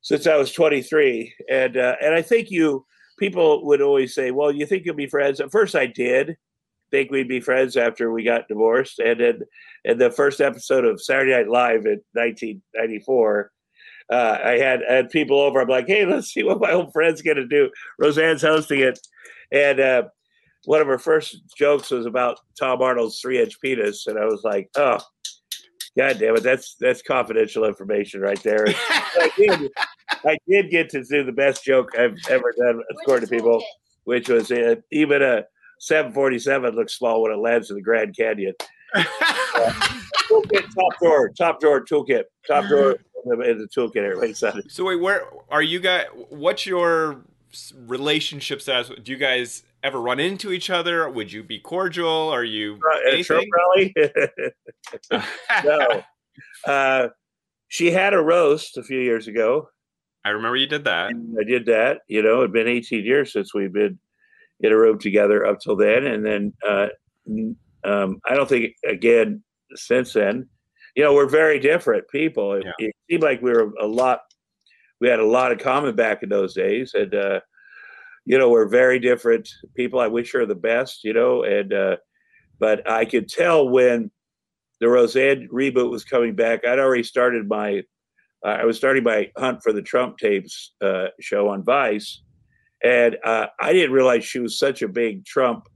since 0.01 0.27
I 0.27 0.37
was 0.37 0.51
23, 0.51 1.33
and 1.49 1.77
uh, 1.77 1.95
and 2.01 2.13
I 2.13 2.21
think 2.21 2.49
you 2.49 2.85
people 3.17 3.65
would 3.65 3.81
always 3.81 4.13
say, 4.13 4.31
"Well, 4.31 4.51
you 4.51 4.65
think 4.65 4.85
you'll 4.85 4.95
be 4.95 5.07
friends?" 5.07 5.39
At 5.39 5.51
first, 5.51 5.75
I 5.75 5.85
did 5.85 6.37
think 6.91 7.11
we'd 7.11 7.27
be 7.27 7.41
friends 7.41 7.77
after 7.77 8.11
we 8.11 8.23
got 8.23 8.47
divorced, 8.47 8.99
and 8.99 9.19
then 9.19 9.41
in 9.85 9.97
the 9.97 10.11
first 10.11 10.41
episode 10.41 10.85
of 10.85 11.01
Saturday 11.01 11.31
Night 11.31 11.49
Live 11.49 11.85
in 11.85 12.01
1994. 12.13 13.51
Uh, 14.11 14.39
I 14.43 14.57
had 14.57 14.81
had 14.89 15.11
people 15.11 15.39
over. 15.39 15.61
I'm 15.61 15.67
like, 15.67 15.85
hey, 15.85 16.03
let's 16.03 16.33
see 16.33 16.41
what 16.41 16.59
my 16.59 16.71
old 16.71 16.91
friend's 16.91 17.21
gonna 17.21 17.45
do. 17.45 17.69
Roseanne's 17.99 18.41
hosting 18.41 18.79
it, 18.79 18.97
and 19.51 19.79
uh, 19.79 20.03
one 20.65 20.81
of 20.81 20.87
her 20.87 20.97
first 20.97 21.41
jokes 21.57 21.91
was 21.91 22.05
about 22.05 22.39
Tom 22.59 22.81
Arnold's 22.81 23.19
three 23.19 23.41
inch 23.41 23.59
penis, 23.61 24.07
and 24.07 24.19
I 24.19 24.25
was 24.25 24.43
like, 24.43 24.69
oh, 24.75 24.99
god 25.97 26.19
damn 26.19 26.35
it, 26.35 26.43
that's 26.43 26.75
that's 26.75 27.01
confidential 27.01 27.65
information 27.65 28.21
right 28.21 28.41
there. 28.43 28.65
I, 28.67 29.31
did, 29.37 29.71
I 30.25 30.37
did 30.47 30.69
get 30.69 30.89
to 30.89 31.03
do 31.03 31.23
the 31.23 31.31
best 31.31 31.63
joke 31.63 31.97
I've 31.97 32.17
ever 32.29 32.53
done, 32.57 32.81
according 32.91 33.27
to 33.27 33.35
people, 33.35 33.63
which 34.03 34.29
was 34.29 34.51
uh, 34.51 34.75
even 34.91 35.21
a 35.21 35.43
747 35.79 36.75
looks 36.75 36.93
small 36.93 37.21
when 37.21 37.31
it 37.31 37.37
lands 37.37 37.69
in 37.69 37.75
the 37.75 37.81
Grand 37.81 38.15
Canyon. 38.15 38.53
uh, 38.95 39.03
toolkit, 40.29 40.65
top 40.73 40.99
drawer, 40.99 41.29
top 41.29 41.59
drawer, 41.59 41.83
toolkit, 41.83 42.23
top 42.47 42.65
drawer 42.67 42.97
in 43.25 43.57
the 43.57 43.67
toolkit. 43.75 43.97
Everybody 43.97 44.33
said 44.33 44.53
So 44.67 44.85
wait, 44.85 44.99
where 44.99 45.23
are 45.49 45.61
you 45.61 45.79
guys? 45.79 46.05
What's 46.29 46.65
your 46.65 47.21
relationship 47.87 48.61
status? 48.61 48.91
Do 49.03 49.11
you 49.11 49.17
guys 49.17 49.63
ever 49.83 50.01
run 50.01 50.19
into 50.19 50.51
each 50.51 50.69
other? 50.69 51.09
Would 51.09 51.31
you 51.31 51.43
be 51.43 51.59
cordial? 51.59 52.29
Are 52.29 52.43
you 52.43 52.79
uh, 52.85 53.07
at 53.07 53.13
a 53.13 53.23
Trump 53.23 53.47
rally? 53.55 53.93
no. 55.63 56.03
Uh, 56.65 57.09
she 57.67 57.91
had 57.91 58.13
a 58.13 58.21
roast 58.21 58.77
a 58.77 58.83
few 58.83 58.99
years 58.99 59.27
ago. 59.27 59.67
I 60.23 60.29
remember 60.29 60.55
you 60.55 60.67
did 60.67 60.85
that. 60.85 61.11
I 61.39 61.43
did 61.43 61.65
that. 61.65 61.99
You 62.07 62.21
know, 62.21 62.39
it'd 62.39 62.53
been 62.53 62.67
18 62.67 63.03
years 63.03 63.33
since 63.33 63.53
we've 63.53 63.73
been 63.73 63.99
in 64.61 64.71
a 64.71 64.77
room 64.77 64.99
together 64.99 65.45
up 65.45 65.59
till 65.59 65.75
then, 65.75 66.05
and 66.05 66.25
then 66.25 66.53
uh, 66.67 66.87
um, 67.83 68.19
I 68.29 68.35
don't 68.35 68.49
think 68.49 68.73
again 68.87 69.43
since 69.75 70.13
then. 70.13 70.47
You 70.95 71.03
know, 71.03 71.13
we're 71.13 71.29
very 71.29 71.59
different 71.59 72.07
people. 72.09 72.53
It, 72.53 72.65
yeah. 72.65 72.87
it 72.87 72.95
seemed 73.09 73.23
like 73.23 73.41
we 73.41 73.51
were 73.51 73.71
a 73.79 73.87
lot. 73.87 74.21
We 74.99 75.07
had 75.07 75.19
a 75.19 75.25
lot 75.25 75.51
of 75.51 75.59
common 75.59 75.95
back 75.95 76.23
in 76.23 76.29
those 76.29 76.53
days, 76.53 76.93
and 76.93 77.13
uh, 77.15 77.39
you 78.25 78.37
know, 78.37 78.49
we're 78.49 78.67
very 78.67 78.99
different 78.99 79.49
people. 79.75 79.99
I 79.99 80.07
wish 80.07 80.31
her 80.33 80.45
the 80.45 80.55
best, 80.55 81.03
you 81.03 81.13
know, 81.13 81.43
and 81.43 81.73
uh, 81.73 81.97
but 82.59 82.89
I 82.89 83.05
could 83.05 83.29
tell 83.29 83.67
when 83.67 84.11
the 84.79 84.89
Roseanne 84.89 85.49
reboot 85.51 85.89
was 85.89 86.03
coming 86.03 86.35
back. 86.35 86.65
I'd 86.65 86.79
already 86.79 87.03
started 87.03 87.47
my, 87.47 87.83
uh, 88.45 88.49
I 88.49 88.65
was 88.65 88.77
starting 88.77 89.03
my 89.03 89.31
hunt 89.37 89.61
for 89.63 89.73
the 89.73 89.81
Trump 89.81 90.17
tapes 90.17 90.73
uh, 90.81 91.07
show 91.19 91.49
on 91.49 91.63
Vice, 91.63 92.21
and 92.83 93.17
uh, 93.25 93.47
I 93.59 93.73
didn't 93.73 93.91
realize 93.91 94.23
she 94.23 94.39
was 94.39 94.57
such 94.57 94.81
a 94.81 94.87
big 94.87 95.25
Trump 95.25 95.67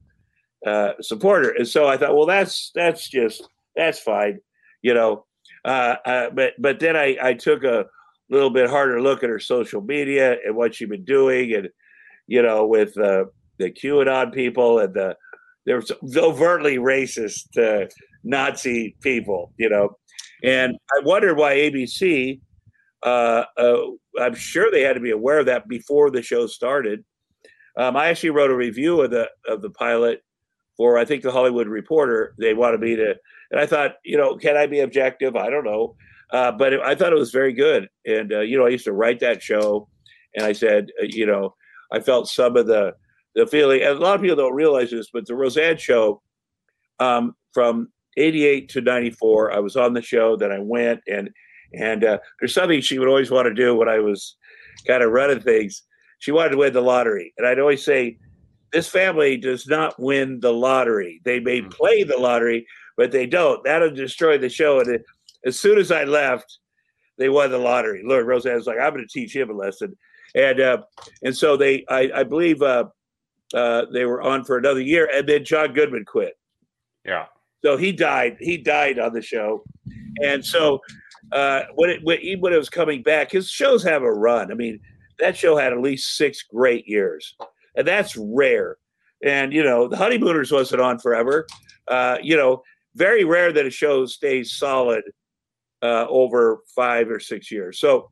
uh, 0.66 0.94
supporter, 1.02 1.50
and 1.52 1.68
so 1.68 1.88
I 1.88 1.98
thought, 1.98 2.16
well, 2.16 2.26
that's 2.26 2.72
that's 2.76 3.10
just 3.10 3.48
that's 3.76 4.00
fine, 4.00 4.40
you 4.82 4.94
know. 4.94 5.26
Uh, 5.66 5.96
uh, 6.06 6.30
but 6.30 6.54
but 6.60 6.80
then 6.80 6.96
I 6.96 7.18
I 7.22 7.34
took 7.34 7.64
a 7.64 7.86
little 8.30 8.50
bit 8.50 8.70
harder 8.70 9.02
look 9.02 9.24
at 9.24 9.30
her 9.30 9.40
social 9.40 9.82
media 9.82 10.38
and 10.46 10.56
what 10.56 10.74
she'd 10.74 10.90
been 10.90 11.06
doing 11.06 11.54
and 11.54 11.70
you 12.28 12.42
know, 12.42 12.66
with 12.66 12.98
uh, 12.98 13.26
the 13.60 13.72
QAnon 13.72 14.34
people 14.34 14.80
and 14.80 14.94
the 14.94 15.16
there's 15.66 15.92
overtly 16.18 16.78
racist 16.78 17.58
uh, 17.58 17.88
Nazi 18.24 18.96
people, 19.02 19.54
you 19.58 19.70
know. 19.70 19.98
And 20.44 20.76
I 20.96 21.06
wondered 21.06 21.38
why 21.38 21.56
ABC. 21.56 22.42
Uh, 23.02 23.44
uh, 23.58 23.78
I'm 24.20 24.36
sure 24.36 24.72
they 24.72 24.82
had 24.82 24.94
to 24.94 25.00
be 25.00 25.12
aware 25.12 25.40
of 25.40 25.46
that 25.48 25.68
before 25.68 26.10
the 26.10 26.22
show 26.22 26.48
started. 26.48 27.04
Um, 27.78 27.96
I 27.96 28.08
actually 28.08 28.30
wrote 28.32 28.52
a 28.52 28.56
review 28.56 29.02
of 29.02 29.12
the 29.12 29.30
of 29.48 29.62
the 29.62 29.70
pilot 29.70 30.22
for 30.78 30.98
I 30.98 31.06
think 31.06 31.24
the 31.24 31.32
Hollywood 31.32 31.68
Reporter. 31.68 32.36
They 32.38 32.54
wanted 32.54 32.82
me 32.82 32.96
to, 32.96 33.16
and 33.52 33.60
I 33.60 33.66
thought, 33.66 33.96
you 34.04 34.18
know, 34.18 34.38
can 34.38 34.58
I 34.58 34.68
be 34.68 34.82
objective? 34.82 35.36
I 35.36 35.50
don't 35.50 35.64
know, 35.64 35.96
uh, 36.32 36.52
but 36.52 36.74
it, 36.74 36.82
I 36.82 36.96
thought 36.96 37.14
it 37.14 37.20
was 37.20 37.32
very 37.32 37.54
good. 37.54 37.90
And 38.06 38.32
uh, 38.32 38.42
you 38.42 38.58
know, 38.58 38.66
I 38.66 38.70
used 38.70 38.86
to 38.86 38.94
write 38.94 39.20
that 39.22 39.42
show, 39.42 39.88
and 40.36 40.46
I 40.46 40.54
said, 40.54 40.90
uh, 41.02 41.06
you 41.10 41.26
know, 41.26 41.56
I 41.94 42.00
felt 42.00 42.28
some 42.28 42.58
of 42.58 42.68
the 42.68 42.96
the 43.36 43.48
feeling, 43.48 43.82
and 43.82 43.98
a 43.98 44.00
lot 44.00 44.16
of 44.16 44.22
people 44.22 44.36
don't 44.36 44.54
realize 44.54 44.92
this, 44.92 45.10
but 45.12 45.26
the 45.26 45.36
Roseanne 45.36 45.78
show 45.78 46.22
um, 47.00 47.36
from 47.54 47.90
'88 48.18 48.70
to 48.70 48.82
'94, 48.82 49.54
I 49.54 49.60
was 49.60 49.76
on 49.76 49.94
the 49.94 50.02
show. 50.02 50.36
Then 50.36 50.52
I 50.52 50.60
went, 50.60 51.02
and 51.08 51.30
and 51.74 52.04
uh, 52.04 52.18
there's 52.40 52.54
something 52.54 52.82
she 52.82 53.00
would 53.00 53.08
always 53.08 53.32
want 53.32 53.48
to 53.48 53.54
do 53.54 53.76
when 53.76 53.90
I 53.90 54.00
was 54.00 54.36
kind 54.86 55.04
of 55.04 55.12
running 55.12 55.40
things. 55.40 55.84
She 56.20 56.32
wanted 56.32 56.52
to 56.52 56.58
win 56.58 56.74
the 56.74 56.82
lottery, 56.82 57.34
and 57.38 57.48
I'd 57.48 57.60
always 57.60 57.86
say, 57.86 58.18
"This 58.72 58.88
family 58.88 59.38
does 59.38 59.68
not 59.68 60.00
win 60.00 60.40
the 60.40 60.54
lottery. 60.54 61.22
They 61.24 61.40
may 61.40 61.62
mm-hmm. 61.62 61.70
play 61.70 62.04
the 62.04 62.18
lottery, 62.18 62.66
but 62.98 63.12
they 63.12 63.28
don't. 63.28 63.64
That'll 63.64 63.92
destroy 63.92 64.38
the 64.38 64.50
show." 64.50 64.80
And 64.80 64.96
it, 64.96 65.04
as 65.46 65.60
soon 65.60 65.78
as 65.78 65.92
I 65.92 66.06
left, 66.06 66.60
they 67.18 67.30
won 67.30 67.52
the 67.52 67.58
lottery. 67.58 68.02
Lord 68.04 68.26
Roseanne 68.26 68.56
was 68.56 68.68
like, 68.68 68.80
"I'm 68.80 68.94
going 68.94 69.08
to 69.08 69.20
teach 69.20 69.36
him 69.36 69.50
a 69.50 69.54
lesson." 69.54 69.96
And 70.36 70.60
uh, 70.60 70.78
and 71.24 71.36
so 71.36 71.58
they, 71.58 71.86
I, 71.90 72.10
I 72.16 72.24
believe, 72.24 72.62
uh, 72.62 72.86
uh, 73.54 73.86
they 73.92 74.06
were 74.06 74.22
on 74.22 74.44
for 74.44 74.58
another 74.58 74.82
year, 74.82 75.10
and 75.14 75.28
then 75.28 75.46
John 75.46 75.74
Goodman 75.74 76.06
quit. 76.06 76.38
Yeah. 77.06 77.26
So 77.64 77.78
he 77.78 77.92
died. 77.92 78.38
He 78.40 78.58
died 78.58 79.00
on 79.00 79.14
the 79.14 79.22
show, 79.22 79.64
and 80.22 80.44
so 80.44 80.82
uh, 81.32 81.64
when 81.76 81.90
it 81.90 82.04
when, 82.04 82.20
even 82.20 82.42
when 82.42 82.54
it 82.54 82.58
was 82.58 82.70
coming 82.70 83.02
back, 83.04 83.32
his 83.32 83.50
shows 83.50 83.84
have 83.84 84.04
a 84.04 84.12
run. 84.12 84.52
I 84.52 84.56
mean, 84.56 84.80
that 85.20 85.38
show 85.38 85.56
had 85.56 85.72
at 85.72 85.80
least 85.80 86.18
six 86.18 86.44
great 86.44 86.88
years, 86.88 87.36
and 87.76 87.88
that's 87.88 88.18
rare. 88.18 88.78
And 89.24 89.54
you 89.54 89.64
know, 89.64 89.88
the 89.88 89.98
Honeymooners 89.98 90.52
wasn't 90.52 90.82
on 90.82 91.00
forever. 91.00 91.48
Uh, 91.88 92.18
you 92.22 92.36
know, 92.36 92.64
very 92.96 93.24
rare 93.24 93.54
that 93.54 93.66
a 93.66 93.70
show 93.70 94.06
stays 94.06 94.54
solid 94.54 95.04
uh, 95.82 96.06
over 96.10 96.60
five 96.76 97.10
or 97.10 97.20
six 97.20 97.52
years. 97.52 97.80
So 97.80 98.10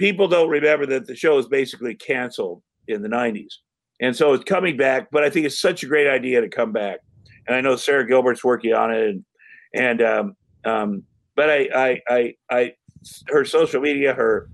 people 0.00 0.26
don't 0.26 0.48
remember 0.48 0.86
that 0.86 1.06
the 1.06 1.14
show 1.14 1.36
was 1.36 1.46
basically 1.46 1.94
canceled 1.94 2.62
in 2.88 3.02
the 3.02 3.08
90s. 3.08 3.56
And 4.00 4.16
so 4.16 4.32
it's 4.32 4.44
coming 4.44 4.78
back, 4.78 5.08
but 5.12 5.22
I 5.22 5.28
think 5.28 5.44
it's 5.44 5.60
such 5.60 5.82
a 5.82 5.86
great 5.86 6.08
idea 6.08 6.40
to 6.40 6.48
come 6.48 6.72
back. 6.72 7.00
And 7.46 7.54
I 7.54 7.60
know 7.60 7.76
Sara 7.76 8.08
Gilbert's 8.08 8.42
working 8.42 8.72
on 8.72 8.94
it. 8.94 9.10
And, 9.10 9.24
and 9.74 10.02
um, 10.02 10.36
um, 10.64 11.02
but 11.36 11.50
I, 11.50 11.68
I, 11.74 12.00
I, 12.08 12.34
I, 12.50 12.72
her 13.28 13.44
social 13.44 13.82
media, 13.82 14.14
her, 14.14 14.48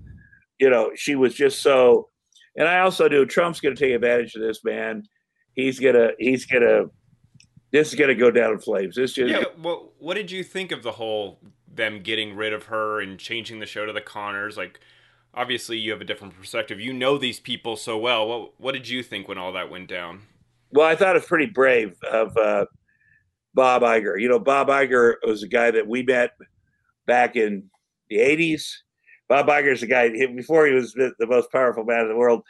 you 0.59 0.69
know, 0.69 0.91
she 0.95 1.15
was 1.15 1.33
just 1.33 1.61
so, 1.61 2.09
and 2.57 2.67
I 2.67 2.79
also 2.79 3.07
knew 3.07 3.25
Trump's 3.25 3.61
going 3.61 3.73
to 3.73 3.81
take 3.81 3.95
advantage 3.95 4.35
of 4.35 4.41
this, 4.41 4.65
man. 4.65 5.03
He's 5.53 5.79
going 5.79 5.95
to, 5.95 6.11
he's 6.19 6.45
going 6.45 6.63
to, 6.63 6.91
this 7.71 7.87
is 7.87 7.95
going 7.95 8.09
to 8.09 8.15
go 8.15 8.31
down 8.31 8.51
in 8.51 8.59
flames. 8.59 8.97
This 8.97 9.13
just, 9.13 9.31
yeah. 9.31 9.45
Well, 9.57 9.93
what 9.97 10.15
did 10.15 10.29
you 10.29 10.43
think 10.43 10.73
of 10.73 10.83
the 10.83 10.91
whole 10.91 11.39
them 11.73 12.01
getting 12.03 12.35
rid 12.35 12.51
of 12.51 12.65
her 12.65 12.99
and 12.99 13.17
changing 13.17 13.59
the 13.59 13.65
show 13.65 13.85
to 13.85 13.93
the 13.93 14.01
Conners? 14.01 14.57
Like, 14.57 14.81
obviously 15.33 15.77
you 15.77 15.91
have 15.91 16.01
a 16.01 16.05
different 16.05 16.35
perspective. 16.37 16.79
You 16.79 16.93
know 16.93 17.17
these 17.17 17.39
people 17.39 17.75
so 17.75 17.97
well. 17.97 18.27
What 18.27 18.59
what 18.59 18.73
did 18.73 18.87
you 18.87 19.03
think 19.03 19.27
when 19.27 19.37
all 19.37 19.53
that 19.53 19.69
went 19.69 19.87
down? 19.87 20.23
Well, 20.71 20.87
I 20.87 20.95
thought 20.95 21.15
it 21.15 21.19
was 21.19 21.25
pretty 21.25 21.45
brave 21.45 21.95
of 22.11 22.35
uh, 22.35 22.65
Bob 23.53 23.81
Iger. 23.83 24.19
You 24.19 24.27
know, 24.27 24.39
Bob 24.39 24.67
Iger 24.67 25.15
was 25.25 25.43
a 25.43 25.47
guy 25.47 25.71
that 25.71 25.87
we 25.87 26.03
met 26.03 26.31
back 27.05 27.35
in 27.35 27.69
the 28.09 28.17
'80s. 28.17 28.63
Bob 29.29 29.47
Iger 29.47 29.73
is 29.73 29.83
a 29.83 29.87
guy 29.87 30.09
before 30.09 30.67
he 30.67 30.73
was 30.73 30.93
the 30.93 31.13
most 31.21 31.51
powerful 31.51 31.83
man 31.83 32.01
in 32.01 32.09
the 32.09 32.15
world. 32.17 32.43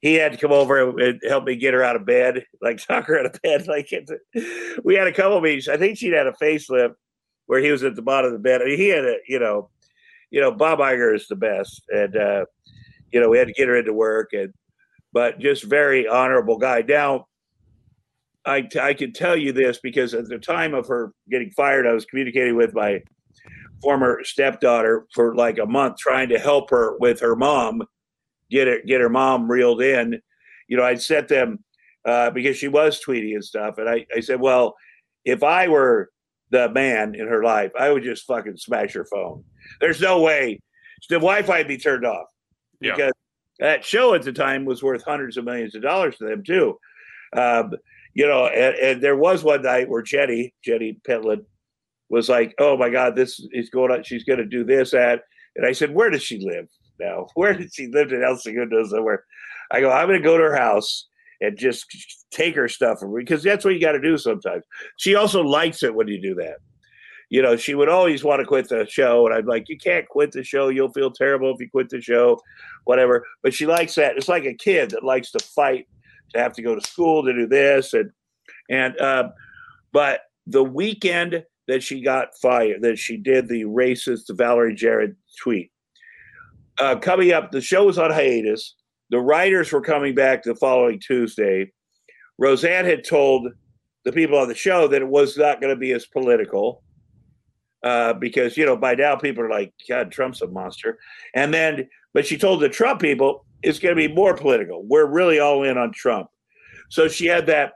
He 0.00 0.14
had 0.14 0.32
to 0.32 0.38
come 0.38 0.52
over 0.52 0.98
and 0.98 1.20
help 1.26 1.44
me 1.44 1.56
get 1.56 1.74
her 1.74 1.82
out 1.82 1.96
of 1.96 2.04
bed, 2.04 2.44
like 2.60 2.78
talk 2.86 3.06
her 3.06 3.18
out 3.18 3.26
of 3.26 3.40
bed. 3.42 3.66
Like 3.66 3.90
we 4.84 4.94
had 4.94 5.06
a 5.06 5.12
couple 5.12 5.40
meetings. 5.40 5.68
I 5.68 5.76
think 5.76 5.98
she'd 5.98 6.12
had 6.12 6.26
a 6.26 6.32
facelift 6.32 6.94
where 7.46 7.60
he 7.60 7.70
was 7.70 7.82
at 7.84 7.96
the 7.96 8.02
bottom 8.02 8.26
of 8.26 8.32
the 8.32 8.38
bed. 8.42 8.60
I 8.60 8.66
mean, 8.66 8.78
he 8.78 8.88
had 8.88 9.04
a 9.04 9.16
you 9.28 9.38
know 9.38 9.70
you 10.30 10.40
know, 10.40 10.52
Bob 10.52 10.78
Iger 10.78 11.14
is 11.14 11.28
the 11.28 11.36
best, 11.36 11.82
and 11.88 12.16
uh, 12.16 12.44
you 13.12 13.20
know, 13.20 13.28
we 13.28 13.38
had 13.38 13.48
to 13.48 13.54
get 13.54 13.68
her 13.68 13.76
into 13.76 13.92
work, 13.92 14.30
and 14.32 14.52
but 15.12 15.38
just 15.38 15.64
very 15.64 16.06
honorable 16.06 16.58
guy. 16.58 16.82
Now, 16.86 17.26
I 18.44 18.68
I 18.80 18.94
can 18.94 19.12
tell 19.12 19.36
you 19.36 19.52
this 19.52 19.78
because 19.82 20.14
at 20.14 20.28
the 20.28 20.38
time 20.38 20.74
of 20.74 20.86
her 20.88 21.12
getting 21.30 21.50
fired, 21.50 21.86
I 21.86 21.92
was 21.92 22.04
communicating 22.04 22.56
with 22.56 22.74
my 22.74 23.02
former 23.82 24.22
stepdaughter 24.24 25.06
for 25.14 25.34
like 25.34 25.58
a 25.58 25.66
month, 25.66 25.98
trying 25.98 26.28
to 26.30 26.38
help 26.38 26.70
her 26.70 26.96
with 26.98 27.20
her 27.20 27.36
mom, 27.36 27.82
get 28.50 28.66
her 28.66 28.80
get 28.86 29.00
her 29.00 29.08
mom 29.08 29.50
reeled 29.50 29.82
in. 29.82 30.20
You 30.68 30.76
know, 30.76 30.84
I'd 30.84 31.02
set 31.02 31.28
them 31.28 31.64
uh, 32.04 32.30
because 32.30 32.56
she 32.56 32.68
was 32.68 33.00
tweeting 33.04 33.34
and 33.34 33.44
stuff, 33.44 33.78
and 33.78 33.88
I 33.88 34.06
I 34.14 34.20
said, 34.20 34.40
well, 34.40 34.74
if 35.24 35.42
I 35.42 35.68
were 35.68 36.10
the 36.50 36.68
man 36.70 37.14
in 37.14 37.26
her 37.26 37.42
life, 37.42 37.72
I 37.78 37.90
would 37.90 38.04
just 38.04 38.24
fucking 38.26 38.56
smash 38.56 38.94
her 38.94 39.04
phone. 39.04 39.44
There's 39.80 40.00
no 40.00 40.20
way 40.20 40.60
the 41.08 41.16
Wi-Fi 41.16 41.62
be 41.64 41.78
turned 41.78 42.04
off 42.04 42.26
Yeah. 42.80 42.94
because 42.96 43.12
that 43.58 43.84
show 43.84 44.14
at 44.14 44.22
the 44.22 44.32
time 44.32 44.64
was 44.64 44.82
worth 44.82 45.02
hundreds 45.04 45.36
of 45.36 45.44
millions 45.44 45.74
of 45.74 45.82
dollars 45.82 46.16
to 46.18 46.24
them 46.26 46.42
too. 46.44 46.78
Um, 47.32 47.72
you 48.14 48.26
know, 48.26 48.46
and, 48.46 48.74
and 48.76 49.02
there 49.02 49.16
was 49.16 49.44
one 49.44 49.62
night 49.62 49.88
where 49.88 50.02
Jenny, 50.02 50.54
Jenny 50.64 50.98
Pentland, 51.06 51.42
was 52.08 52.28
like, 52.28 52.54
"Oh 52.58 52.76
my 52.76 52.88
God, 52.88 53.14
this 53.16 53.44
is 53.52 53.68
going 53.68 53.90
on. 53.92 54.04
She's 54.04 54.24
going 54.24 54.38
to 54.38 54.46
do 54.46 54.64
this, 54.64 54.92
that." 54.92 55.22
And 55.54 55.66
I 55.66 55.72
said, 55.72 55.92
"Where 55.94 56.08
does 56.10 56.22
she 56.22 56.38
live 56.40 56.68
now? 56.98 57.26
Where 57.34 57.52
did 57.52 57.74
she 57.74 57.88
live 57.88 58.12
in 58.12 58.22
El 58.22 58.36
Segundo 58.36 58.84
somewhere?" 58.86 59.24
I 59.70 59.80
go, 59.80 59.90
"I'm 59.90 60.08
going 60.08 60.20
to 60.20 60.24
go 60.24 60.36
to 60.38 60.44
her 60.44 60.56
house 60.56 61.08
and 61.40 61.58
just 61.58 61.86
take 62.30 62.54
her 62.54 62.68
stuff 62.68 63.00
because 63.14 63.42
that's 63.42 63.64
what 63.64 63.74
you 63.74 63.80
got 63.80 63.92
to 63.92 64.00
do 64.00 64.16
sometimes." 64.16 64.64
She 64.96 65.14
also 65.14 65.42
likes 65.42 65.82
it 65.82 65.94
when 65.94 66.08
you 66.08 66.20
do 66.20 66.34
that. 66.36 66.56
You 67.28 67.42
know, 67.42 67.56
she 67.56 67.74
would 67.74 67.88
always 67.88 68.22
want 68.22 68.40
to 68.40 68.46
quit 68.46 68.68
the 68.68 68.86
show, 68.88 69.26
and 69.26 69.34
I'm 69.34 69.46
like, 69.46 69.68
"You 69.68 69.76
can't 69.76 70.08
quit 70.08 70.32
the 70.32 70.44
show. 70.44 70.68
You'll 70.68 70.92
feel 70.92 71.10
terrible 71.10 71.52
if 71.52 71.60
you 71.60 71.68
quit 71.68 71.88
the 71.88 72.00
show, 72.00 72.40
whatever." 72.84 73.26
But 73.42 73.52
she 73.52 73.66
likes 73.66 73.96
that. 73.96 74.16
It's 74.16 74.28
like 74.28 74.44
a 74.44 74.54
kid 74.54 74.90
that 74.90 75.02
likes 75.02 75.32
to 75.32 75.40
fight 75.40 75.88
to 76.34 76.40
have 76.40 76.52
to 76.54 76.62
go 76.62 76.74
to 76.74 76.86
school 76.86 77.24
to 77.24 77.32
do 77.32 77.46
this 77.46 77.94
and 77.94 78.10
and 78.68 79.00
um, 79.00 79.32
but 79.92 80.22
the 80.46 80.64
weekend 80.64 81.44
that 81.68 81.82
she 81.82 82.00
got 82.00 82.36
fired, 82.40 82.82
that 82.82 82.98
she 82.98 83.16
did 83.16 83.48
the 83.48 83.64
racist 83.64 84.24
Valerie 84.36 84.74
Jarrett 84.74 85.14
tweet. 85.42 85.70
Uh, 86.78 86.96
coming 86.96 87.32
up, 87.32 87.50
the 87.50 87.60
show 87.60 87.86
was 87.86 87.98
on 87.98 88.12
hiatus. 88.12 88.74
The 89.10 89.18
writers 89.18 89.72
were 89.72 89.80
coming 89.80 90.14
back 90.14 90.42
the 90.42 90.54
following 90.54 91.00
Tuesday. 91.00 91.72
Roseanne 92.38 92.84
had 92.84 93.04
told 93.04 93.48
the 94.04 94.12
people 94.12 94.38
on 94.38 94.48
the 94.48 94.54
show 94.54 94.86
that 94.88 95.02
it 95.02 95.08
was 95.08 95.36
not 95.36 95.60
going 95.60 95.74
to 95.74 95.78
be 95.78 95.92
as 95.92 96.06
political 96.06 96.82
uh, 97.86 98.12
because, 98.14 98.56
you 98.56 98.66
know, 98.66 98.76
by 98.76 98.94
now 98.94 99.14
people 99.16 99.44
are 99.44 99.50
like, 99.58 99.72
God, 99.88 100.10
Trump's 100.10 100.42
a 100.42 100.48
monster. 100.48 100.98
And 101.34 101.54
then, 101.54 101.88
but 102.14 102.26
she 102.26 102.36
told 102.36 102.60
the 102.60 102.68
Trump 102.68 103.00
people 103.00 103.44
it's 103.62 103.78
going 103.78 103.96
to 103.96 104.08
be 104.08 104.14
more 104.14 104.34
political. 104.36 104.84
We're 104.84 105.06
really 105.06 105.38
all 105.38 105.62
in 105.62 105.78
on 105.78 105.92
Trump. 105.92 106.28
So 106.88 107.08
she 107.08 107.26
had 107.26 107.46
that 107.46 107.72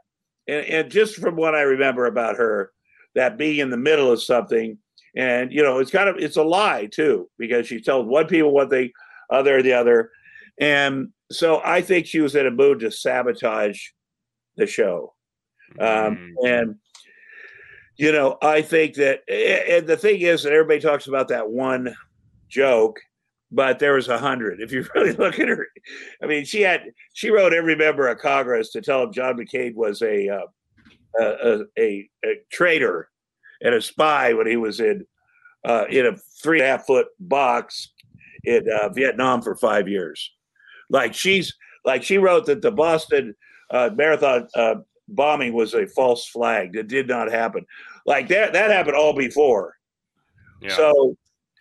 and, 0.51 0.67
and 0.67 0.91
just 0.91 1.17
from 1.17 1.37
what 1.37 1.55
I 1.55 1.63
remember 1.63 2.07
about 2.07 2.37
her, 2.37 2.73
that 3.15 3.39
being 3.39 3.59
in 3.59 3.71
the 3.71 3.77
middle 3.77 4.11
of 4.11 4.23
something, 4.23 4.79
and 5.17 5.53
you 5.53 5.63
know, 5.63 5.79
it's 5.79 5.91
kind 5.91 6.09
of 6.09 6.17
it's 6.19 6.37
a 6.37 6.43
lie 6.43 6.87
too 6.87 7.29
because 7.39 7.67
she 7.67 7.81
told 7.81 8.07
one 8.07 8.27
people 8.27 8.53
what 8.53 8.71
they 8.71 8.93
other 9.31 9.63
the 9.63 9.73
other, 9.73 10.11
and 10.61 11.09
so 11.31 11.61
I 11.65 11.83
think 11.83 12.07
she 12.07 12.21
was 12.21 12.35
in 12.35 12.47
a 12.47 12.51
mood 12.51 12.81
to 12.81 12.91
sabotage 12.91 13.81
the 14.57 14.67
show, 14.67 15.15
um, 15.79 15.89
Mm. 15.89 16.35
and 16.45 16.75
you 18.01 18.13
know, 18.13 18.39
I 18.41 18.63
think 18.63 18.95
that, 18.95 19.21
and 19.29 19.87
the 19.87 19.97
thing 19.97 20.23
is 20.23 20.43
that 20.43 20.55
everybody 20.55 20.81
talks 20.81 21.07
about 21.07 21.29
that 21.29 21.51
one 21.51 21.95
joke, 22.49 22.99
but 23.53 23.79
there 23.79 23.93
was 23.93 24.09
a 24.09 24.17
hundred. 24.17 24.63
If 24.63 24.73
you 24.73 24.87
really 24.95 25.13
look 25.13 25.39
at 25.39 25.49
her, 25.49 25.67
I 26.23 26.27
mean, 26.27 26.47
she 26.47 26.63
had 26.63 26.81
she 27.13 27.31
wrote 27.31 27.53
every 27.53 27.77
member 27.77 28.09
of 28.09 28.17
Congress 28.19 28.71
to 28.71 28.81
tell 28.81 29.03
him 29.03 29.13
John 29.13 29.37
McCain 29.37 29.75
was 29.75 30.01
a 30.01 30.31
uh, 30.31 30.47
a, 31.21 31.59
a, 31.79 32.09
a 32.25 32.37
traitor 32.51 33.11
and 33.61 33.75
a 33.75 33.83
spy 33.83 34.33
when 34.33 34.47
he 34.47 34.57
was 34.57 34.81
in 34.81 35.05
uh, 35.67 35.85
in 35.91 36.07
a 36.07 36.17
three 36.43 36.61
and 36.61 36.67
a 36.67 36.71
half 36.71 36.87
foot 36.87 37.09
box 37.19 37.91
in 38.45 38.67
uh, 38.81 38.89
Vietnam 38.89 39.43
for 39.43 39.55
five 39.57 39.89
years. 39.89 40.33
Like 40.89 41.13
she's 41.13 41.55
like 41.85 42.03
she 42.03 42.17
wrote 42.17 42.47
that 42.47 42.63
the 42.63 42.73
Boston 42.73 43.35
uh, 43.71 43.91
Marathon 43.95 44.49
uh, 44.55 44.77
bombing 45.11 45.53
was 45.53 45.75
a 45.75 45.87
false 45.87 46.27
flag 46.27 46.73
that 46.75 46.89
did 46.89 47.09
not 47.09 47.31
happen. 47.31 47.67
Like 48.07 48.29
that 48.29 48.53
that 48.53 48.71
happened 48.71 48.97
all 48.97 49.13
before. 49.13 49.77
Yeah. 50.61 50.77
So 50.77 51.17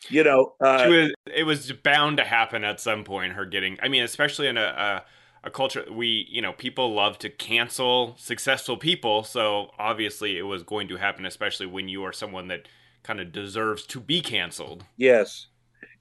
you 0.09 0.23
know, 0.23 0.53
uh, 0.61 0.85
was, 0.87 1.13
it 1.33 1.43
was 1.43 1.71
bound 1.71 2.17
to 2.17 2.23
happen 2.23 2.63
at 2.63 2.79
some 2.79 3.03
point. 3.03 3.33
Her 3.33 3.45
getting, 3.45 3.77
I 3.81 3.89
mean, 3.89 4.03
especially 4.03 4.47
in 4.47 4.57
a, 4.57 4.61
a 4.61 5.03
a 5.41 5.49
culture 5.49 5.85
we, 5.91 6.27
you 6.29 6.41
know, 6.41 6.53
people 6.53 6.93
love 6.93 7.17
to 7.19 7.29
cancel 7.29 8.15
successful 8.17 8.77
people. 8.77 9.23
So 9.23 9.71
obviously, 9.77 10.37
it 10.37 10.43
was 10.43 10.63
going 10.63 10.87
to 10.89 10.97
happen, 10.97 11.25
especially 11.25 11.65
when 11.65 11.87
you 11.87 12.03
are 12.03 12.13
someone 12.13 12.47
that 12.49 12.67
kind 13.03 13.19
of 13.19 13.31
deserves 13.31 13.85
to 13.87 13.99
be 13.99 14.21
canceled. 14.21 14.85
Yes. 14.97 15.47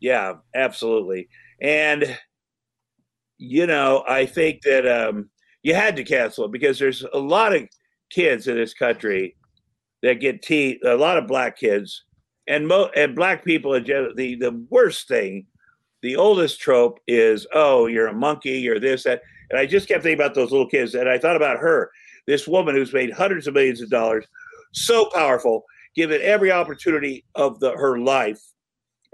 Yeah, 0.00 0.34
absolutely. 0.54 1.28
And 1.60 2.18
you 3.38 3.66
know, 3.66 4.04
I 4.08 4.26
think 4.26 4.62
that 4.62 4.86
um 4.86 5.30
you 5.62 5.74
had 5.74 5.96
to 5.96 6.04
cancel 6.04 6.44
it 6.44 6.52
because 6.52 6.78
there's 6.78 7.04
a 7.12 7.18
lot 7.18 7.54
of 7.54 7.68
kids 8.10 8.48
in 8.48 8.56
this 8.56 8.74
country 8.74 9.36
that 10.02 10.20
get 10.20 10.42
teased, 10.42 10.84
a 10.84 10.96
lot 10.96 11.18
of 11.18 11.26
black 11.26 11.58
kids 11.58 12.04
and 12.46 12.66
mo- 12.66 12.90
and 12.96 13.14
black 13.14 13.44
people 13.44 13.74
in 13.74 13.84
general. 13.84 14.14
The 14.14 14.36
the 14.36 14.64
worst 14.70 15.08
thing, 15.08 15.46
the 16.02 16.16
oldest 16.16 16.60
trope 16.60 16.98
is, 17.06 17.46
oh, 17.52 17.86
you're 17.86 18.06
a 18.08 18.14
monkey, 18.14 18.58
you're 18.58 18.80
this, 18.80 19.04
that. 19.04 19.22
And 19.50 19.58
I 19.58 19.66
just 19.66 19.88
kept 19.88 20.02
thinking 20.02 20.20
about 20.20 20.34
those 20.34 20.50
little 20.50 20.68
kids, 20.68 20.94
and 20.94 21.08
I 21.08 21.18
thought 21.18 21.36
about 21.36 21.58
her, 21.58 21.90
this 22.26 22.46
woman 22.46 22.74
who's 22.74 22.92
made 22.92 23.10
hundreds 23.10 23.46
of 23.46 23.54
millions 23.54 23.80
of 23.80 23.88
dollars, 23.88 24.26
so 24.72 25.08
powerful, 25.14 25.64
given 25.96 26.20
every 26.22 26.52
opportunity 26.52 27.24
of 27.34 27.58
the 27.60 27.72
her 27.72 27.98
life. 27.98 28.40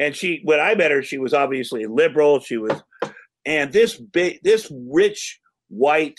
And 0.01 0.15
she, 0.15 0.41
when 0.43 0.59
I 0.59 0.75
met 0.75 0.91
her, 0.91 1.03
she 1.03 1.19
was 1.19 1.35
obviously 1.35 1.87
liberal. 1.87 2.41
She 2.41 2.57
was, 2.57 2.83
and 3.47 3.73
this 3.73 3.97
big, 3.97 4.41
this 4.43 4.73
rich 4.91 5.41
white 5.69 6.19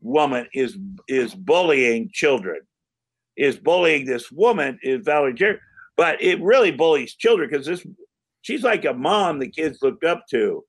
woman 0.00 0.46
is 0.52 0.76
is 1.08 1.34
bullying 1.34 2.10
children, 2.12 2.60
is 3.36 3.56
bullying 3.56 4.06
this 4.06 4.30
woman 4.30 4.78
is 4.82 5.04
Valerie 5.04 5.34
Jarrett, 5.34 5.60
but 5.96 6.22
it 6.22 6.40
really 6.42 6.70
bullies 6.70 7.14
children 7.14 7.48
because 7.48 7.66
this 7.66 7.86
she's 8.42 8.62
like 8.62 8.84
a 8.84 8.94
mom 8.94 9.38
the 9.38 9.48
kids 9.48 9.78
looked 9.82 10.04
up 10.04 10.24
to. 10.30 10.64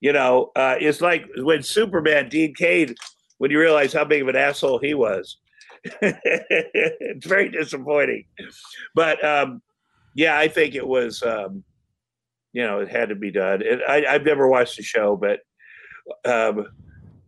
You 0.00 0.12
know, 0.12 0.50
uh, 0.56 0.76
it's 0.80 1.00
like 1.00 1.26
when 1.36 1.62
Superman, 1.62 2.28
Dean 2.28 2.54
Cain, 2.54 2.94
when 3.38 3.50
you 3.50 3.60
realize 3.60 3.92
how 3.92 4.04
big 4.04 4.22
of 4.22 4.28
an 4.28 4.36
asshole 4.36 4.78
he 4.78 4.94
was. 4.94 5.38
it's 6.00 7.26
very 7.26 7.48
disappointing. 7.48 8.24
But 8.94 9.24
um, 9.24 9.62
yeah, 10.14 10.36
I 10.36 10.48
think 10.48 10.74
it 10.74 10.86
was, 10.86 11.22
um, 11.22 11.64
you 12.52 12.62
know, 12.62 12.80
it 12.80 12.88
had 12.88 13.08
to 13.08 13.14
be 13.14 13.30
done. 13.30 13.62
And 13.62 13.82
I, 13.86 14.04
I've 14.08 14.24
never 14.24 14.48
watched 14.48 14.76
the 14.76 14.82
show, 14.82 15.16
but 15.16 15.40
um, 16.24 16.66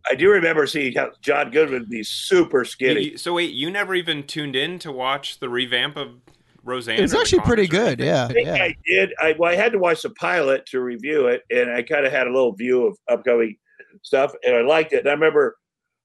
I 0.09 0.15
do 0.15 0.29
remember 0.29 0.67
seeing 0.67 0.95
how 0.95 1.11
John 1.21 1.51
Goodman 1.51 1.85
be 1.89 2.03
super 2.03 2.63
skinny. 2.65 3.11
You- 3.11 3.17
so 3.17 3.33
wait, 3.33 3.53
you 3.53 3.71
never 3.71 3.95
even 3.95 4.23
tuned 4.23 4.55
in 4.55 4.79
to 4.79 4.91
watch 4.91 5.39
the 5.39 5.49
revamp 5.49 5.97
of 5.97 6.21
Roseanne? 6.63 6.99
It's 6.99 7.13
actually 7.13 7.41
pretty 7.41 7.67
good. 7.67 7.99
Yeah, 7.99 8.25
I 8.25 8.33
think 8.33 8.47
yeah. 8.47 8.53
I 8.55 8.75
did. 8.85 9.13
I, 9.19 9.35
well, 9.37 9.51
I 9.51 9.55
had 9.55 9.71
to 9.71 9.79
watch 9.79 10.01
the 10.01 10.09
pilot 10.11 10.65
to 10.67 10.81
review 10.81 11.27
it, 11.27 11.43
and 11.49 11.71
I 11.71 11.83
kind 11.83 12.05
of 12.05 12.11
had 12.11 12.27
a 12.27 12.31
little 12.31 12.53
view 12.53 12.85
of 12.87 12.97
upcoming 13.07 13.55
stuff, 14.01 14.33
and 14.43 14.55
I 14.55 14.61
liked 14.61 14.93
it. 14.93 14.99
And 14.99 15.09
I 15.09 15.13
remember 15.13 15.57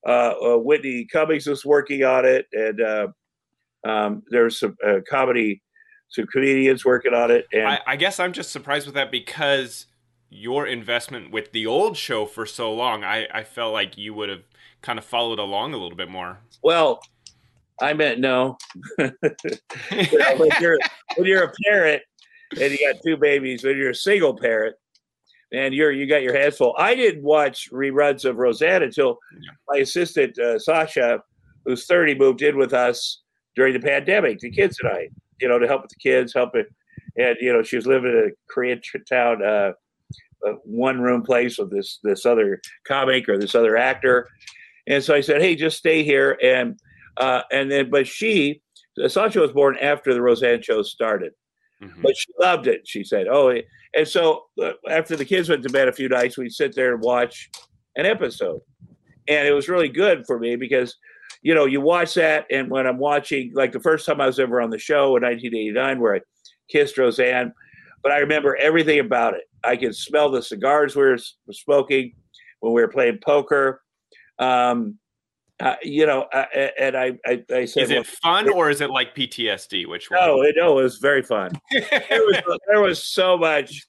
uh, 0.06 0.34
uh, 0.42 0.58
Whitney 0.58 1.06
Cummings 1.10 1.46
was 1.46 1.64
working 1.64 2.04
on 2.04 2.24
it, 2.24 2.46
and 2.52 2.80
uh, 2.80 3.08
um, 3.86 4.22
there 4.30 4.44
was 4.44 4.58
some 4.58 4.76
uh, 4.86 5.00
comedy, 5.08 5.62
some 6.10 6.26
comedians 6.26 6.84
working 6.84 7.14
on 7.14 7.30
it, 7.30 7.46
and 7.52 7.66
I, 7.66 7.80
I 7.86 7.96
guess 7.96 8.20
I'm 8.20 8.32
just 8.32 8.52
surprised 8.52 8.86
with 8.86 8.94
that 8.94 9.10
because 9.10 9.86
your 10.30 10.66
investment 10.66 11.30
with 11.30 11.52
the 11.52 11.66
old 11.66 11.96
show 11.96 12.24
for 12.24 12.46
so 12.46 12.72
long, 12.72 13.02
I, 13.04 13.26
I 13.32 13.42
felt 13.44 13.72
like 13.72 13.98
you 13.98 14.14
would 14.14 14.28
have 14.28 14.42
kind 14.80 14.98
of 14.98 15.04
followed 15.04 15.38
along 15.38 15.74
a 15.74 15.76
little 15.76 15.96
bit 15.96 16.08
more. 16.08 16.38
well, 16.62 17.02
I 17.82 17.94
meant 17.94 18.20
no. 18.20 18.56
You 18.98 19.10
know, 20.18 20.36
when 20.36 20.50
you're 20.60 20.78
when 21.16 21.26
you're 21.26 21.44
a 21.44 21.52
parent 21.66 22.02
and 22.60 22.70
you 22.72 22.78
got 22.92 23.00
two 23.04 23.16
babies, 23.16 23.64
when 23.64 23.76
you're 23.76 23.90
a 23.90 23.94
single 23.94 24.36
parent 24.36 24.76
and 25.52 25.74
you're 25.74 25.90
you 25.90 26.06
got 26.06 26.22
your 26.22 26.36
hands 26.38 26.56
full. 26.58 26.74
I 26.78 26.94
didn't 26.94 27.22
watch 27.22 27.68
reruns 27.72 28.24
of 28.24 28.36
Roseanne 28.36 28.82
until 28.82 29.18
Yeah. 29.40 29.50
my 29.68 29.78
assistant 29.78 30.38
uh, 30.38 30.58
Sasha, 30.58 31.22
who's 31.64 31.86
30, 31.86 32.14
moved 32.16 32.42
in 32.42 32.56
with 32.58 32.72
us 32.74 33.22
during 33.56 33.72
the 33.72 33.80
pandemic. 33.80 34.38
The 34.40 34.50
kids 34.50 34.78
and 34.82 34.92
I, 34.92 35.08
you 35.40 35.48
know, 35.48 35.58
to 35.58 35.66
help 35.66 35.82
with 35.82 35.90
the 35.90 35.96
kids, 36.10 36.34
help 36.34 36.54
it, 36.54 36.66
and 37.16 37.36
you 37.40 37.52
know, 37.52 37.62
she 37.62 37.76
was 37.76 37.86
living 37.86 38.10
in 38.10 38.30
a 38.32 38.52
Koreatown 38.54 39.42
uh, 39.42 39.72
one 40.64 41.00
room 41.00 41.22
place 41.22 41.58
with 41.58 41.70
this 41.70 41.98
this 42.02 42.24
other 42.26 42.60
comic 42.86 43.28
or 43.28 43.38
this 43.38 43.54
other 43.54 43.76
actor, 43.76 44.28
and 44.86 45.02
so 45.02 45.14
I 45.14 45.20
said, 45.20 45.40
hey, 45.42 45.54
just 45.56 45.78
stay 45.78 46.02
here 46.02 46.38
and. 46.42 46.78
Uh, 47.16 47.42
and 47.52 47.70
then, 47.70 47.90
but 47.90 48.06
she, 48.06 48.62
Sasha 49.08 49.40
was 49.40 49.52
born 49.52 49.76
after 49.82 50.14
the 50.14 50.22
Roseanne 50.22 50.62
show 50.62 50.80
started, 50.82 51.32
Mhm. 51.82 52.00
but 52.02 52.16
she 52.16 52.32
loved 52.38 52.66
it. 52.66 52.86
She 52.86 53.04
said, 53.04 53.26
"Oh," 53.28 53.50
and 53.94 54.08
so 54.08 54.44
uh, 54.62 54.72
after 54.88 55.16
the 55.16 55.24
kids 55.24 55.48
went 55.50 55.62
to 55.64 55.68
bed 55.68 55.88
a 55.88 55.92
few 55.92 56.08
nights, 56.08 56.38
we'd 56.38 56.52
sit 56.52 56.74
there 56.74 56.94
and 56.94 57.02
watch 57.02 57.50
an 57.96 58.06
episode, 58.06 58.60
and 59.28 59.46
it 59.46 59.52
was 59.52 59.68
really 59.68 59.88
good 59.88 60.24
for 60.26 60.38
me 60.38 60.56
because, 60.56 60.96
you 61.42 61.52
know, 61.54 61.66
you 61.66 61.82
watch 61.82 62.14
that, 62.14 62.46
and 62.50 62.70
when 62.70 62.86
I'm 62.86 62.96
watching, 62.98 63.50
like 63.54 63.72
the 63.72 63.80
first 63.80 64.06
time 64.06 64.20
I 64.20 64.26
was 64.26 64.38
ever 64.38 64.60
on 64.62 64.70
the 64.70 64.78
show 64.78 65.16
in 65.16 65.22
1989, 65.24 66.00
where 66.00 66.14
I 66.14 66.20
kissed 66.70 66.96
Roseanne, 66.96 67.52
but 68.02 68.12
I 68.12 68.18
remember 68.18 68.56
everything 68.56 69.00
about 69.00 69.34
it. 69.34 69.42
I 69.64 69.76
could 69.76 69.94
smell 69.94 70.30
the 70.30 70.42
cigars 70.42 70.96
we 70.96 71.02
were 71.02 71.18
smoking 71.52 72.14
when 72.60 72.72
we 72.72 72.82
were 72.82 72.88
playing 72.88 73.18
poker. 73.22 73.82
Um, 74.38 74.98
uh, 75.60 75.76
you 75.82 76.06
know, 76.06 76.22
uh, 76.32 76.46
and 76.78 76.96
I, 76.96 77.18
I, 77.26 77.44
I 77.52 77.64
said, 77.66 77.82
is 77.82 77.90
it 77.90 77.94
well, 77.94 78.04
fun 78.22 78.48
or 78.48 78.70
is 78.70 78.80
it 78.80 78.88
like 78.88 79.14
PTSD? 79.14 79.86
Which 79.86 80.10
one? 80.10 80.20
No, 80.20 80.42
it, 80.42 80.54
no, 80.56 80.78
it 80.78 80.82
was 80.82 80.96
very 80.96 81.22
fun. 81.22 81.50
there, 81.70 82.00
was, 82.10 82.58
there 82.66 82.80
was 82.80 83.04
so 83.04 83.36
much 83.36 83.86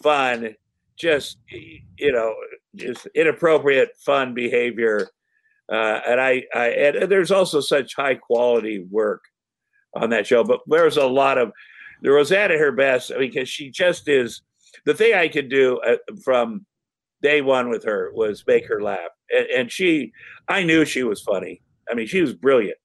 fun, 0.00 0.54
just 0.96 1.38
you 1.48 2.12
know, 2.12 2.34
just 2.76 3.06
inappropriate 3.16 3.96
fun 4.04 4.32
behavior, 4.32 5.08
uh, 5.72 6.00
and 6.06 6.20
I, 6.20 6.44
I, 6.54 6.66
and 6.68 7.10
there's 7.10 7.32
also 7.32 7.60
such 7.60 7.96
high 7.96 8.14
quality 8.14 8.86
work 8.90 9.24
on 9.94 10.10
that 10.10 10.26
show. 10.26 10.44
But 10.44 10.60
there 10.68 10.84
was 10.84 10.98
a 10.98 11.06
lot 11.06 11.36
of 11.36 11.50
the 12.02 12.10
Roseanne 12.10 12.52
at 12.52 12.58
her 12.58 12.72
best 12.72 13.10
because 13.18 13.48
she 13.48 13.70
just 13.70 14.08
is 14.08 14.42
the 14.84 14.94
thing 14.94 15.14
I 15.14 15.28
could 15.28 15.48
do 15.48 15.78
uh, 15.80 15.96
from 16.22 16.66
day 17.22 17.42
one 17.42 17.68
with 17.68 17.84
her 17.84 18.10
was 18.14 18.44
make 18.46 18.66
her 18.66 18.82
laugh, 18.82 19.10
and, 19.30 19.46
and 19.46 19.72
she, 19.72 20.12
I 20.48 20.62
knew 20.62 20.84
she 20.84 21.02
was 21.02 21.20
funny. 21.20 21.62
I 21.90 21.94
mean, 21.94 22.06
she 22.06 22.20
was 22.20 22.34
brilliant, 22.34 22.78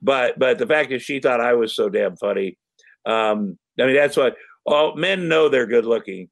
but 0.00 0.38
but 0.38 0.58
the 0.58 0.66
fact 0.66 0.90
that 0.90 1.02
she 1.02 1.20
thought 1.20 1.40
I 1.40 1.54
was 1.54 1.74
so 1.74 1.88
damn 1.88 2.16
funny, 2.16 2.58
um, 3.06 3.58
I 3.80 3.86
mean, 3.86 3.96
that's 3.96 4.16
what 4.16 4.36
all 4.64 4.96
men 4.96 5.28
know 5.28 5.48
they're 5.48 5.66
good 5.66 5.86
looking, 5.86 6.28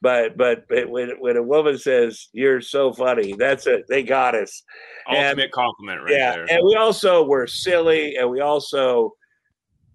but 0.00 0.36
but, 0.36 0.64
but 0.68 0.88
when 0.88 1.10
when 1.20 1.36
a 1.36 1.42
woman 1.42 1.78
says 1.78 2.28
you're 2.32 2.60
so 2.60 2.92
funny, 2.92 3.34
that's 3.38 3.66
it. 3.66 3.84
They 3.88 4.02
got 4.02 4.34
us. 4.34 4.62
Ultimate 5.08 5.44
and, 5.44 5.52
compliment, 5.52 6.02
right 6.02 6.12
yeah, 6.12 6.32
there. 6.32 6.46
and 6.50 6.64
we 6.64 6.76
also 6.76 7.24
were 7.24 7.46
silly, 7.46 8.16
and 8.16 8.28
we 8.30 8.40
also 8.40 9.12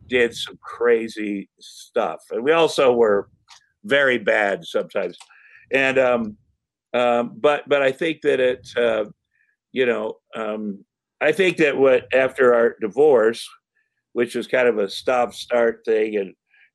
did 0.07 0.33
some 0.33 0.57
crazy 0.61 1.49
stuff, 1.59 2.21
and 2.31 2.43
we 2.43 2.51
also 2.53 2.93
were 2.93 3.29
very 3.87 4.17
bad 4.17 4.65
sometimes, 4.65 5.17
and 5.71 5.97
um, 5.97 6.37
um, 6.93 7.33
but 7.39 7.67
but 7.67 7.81
I 7.81 7.91
think 7.91 8.21
that 8.21 8.39
it, 8.39 8.67
uh, 8.77 9.05
you 9.71 9.85
know, 9.85 10.15
um, 10.35 10.83
I 11.21 11.31
think 11.31 11.57
that 11.57 11.77
what 11.77 12.07
after 12.13 12.53
our 12.53 12.75
divorce, 12.79 13.47
which 14.13 14.35
was 14.35 14.47
kind 14.47 14.67
of 14.67 14.77
a 14.77 14.89
stop 14.89 15.33
start 15.33 15.81
thing, 15.85 16.17
and 16.17 16.33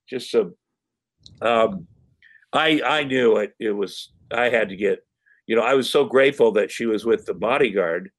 just 0.08 0.30
some, 0.30 0.54
um, 1.40 1.86
I 2.52 2.82
I 2.84 3.04
knew 3.04 3.36
it. 3.36 3.52
It 3.58 3.72
was 3.72 4.12
I 4.32 4.48
had 4.48 4.68
to 4.68 4.76
get, 4.76 5.00
you 5.46 5.56
know, 5.56 5.62
I 5.62 5.74
was 5.74 5.90
so 5.90 6.04
grateful 6.04 6.52
that 6.52 6.70
she 6.70 6.86
was 6.86 7.04
with 7.04 7.26
the 7.26 7.34
bodyguard 7.34 8.10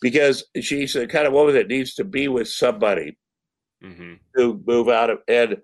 because 0.00 0.44
she 0.60 0.86
said, 0.86 1.10
kind 1.10 1.26
of 1.26 1.32
what 1.32 1.46
was 1.46 1.54
it 1.54 1.68
needs 1.68 1.94
to 1.94 2.04
be 2.04 2.28
with 2.28 2.48
somebody 2.48 3.16
mm-hmm. 3.82 4.14
to 4.36 4.62
move 4.66 4.88
out 4.88 5.10
of 5.10 5.18
and 5.28 5.56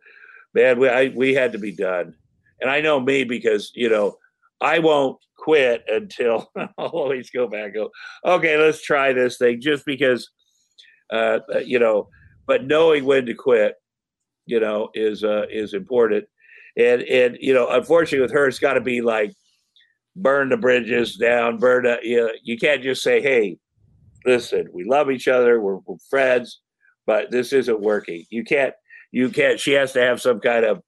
man, 0.54 0.78
we 0.78 0.88
I, 0.88 1.12
we 1.14 1.34
had 1.34 1.52
to 1.52 1.58
be 1.58 1.72
done. 1.72 2.14
And 2.60 2.70
I 2.70 2.80
know 2.80 3.00
me 3.00 3.24
because 3.24 3.72
you 3.74 3.88
know 3.88 4.16
I 4.60 4.78
won't 4.78 5.18
quit 5.36 5.84
until 5.88 6.50
I'll 6.56 6.88
always 6.88 7.30
go 7.30 7.48
back. 7.48 7.74
Go, 7.74 7.90
okay, 8.24 8.56
let's 8.56 8.82
try 8.82 9.12
this 9.12 9.38
thing, 9.38 9.60
just 9.60 9.84
because, 9.84 10.30
uh, 11.12 11.40
uh, 11.54 11.58
you 11.58 11.78
know. 11.78 12.08
But 12.46 12.66
knowing 12.66 13.04
when 13.04 13.26
to 13.26 13.34
quit, 13.34 13.74
you 14.46 14.60
know, 14.60 14.90
is 14.94 15.24
uh, 15.24 15.46
is 15.50 15.74
important. 15.74 16.26
And 16.76 17.02
and 17.02 17.36
you 17.40 17.54
know, 17.54 17.68
unfortunately, 17.68 18.20
with 18.20 18.32
her, 18.32 18.46
it's 18.46 18.58
got 18.58 18.74
to 18.74 18.80
be 18.80 19.00
like 19.00 19.32
burn 20.16 20.48
the 20.48 20.56
bridges 20.56 21.16
down, 21.16 21.58
burn. 21.58 21.86
A, 21.86 21.98
you 22.02 22.16
know, 22.16 22.30
you 22.42 22.58
can't 22.58 22.82
just 22.82 23.02
say, 23.02 23.20
hey, 23.20 23.58
listen, 24.26 24.68
we 24.72 24.84
love 24.84 25.10
each 25.10 25.28
other, 25.28 25.60
we're, 25.60 25.78
we're 25.86 25.96
friends, 26.08 26.60
but 27.06 27.30
this 27.30 27.52
isn't 27.52 27.80
working. 27.80 28.24
You 28.30 28.44
can't. 28.44 28.74
You 29.12 29.28
can't. 29.28 29.58
She 29.58 29.72
has 29.72 29.92
to 29.94 30.00
have 30.00 30.20
some 30.20 30.38
kind 30.38 30.64
of 30.64 30.82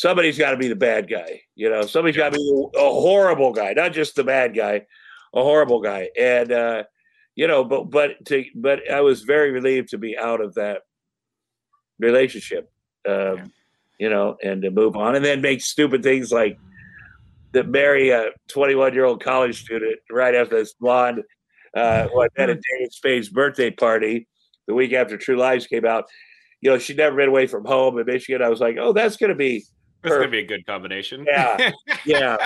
somebody's 0.00 0.38
got 0.38 0.52
to 0.52 0.56
be 0.56 0.68
the 0.68 0.74
bad 0.74 1.10
guy. 1.10 1.42
You 1.54 1.68
know, 1.68 1.82
somebody's 1.82 2.16
got 2.16 2.32
to 2.32 2.38
be 2.38 2.68
a 2.74 2.80
horrible 2.80 3.52
guy, 3.52 3.74
not 3.74 3.92
just 3.92 4.16
the 4.16 4.24
bad 4.24 4.56
guy, 4.56 4.86
a 5.34 5.42
horrible 5.42 5.82
guy. 5.82 6.08
And 6.18 6.50
uh, 6.50 6.84
you 7.34 7.46
know, 7.46 7.64
but 7.64 7.90
but 7.90 8.24
to 8.26 8.44
but 8.54 8.90
I 8.90 9.02
was 9.02 9.22
very 9.22 9.50
relieved 9.50 9.90
to 9.90 9.98
be 9.98 10.16
out 10.16 10.40
of 10.40 10.54
that 10.54 10.82
relationship. 11.98 12.72
Um, 13.06 13.14
yeah. 13.14 13.44
You 13.98 14.08
know, 14.08 14.36
and 14.42 14.62
to 14.62 14.70
move 14.70 14.96
on, 14.96 15.14
and 15.14 15.24
then 15.24 15.42
make 15.42 15.60
stupid 15.60 16.02
things 16.02 16.32
like 16.32 16.58
that 17.52 17.68
marry 17.68 18.08
a 18.08 18.30
21 18.48 18.94
year 18.94 19.04
old 19.04 19.22
college 19.22 19.60
student 19.60 19.98
right 20.10 20.34
after 20.34 20.56
this 20.56 20.72
blonde. 20.72 21.22
Uh, 21.76 22.08
who 22.08 22.22
I 22.22 22.28
met 22.36 22.50
at 22.50 22.58
David 22.72 22.92
Spade's 22.92 23.28
birthday 23.28 23.70
party 23.70 24.26
the 24.66 24.74
week 24.74 24.92
after 24.92 25.16
True 25.16 25.36
Lies 25.36 25.68
came 25.68 25.84
out. 25.84 26.06
You 26.62 26.70
know, 26.70 26.78
she'd 26.78 26.96
never 26.96 27.14
been 27.14 27.28
away 27.28 27.46
from 27.46 27.64
home 27.64 27.96
in 27.98 28.06
Michigan. 28.06 28.42
I 28.42 28.48
was 28.48 28.60
like, 28.60 28.76
oh, 28.76 28.92
that's 28.92 29.16
going 29.16 29.28
to 29.28 29.36
be 29.36 29.64
it's 30.02 30.14
gonna 30.14 30.28
be 30.28 30.38
a 30.38 30.46
good 30.46 30.66
combination. 30.66 31.26
Yeah, 31.26 31.72
yeah. 32.06 32.36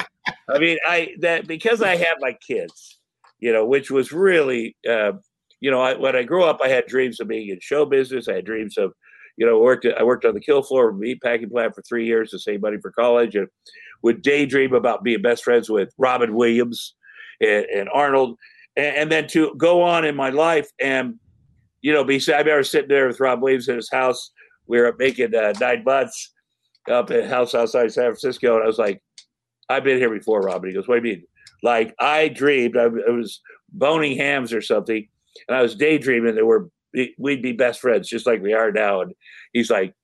I 0.49 0.59
mean, 0.59 0.79
I 0.87 1.15
that 1.21 1.47
because 1.47 1.83
I 1.83 1.97
had 1.97 2.15
my 2.21 2.37
kids, 2.47 2.99
you 3.39 3.53
know, 3.53 3.65
which 3.65 3.91
was 3.91 4.13
really, 4.13 4.77
uh, 4.89 5.13
you 5.61 5.71
know, 5.71 5.81
I, 5.81 5.95
when 5.95 6.17
I 6.17 6.23
grew 6.23 6.45
up, 6.45 6.61
I 6.63 6.69
had 6.69 6.87
dreams 6.87 7.21
of 7.21 7.29
being 7.29 7.49
in 7.49 7.61
show 7.61 7.85
business. 7.85 8.29
I 8.29 8.35
had 8.35 8.45
dreams 8.45 8.77
of, 8.77 8.93
you 9.37 9.47
know, 9.47 9.59
worked 9.61 9.87
I 9.87 10.03
worked 10.03 10.25
on 10.25 10.35
the 10.35 10.41
kill 10.41 10.63
floor 10.63 10.91
of 10.91 10.97
a 10.97 10.99
meat 10.99 11.23
packing 11.23 11.51
plant 11.51 11.75
for 11.75 11.83
three 11.83 12.07
years 12.07 12.31
to 12.31 12.39
save 12.39 12.63
money 12.63 12.79
for 12.81 12.91
college, 12.91 13.37
and 13.37 13.49
would 14.03 14.23
daydream 14.23 14.75
about 14.75 15.05
being 15.05 15.23
best 15.23 15.45
friends 15.45 15.71
with 15.71 15.93
Robin 15.97 16.35
Williams 16.35 16.95
and, 17.41 17.65
and 17.67 17.89
Arnold, 17.89 18.37
and, 18.77 18.97
and, 18.97 19.13
then 19.13 19.27
to 19.29 19.55
go 19.57 19.81
on 19.83 20.05
in 20.05 20.15
my 20.15 20.29
life 20.29 20.69
and, 20.81 21.19
you 21.81 21.93
know, 21.93 22.05
be. 22.05 22.21
I 22.29 22.39
remember 22.39 22.65
sitting 22.65 22.89
there 22.89 23.07
with 23.07 23.21
Rob 23.21 23.43
Williams 23.43 23.69
in 23.69 23.77
his 23.77 23.91
house. 23.91 24.31
We 24.67 24.81
were 24.81 24.95
making 24.99 25.35
uh, 25.35 25.55
nine 25.61 25.85
months 25.85 26.34
up 26.91 27.11
at 27.11 27.24
a 27.24 27.28
house 27.28 27.55
outside 27.55 27.93
San 27.93 28.05
Francisco, 28.05 28.55
and 28.55 28.64
I 28.64 28.66
was 28.66 28.78
like, 28.78 29.03
"I've 29.68 29.85
been 29.85 29.99
here 29.99 30.11
before, 30.11 30.41
Robin." 30.41 30.70
He 30.70 30.74
goes, 30.74 30.89
"What 30.89 31.03
do 31.03 31.09
you 31.09 31.16
mean?" 31.16 31.26
Like 31.62 31.95
I 31.99 32.28
dreamed 32.28 32.76
I, 32.76 32.85
I 32.85 33.11
was 33.11 33.41
boning 33.72 34.16
hams 34.16 34.53
or 34.53 34.61
something, 34.61 35.07
and 35.49 35.57
I 35.57 35.62
was 35.62 35.74
daydreaming 35.74 36.35
that 36.35 36.47
we're 36.47 36.66
we'd 37.18 37.43
be 37.43 37.53
best 37.53 37.80
friends 37.80 38.09
just 38.09 38.26
like 38.26 38.43
we 38.43 38.53
are 38.53 38.70
now. 38.70 39.01
And 39.01 39.12
he's 39.53 39.70
like, 39.70 39.95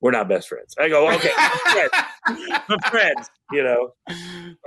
"We're 0.00 0.10
not 0.10 0.28
best 0.28 0.48
friends." 0.48 0.74
I 0.78 0.88
go, 0.88 1.08
"Okay, 1.14 1.30
friends. 1.72 2.80
friends," 2.90 3.30
you 3.52 3.62
know. 3.62 3.92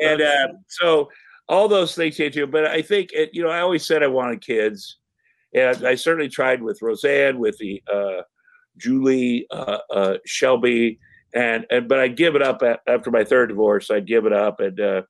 And 0.01 0.21
uh, 0.21 0.47
so 0.67 1.09
all 1.47 1.67
those 1.67 1.95
things 1.95 2.15
hit 2.15 2.35
you, 2.35 2.47
but 2.47 2.65
I 2.65 2.81
think 2.81 3.09
it, 3.11 3.31
you 3.33 3.43
know 3.43 3.49
I 3.49 3.59
always 3.59 3.85
said 3.85 4.03
I 4.03 4.07
wanted 4.07 4.41
kids, 4.41 4.97
and 5.53 5.85
I 5.85 5.95
certainly 5.95 6.29
tried 6.29 6.61
with 6.61 6.81
Roseanne, 6.81 7.39
with 7.39 7.57
the 7.57 7.83
uh, 7.91 8.21
Julie, 8.77 9.45
uh, 9.51 9.79
uh 9.93 10.17
Shelby 10.25 10.99
and, 11.33 11.65
and 11.69 11.87
but 11.87 11.99
I'd 11.99 12.17
give 12.17 12.35
it 12.35 12.41
up 12.41 12.61
after 12.87 13.11
my 13.11 13.23
third 13.23 13.49
divorce. 13.49 13.91
I'd 13.91 14.07
give 14.07 14.25
it 14.25 14.33
up, 14.33 14.59
and 14.59 14.79
uh, 14.79 15.01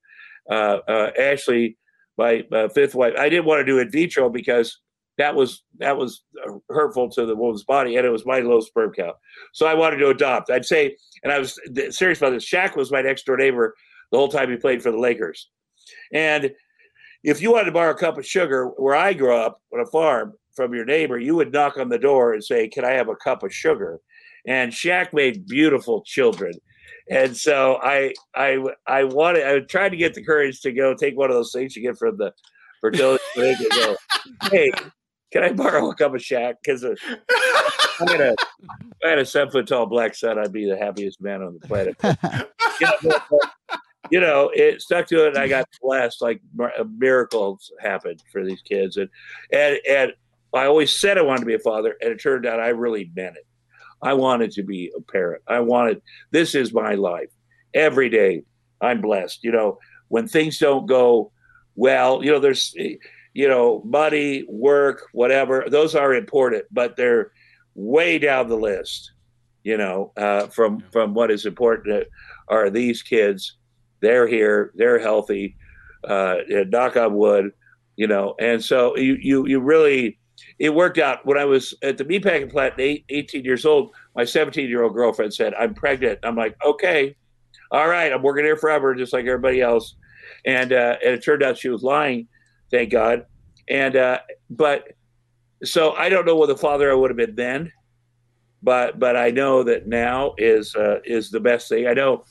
uh, 0.50 0.80
uh, 0.88 1.12
Ashley, 1.20 1.78
my 2.18 2.44
fifth 2.74 2.96
wife, 2.96 3.14
I 3.18 3.30
didn't 3.30 3.46
want 3.46 3.60
to 3.60 3.66
do 3.66 3.80
in 3.80 3.90
vitro 3.90 4.30
because 4.30 4.80
that 5.18 5.36
was 5.36 5.64
that 5.78 5.98
was 5.98 6.24
hurtful 6.70 7.10
to 7.12 7.26
the 7.26 7.36
woman's 7.36 7.64
body, 7.64 7.96
and 7.96 8.06
it 8.06 8.10
was 8.10 8.26
my 8.26 8.40
low 8.40 8.62
sperm 8.62 8.92
count. 8.94 9.16
So 9.54 9.68
I 9.68 9.74
wanted 9.74 9.98
to 9.98 10.10
adopt. 10.10 10.50
I'd 10.50 10.66
say, 10.66 10.96
and 11.24 11.32
I 11.32 11.40
was 11.40 11.60
serious 11.90 12.20
about 12.20 12.32
this. 12.32 12.50
Shaq 12.50 12.76
was 12.76 12.92
my 12.92 13.02
next 13.02 13.26
door 13.26 13.38
neighbor 13.38 13.76
the 14.12 14.18
whole 14.18 14.30
time 14.30 14.50
he 14.50 14.58
played 14.58 14.82
for 14.82 14.92
the 14.92 15.00
Lakers, 15.00 15.50
and 16.14 16.52
if 17.24 17.42
you 17.42 17.52
wanted 17.52 17.66
to 17.66 17.72
borrow 17.72 17.92
a 17.92 17.98
cup 17.98 18.18
of 18.18 18.26
sugar 18.26 18.68
where 18.78 18.96
I 18.96 19.14
grew 19.14 19.36
up 19.36 19.62
on 19.74 19.82
a 19.82 19.86
farm 19.86 20.34
from 20.56 20.74
your 20.74 20.86
neighbor, 20.86 21.20
you 21.20 21.36
would 21.36 21.52
knock 21.52 21.78
on 21.78 21.90
the 21.90 22.00
door 22.00 22.34
and 22.34 22.44
say, 22.44 22.68
"Can 22.68 22.86
I 22.86 22.92
have 22.92 23.10
a 23.10 23.16
cup 23.16 23.44
of 23.44 23.54
sugar?" 23.54 24.00
And 24.48 24.72
Shaq 24.72 25.14
made 25.14 25.48
beautiful 25.48 26.02
children. 26.06 26.54
And 27.10 27.36
so 27.36 27.80
I 27.82 28.14
I 28.36 28.64
I 28.86 29.04
wanted 29.06 29.46
I 29.46 29.60
tried 29.62 29.90
to 29.90 29.98
get 29.98 30.14
the 30.14 30.24
courage 30.24 30.62
to 30.62 30.72
go 30.72 30.94
take 30.94 31.18
one 31.18 31.30
of 31.30 31.36
those 31.36 31.52
things 31.52 31.76
you 31.76 31.82
get 31.82 31.98
from 31.98 32.18
the 32.18 32.34
fertility 32.82 33.24
clinic 33.34 33.60
and 33.60 33.70
go, 33.72 33.96
hey, 34.52 34.72
can 35.32 35.44
I 35.44 35.52
borrow 35.52 35.90
a 35.90 35.96
cup 35.96 36.14
of 36.14 36.22
Shaq? 36.22 36.56
Because 36.64 36.84
uh, 36.84 36.96
I 37.30 38.12
had 38.12 38.22
a 38.22 38.36
I 39.04 39.10
had 39.10 39.20
a 39.20 39.26
seven 39.26 39.52
foot 39.52 39.68
tall 39.68 39.86
black 39.86 40.16
son, 40.16 40.38
I'd 40.38 40.54
be 40.54 40.70
the 40.70 40.78
happiest 40.78 41.22
man 41.22 41.42
on 41.42 41.58
the 41.60 41.68
planet. 41.68 41.96
you, 42.82 42.88
know, 42.88 43.20
but, 43.30 43.50
you 44.12 44.20
know, 44.20 44.52
it 44.54 44.82
stuck 44.82 45.08
to 45.08 45.26
it, 45.26 45.30
and 45.30 45.38
I 45.38 45.48
got 45.48 45.68
blessed. 45.82 46.22
Like 46.22 46.42
miracles 46.98 47.72
happened 47.80 48.24
for 48.32 48.44
these 48.46 48.62
kids, 48.62 48.98
and 48.98 49.10
and 49.52 49.78
and 49.88 50.14
I 50.54 50.66
always 50.66 51.00
said 51.00 51.18
I 51.18 51.22
wanted 51.22 51.42
to 51.42 51.46
be 51.46 51.56
a 51.56 51.60
father, 51.60 51.96
and 52.02 52.12
it 52.12 52.22
turned 52.22 52.46
out 52.46 52.60
I 52.60 52.70
really 52.70 53.12
meant 53.16 53.38
it. 53.38 53.46
I 54.02 54.14
wanted 54.14 54.52
to 54.52 54.64
be 54.64 54.92
a 54.96 55.02
parent. 55.02 55.44
I 55.48 55.60
wanted, 55.60 56.02
this 56.32 56.56
is 56.56 56.74
my 56.74 56.96
life. 56.96 57.30
Every 57.74 58.10
day 58.10 58.44
I'm 58.82 59.02
blessed. 59.02 59.44
You 59.44 59.52
know, 59.52 59.80
when 60.08 60.28
things 60.28 60.58
don't 60.58 60.86
go 60.86 61.32
well, 61.76 62.24
you 62.24 62.32
know, 62.32 62.40
there's, 62.40 62.74
you 62.76 63.48
know, 63.48 63.82
money, 63.86 64.46
work, 64.48 65.04
whatever, 65.14 65.66
those 65.70 65.96
are 65.96 66.14
important, 66.14 66.66
but 66.72 66.96
they're 66.96 67.32
way 67.76 68.20
down 68.20 68.50
the 68.50 68.58
list, 68.58 69.12
you 69.64 69.78
know, 69.78 70.12
uh, 70.18 70.48
from, 70.48 70.84
from 70.92 71.14
what 71.14 71.32
is 71.32 71.46
important 71.46 72.08
are 72.48 72.70
these 72.70 73.02
kids. 73.02 73.56
They're 74.02 74.28
here, 74.28 74.72
they're 74.76 75.00
healthy. 75.00 75.56
Uh, 76.08 76.38
knock 76.68 76.96
on 76.96 77.14
wood, 77.14 77.52
you 77.98 78.08
know. 78.08 78.36
And 78.40 78.64
so 78.64 78.96
you 78.96 79.18
you 79.20 79.46
you 79.48 79.60
really 79.60 80.19
it 80.58 80.74
worked 80.74 80.98
out 80.98 81.26
when 81.26 81.38
I 81.38 81.46
was 81.46 81.74
at 81.82 81.98
the 81.98 82.06
meatpacking 82.06 82.52
plant, 82.52 82.76
eight, 82.78 83.06
18 83.10 83.44
years 83.44 83.66
old. 83.66 83.92
My 84.16 84.26
17 84.26 84.68
year 84.68 84.84
old 84.84 84.94
girlfriend 84.94 85.34
said, 85.34 85.54
"I'm 85.56 85.74
pregnant." 85.74 86.20
I'm 86.24 86.36
like, 86.36 86.56
"Okay, 86.66 87.16
all 87.72 87.88
right, 87.88 88.12
I'm 88.12 88.22
working 88.22 88.46
here 88.46 88.58
forever, 88.58 88.96
just 88.96 89.14
like 89.14 89.26
everybody 89.26 89.62
else." 89.62 89.96
And 90.46 90.74
uh, 90.74 90.98
and 91.04 91.14
it 91.14 91.24
turned 91.24 91.44
out 91.44 91.58
she 91.58 91.70
was 91.70 91.84
lying, 91.84 92.28
thank 92.72 92.92
God. 92.92 93.26
And 93.70 93.96
uh, 93.96 94.20
but 94.50 94.90
so 95.64 95.94
I 95.94 96.10
don't 96.10 96.26
know 96.26 96.36
what 96.36 96.48
the 96.48 96.58
father 96.58 96.92
I 96.92 96.96
would 96.96 97.10
have 97.10 97.18
been 97.18 97.36
then, 97.36 97.72
but 98.64 99.00
but 99.00 99.16
I 99.16 99.32
know 99.32 99.64
that 99.64 99.88
now 99.88 100.34
is 100.38 100.76
uh, 100.76 101.00
is 101.04 101.30
the 101.30 101.40
best 101.40 101.70
thing. 101.70 101.88
I 101.88 101.94
know 101.94 102.26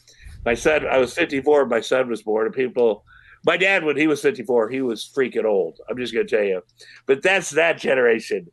my 0.44 0.54
son. 0.54 0.86
I 0.86 0.98
was 0.98 1.14
54. 1.14 1.66
My 1.66 1.80
son 1.80 2.08
was 2.08 2.22
born, 2.22 2.46
and 2.46 2.54
people. 2.54 3.04
My 3.44 3.56
dad, 3.56 3.84
when 3.84 3.96
he 3.96 4.06
was 4.06 4.20
54, 4.20 4.68
he 4.70 4.82
was 4.82 5.10
freaking 5.16 5.44
old. 5.44 5.80
I'm 5.88 5.96
just 5.96 6.12
going 6.12 6.26
to 6.26 6.36
tell 6.36 6.44
you, 6.44 6.62
but 7.06 7.22
that's 7.22 7.50
that 7.50 7.78
generation. 7.78 8.50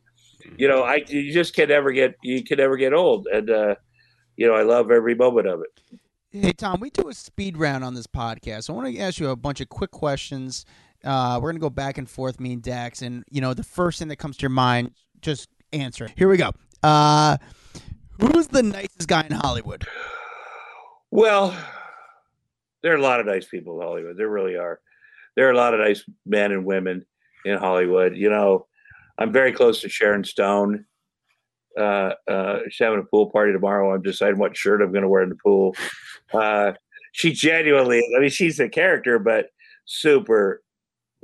You 0.58 0.68
know, 0.68 0.84
I 0.84 1.04
you 1.08 1.34
just 1.34 1.56
can 1.56 1.70
never 1.70 1.92
get 1.92 2.16
you 2.22 2.44
can 2.44 2.58
never 2.58 2.78
get 2.78 2.94
old, 2.94 3.28
and 3.28 3.50
uh, 3.50 3.76
you 4.38 4.48
know 4.48 4.54
I 4.54 4.62
love 4.62 4.92
every 4.92 5.16
moment 5.16 5.48
of 5.48 5.62
it. 5.62 6.00
Hey 6.30 6.52
Tom, 6.52 6.80
we 6.80 6.90
do 6.90 7.08
a 7.08 7.14
speed 7.14 7.58
round 7.58 7.84
on 7.84 7.96
this 7.96 8.08
podcast. 8.08 8.70
I 8.70 8.74
want 8.74 8.94
to 8.94 9.00
ask 9.00 9.20
you 9.20 9.30
a 9.30 9.36
bunch 9.36 9.60
of 9.60 9.70
quick 9.70 9.92
questions. 9.92 10.66
Uh, 11.04 11.40
we're 11.42 11.52
gonna 11.52 11.60
go 11.60 11.70
back 11.70 11.98
and 11.98 12.10
forth, 12.10 12.40
me 12.40 12.54
and 12.54 12.62
Dax, 12.62 13.02
and 13.02 13.24
you 13.30 13.42
know 13.42 13.54
the 13.54 13.64
first 13.64 14.00
thing 14.00 14.08
that 14.10 14.18
comes 14.18 14.38
to 14.38 14.42
your 14.44 14.50
mind, 14.50 14.92
just 15.22 15.50
answer. 15.74 16.10
Here 16.16 16.30
we 16.30 16.38
go. 16.38 16.52
Uh, 16.84 17.38
who's 18.20 18.48
the 18.48 18.64
nicest 18.64 19.08
guy 19.08 19.24
in 19.24 19.32
Hollywood? 19.32 19.86
Well, 21.12 21.58
there 22.86 22.94
are 22.94 22.98
a 22.98 23.02
lot 23.02 23.20
of 23.20 23.26
nice 23.26 23.48
people 23.48 23.82
in 23.82 23.88
Hollywood. 23.88 24.16
There 24.16 24.30
really 24.30 24.58
are. 24.58 24.80
There 25.36 25.48
are 25.48 25.52
a 25.52 25.58
lot 25.58 25.74
of 25.74 25.80
nice 25.80 26.04
men 26.24 26.52
and 26.52 26.64
women 26.64 27.04
in 27.44 27.58
Hollywood. 27.58 28.16
You 28.16 28.30
know, 28.30 28.68
I'm 29.18 29.34
very 29.34 29.54
close 29.54 29.82
to 29.82 29.90
Sharon 29.90 30.24
Stone. 30.24 30.86
Uh, 31.76 32.12
uh, 32.30 32.60
she's 32.70 32.86
having 32.86 33.00
a 33.00 33.04
pool 33.10 33.32
party 33.32 33.54
tomorrow. 33.54 33.92
I'm 33.92 34.04
deciding 34.04 34.38
what 34.38 34.56
shirt 34.56 34.84
I'm 34.84 34.92
going 34.92 35.02
to 35.02 35.10
wear 35.10 35.24
in 35.24 35.30
the 35.30 35.38
pool. 35.44 35.76
Uh, 36.32 36.74
she 37.12 37.32
genuinely, 37.32 38.04
I 38.16 38.20
mean, 38.20 38.30
she's 38.30 38.60
a 38.60 38.70
character, 38.70 39.18
but 39.18 39.48
super, 39.86 40.62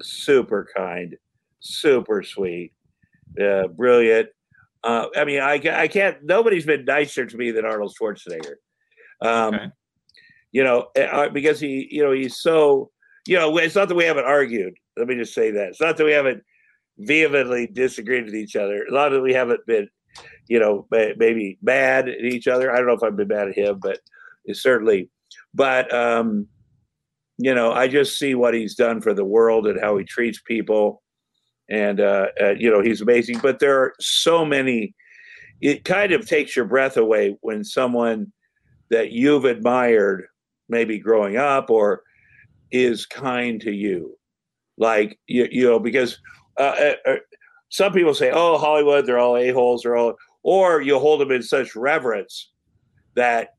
super 0.01 0.67
kind, 0.75 1.15
super 1.59 2.23
sweet, 2.23 2.73
uh, 3.39 3.67
brilliant. 3.67 4.29
Uh, 4.83 5.09
I 5.15 5.25
mean, 5.25 5.41
I, 5.41 5.61
I 5.73 5.87
can't, 5.87 6.23
nobody's 6.23 6.65
been 6.65 6.85
nicer 6.85 7.27
to 7.27 7.37
me 7.37 7.51
than 7.51 7.65
Arnold 7.65 7.95
Schwarzenegger. 8.01 8.55
Um, 9.21 9.53
okay. 9.53 9.65
You 10.51 10.63
know, 10.63 10.87
uh, 10.97 11.29
because 11.29 11.59
he, 11.59 11.87
you 11.91 12.03
know, 12.03 12.11
he's 12.11 12.37
so, 12.37 12.91
you 13.25 13.37
know, 13.37 13.57
it's 13.57 13.75
not 13.75 13.87
that 13.87 13.95
we 13.95 14.03
haven't 14.03 14.25
argued. 14.25 14.73
Let 14.97 15.07
me 15.07 15.15
just 15.15 15.33
say 15.33 15.51
that. 15.51 15.69
It's 15.69 15.81
not 15.81 15.97
that 15.97 16.05
we 16.05 16.11
haven't 16.11 16.43
vehemently 16.97 17.67
disagreed 17.67 18.25
with 18.25 18.35
each 18.35 18.55
other. 18.55 18.85
A 18.85 18.93
lot 18.93 19.13
of 19.13 19.21
we 19.21 19.33
haven't 19.33 19.65
been, 19.65 19.87
you 20.47 20.59
know, 20.59 20.87
maybe 20.91 21.57
mad 21.61 22.09
at 22.09 22.19
each 22.19 22.47
other. 22.47 22.71
I 22.71 22.77
don't 22.77 22.87
know 22.87 22.93
if 22.93 23.03
I've 23.03 23.15
been 23.15 23.29
mad 23.29 23.47
at 23.47 23.57
him, 23.57 23.79
but 23.81 23.99
it's 24.45 24.61
certainly. 24.61 25.09
But 25.53 25.93
um, 25.93 26.47
you 27.37 27.55
know, 27.55 27.71
I 27.71 27.87
just 27.87 28.19
see 28.19 28.35
what 28.35 28.53
he's 28.53 28.75
done 28.75 29.01
for 29.01 29.13
the 29.13 29.25
world 29.25 29.67
and 29.67 29.79
how 29.81 29.97
he 29.97 30.03
treats 30.03 30.41
people, 30.41 31.01
and 31.69 31.99
uh, 31.99 32.27
uh, 32.39 32.51
you 32.51 32.69
know, 32.69 32.81
he's 32.81 33.01
amazing. 33.01 33.39
But 33.41 33.59
there 33.59 33.79
are 33.79 33.93
so 33.99 34.45
many. 34.45 34.93
It 35.61 35.85
kind 35.85 36.11
of 36.11 36.27
takes 36.27 36.55
your 36.55 36.65
breath 36.65 36.97
away 36.97 37.37
when 37.41 37.63
someone 37.63 38.31
that 38.89 39.11
you've 39.11 39.45
admired, 39.45 40.25
maybe 40.71 40.97
growing 40.97 41.37
up, 41.37 41.69
or 41.69 42.01
is 42.71 43.05
kind 43.05 43.61
to 43.61 43.71
you, 43.71 44.17
like 44.77 45.19
you, 45.27 45.47
you 45.51 45.67
know, 45.67 45.79
because 45.79 46.17
uh, 46.57 46.63
uh, 46.79 46.93
uh, 47.05 47.15
some 47.69 47.93
people 47.93 48.15
say, 48.15 48.31
"Oh, 48.31 48.57
Hollywood, 48.57 49.05
they're 49.05 49.19
all 49.19 49.37
a 49.37 49.51
holes," 49.51 49.85
or 49.85 49.95
all, 49.95 50.15
or 50.41 50.81
you 50.81 50.97
hold 50.97 51.21
them 51.21 51.31
in 51.31 51.43
such 51.43 51.75
reverence 51.75 52.49
that 53.15 53.49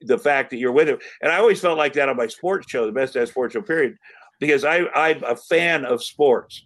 the 0.00 0.18
fact 0.18 0.50
that 0.50 0.56
you're 0.56 0.72
with 0.72 0.86
them. 0.86 0.98
And 1.20 1.30
I 1.30 1.38
always 1.38 1.60
felt 1.60 1.78
like 1.78 1.92
that 1.94 2.08
on 2.08 2.16
my 2.16 2.26
sports 2.28 2.70
show, 2.70 2.86
the 2.86 2.92
best 2.92 3.14
Damn 3.14 3.26
sports 3.26 3.52
show, 3.52 3.62
period, 3.62 3.96
because 4.40 4.64
I, 4.64 4.86
I'm 4.94 5.22
a 5.24 5.36
fan 5.36 5.84
of 5.84 6.02
sports, 6.02 6.64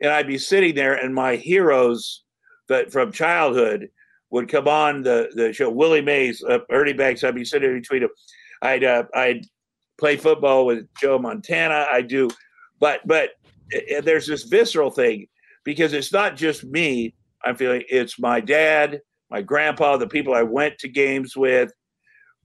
and 0.00 0.10
I'd 0.10 0.26
be 0.26 0.38
sitting 0.38 0.74
there, 0.74 0.94
and 0.94 1.14
my 1.14 1.36
heroes 1.36 2.24
that 2.68 2.92
from 2.92 3.12
childhood 3.12 3.88
would 4.30 4.48
come 4.48 4.68
on 4.68 5.02
the 5.02 5.30
the 5.34 5.52
show. 5.52 5.70
Willie 5.70 6.02
Mays, 6.02 6.42
uh, 6.44 6.58
Ernie 6.70 6.92
Banks. 6.92 7.24
I'd 7.24 7.34
be 7.34 7.44
sitting 7.44 7.72
between 7.74 8.02
them. 8.02 8.10
I'd 8.62 8.84
uh, 8.84 9.04
I'd 9.14 9.46
play 9.98 10.16
football 10.16 10.66
with 10.66 10.86
Joe 11.00 11.18
Montana. 11.18 11.86
I 11.90 12.02
do, 12.02 12.28
but 12.80 13.00
but 13.06 13.30
and 13.72 14.04
there's 14.04 14.26
this 14.26 14.44
visceral 14.44 14.90
thing 14.90 15.26
because 15.64 15.92
it's 15.92 16.12
not 16.12 16.36
just 16.36 16.64
me. 16.64 17.14
I'm 17.44 17.56
feeling 17.56 17.82
it's 17.88 18.18
my 18.18 18.40
dad, 18.40 19.00
my 19.30 19.42
grandpa, 19.42 19.96
the 19.96 20.08
people 20.08 20.34
I 20.34 20.42
went 20.42 20.78
to 20.78 20.88
games 20.88 21.36
with, 21.36 21.72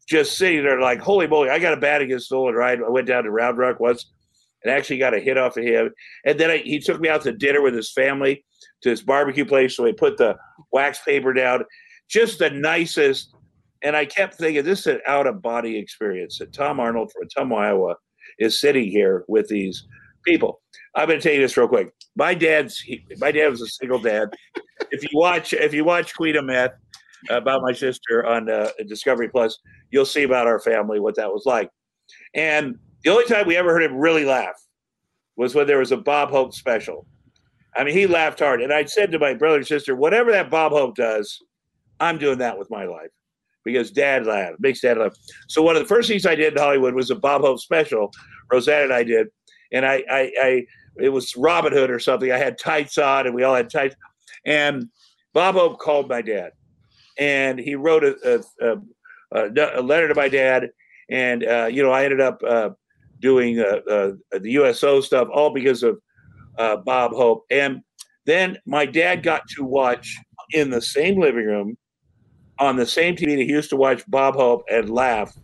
just 0.08 0.38
sitting 0.38 0.64
there 0.64 0.80
like, 0.80 1.00
holy 1.00 1.28
moly, 1.28 1.50
I 1.50 1.60
got 1.60 1.74
a 1.74 1.78
bat 1.78 2.02
against 2.02 2.32
Nolan 2.32 2.56
Ryan. 2.56 2.84
I 2.86 2.90
went 2.90 3.08
down 3.08 3.24
to 3.24 3.32
Round 3.32 3.58
Rock 3.58 3.80
once 3.80 4.12
and 4.64 4.74
actually 4.74 4.98
got 4.98 5.14
a 5.14 5.20
hit 5.20 5.38
off 5.38 5.58
of 5.58 5.64
him. 5.64 5.92
And 6.26 6.40
then 6.40 6.52
I, 6.52 6.58
he 6.58 6.80
took 6.80 7.00
me 7.00 7.10
out 7.10 7.22
to 7.24 7.32
dinner 7.32 7.62
with 7.62 7.74
his 7.74 7.92
family 7.92 8.46
to 8.82 8.90
his 8.90 9.02
barbecue 9.02 9.46
place. 9.46 9.76
So 9.76 9.86
he 9.86 9.94
put 9.94 10.18
the 10.18 10.36
wax 10.72 11.00
paper 11.04 11.34
down. 11.34 11.64
Just 12.10 12.40
the 12.40 12.50
nicest. 12.50 13.34
And 13.84 13.96
I 13.96 14.06
kept 14.06 14.36
thinking, 14.36 14.64
this 14.64 14.82
is 14.82 14.88
an 14.88 15.02
out 15.08 15.28
of 15.28 15.42
body 15.42 15.78
experience 15.78 16.40
that 16.40 16.54
Tom 16.54 16.80
Arnold 16.80 17.12
from 17.12 17.28
Ottumwa, 17.28 17.58
Iowa 17.58 17.96
is 18.40 18.60
sitting 18.60 18.90
here 18.90 19.26
with 19.28 19.48
these 19.50 19.86
people. 20.24 20.62
I'm 20.96 21.08
going 21.08 21.20
to 21.20 21.24
tell 21.24 21.34
you 21.34 21.42
this 21.42 21.58
real 21.58 21.68
quick. 21.68 21.94
My 22.16 22.34
dad's 22.34 22.80
he, 22.80 23.06
my 23.18 23.32
dad 23.32 23.50
was 23.50 23.62
a 23.62 23.68
single 23.68 24.00
dad. 24.00 24.30
if 24.92 25.04
you 25.04 25.10
watch 25.14 25.54
if 25.54 25.74
you 25.74 25.84
watch 25.84 26.16
Queen 26.16 26.36
of 26.38 26.46
Meth 26.46 26.72
about 27.30 27.62
my 27.62 27.74
sister 27.74 28.26
on 28.26 28.50
uh, 28.50 28.70
Discovery 28.88 29.30
Plus, 29.30 29.58
you'll 29.92 30.06
see 30.06 30.24
about 30.24 30.48
our 30.48 30.60
family 30.60 31.00
what 31.00 31.16
that 31.16 31.32
was 31.32 31.44
like. 31.46 31.70
And 32.34 32.78
the 33.04 33.12
only 33.12 33.26
time 33.26 33.48
we 33.48 33.58
ever 33.58 33.74
heard 33.74 33.84
him 33.84 33.96
really 33.96 34.26
laugh 34.26 34.56
was 35.36 35.56
when 35.56 35.68
there 35.68 35.80
was 35.80 35.92
a 35.92 35.98
Bob 35.98 36.30
Hope 36.30 36.54
special. 36.54 37.06
I 37.76 37.84
mean, 37.84 37.96
he 37.96 38.06
laughed 38.06 38.40
hard, 38.40 38.62
and 38.62 38.72
I 38.72 38.86
said 38.86 39.12
to 39.12 39.20
my 39.20 39.34
brother 39.34 39.58
and 39.58 39.68
sister, 39.68 39.96
"Whatever 39.96 40.32
that 40.32 40.52
Bob 40.52 40.72
Hope 40.72 40.96
does, 40.96 41.42
I'm 42.00 42.20
doing 42.20 42.38
that 42.38 42.58
with 42.58 42.70
my 42.70 42.86
life." 42.86 43.10
Because 43.64 43.92
dad 43.92 44.26
laughed, 44.26 44.58
makes 44.60 44.82
dad 44.82 44.98
laugh. 44.98 45.14
So 45.48 45.62
one 45.62 45.76
of 45.76 45.82
the 45.82 45.88
first 45.88 46.10
things 46.10 46.26
I 46.26 46.36
did 46.36 46.54
in 46.54 46.60
Hollywood 46.60 46.94
was 46.94 47.10
a 47.10 47.16
Bob 47.16 47.42
Hope 47.42 47.60
special. 47.60 48.12
Roseanne 48.52 48.84
and 48.84 48.94
I 48.94 49.04
did, 49.04 49.28
and 49.72 49.86
I, 49.86 50.04
I, 50.10 50.32
I 50.42 50.66
it 50.98 51.10
was 51.10 51.36
Robin 51.36 51.74
Hood 51.74 51.90
or 51.90 52.00
something. 52.00 52.32
I 52.32 52.38
had 52.38 52.58
tights 52.58 52.98
on, 52.98 53.26
and 53.26 53.36
we 53.36 53.44
all 53.44 53.56
had 53.56 53.70
tights. 53.70 53.96
And 54.46 54.90
Bob 55.34 55.56
Hope 55.56 55.80
called 55.80 56.10
my 56.10 56.22
dad, 56.22 56.52
and 57.18 57.58
he 57.58 57.76
wrote 57.76 58.04
a, 58.04 58.44
a, 58.62 58.78
a, 59.32 59.80
a 59.80 59.82
letter 59.82 60.08
to 60.08 60.16
my 60.16 60.30
dad. 60.30 60.70
And 61.10 61.44
uh, 61.46 61.70
you 61.72 61.84
know, 61.84 61.92
I 61.92 62.04
ended 62.04 62.22
up 62.22 62.42
uh, 62.48 62.70
doing 63.20 63.60
uh, 63.60 63.80
uh 63.90 64.12
the 64.32 64.52
USO 64.52 65.02
stuff 65.02 65.28
all 65.34 65.54
because 65.54 65.84
of 65.84 66.00
uh, 66.58 66.78
Bob 66.78 67.14
Hope. 67.14 67.46
And 67.50 67.82
then 68.26 68.58
my 68.66 68.86
dad 68.86 69.24
got 69.24 69.48
to 69.50 69.64
watch 69.64 70.16
in 70.52 70.70
the 70.70 70.82
same 70.82 71.20
living 71.20 71.46
room 71.46 71.78
on 72.64 72.76
the 72.76 72.86
same 72.86 73.16
TV 73.16 73.36
that 73.36 73.44
he 73.44 73.50
used 73.50 73.70
to 73.70 73.76
watch 73.76 74.04
Bob 74.08 74.36
Hope 74.36 74.64
and 74.72 74.90
laugh. 74.90 75.36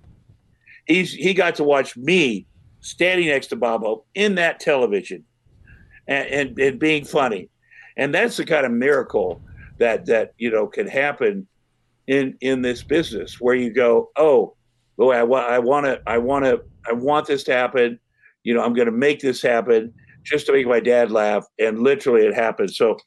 He's 0.85 1.13
he 1.13 1.33
got 1.33 1.55
to 1.55 1.63
watch 1.63 1.95
me 1.97 2.47
standing 2.81 3.27
next 3.27 3.47
to 3.47 3.55
Bob 3.55 3.81
Hope 3.81 4.07
in 4.15 4.35
that 4.35 4.59
television 4.59 5.23
and, 6.07 6.27
and, 6.27 6.59
and 6.59 6.79
being 6.79 7.05
funny. 7.05 7.49
And 7.97 8.13
that's 8.13 8.37
the 8.37 8.45
kind 8.45 8.65
of 8.65 8.71
miracle 8.71 9.41
that 9.77 10.05
that 10.07 10.33
you 10.37 10.49
know 10.49 10.67
can 10.67 10.87
happen 10.87 11.47
in 12.07 12.35
in 12.41 12.61
this 12.61 12.83
business 12.83 13.39
where 13.39 13.55
you 13.55 13.71
go, 13.71 14.09
oh, 14.15 14.55
boy, 14.97 15.13
I, 15.13 15.21
I 15.21 15.59
want 15.59 15.85
to, 15.85 16.01
I 16.07 16.17
want 16.17 16.45
to, 16.45 16.61
I 16.87 16.93
want 16.93 17.27
this 17.27 17.43
to 17.45 17.53
happen. 17.53 17.99
You 18.43 18.53
know, 18.53 18.63
I'm 18.63 18.73
going 18.73 18.87
to 18.87 18.91
make 18.91 19.19
this 19.19 19.41
happen 19.41 19.93
just 20.23 20.45
to 20.47 20.53
make 20.53 20.67
my 20.67 20.79
dad 20.79 21.11
laugh. 21.11 21.45
And 21.59 21.79
literally, 21.81 22.25
it 22.25 22.33
happened. 22.33 22.71
So, 22.71 22.97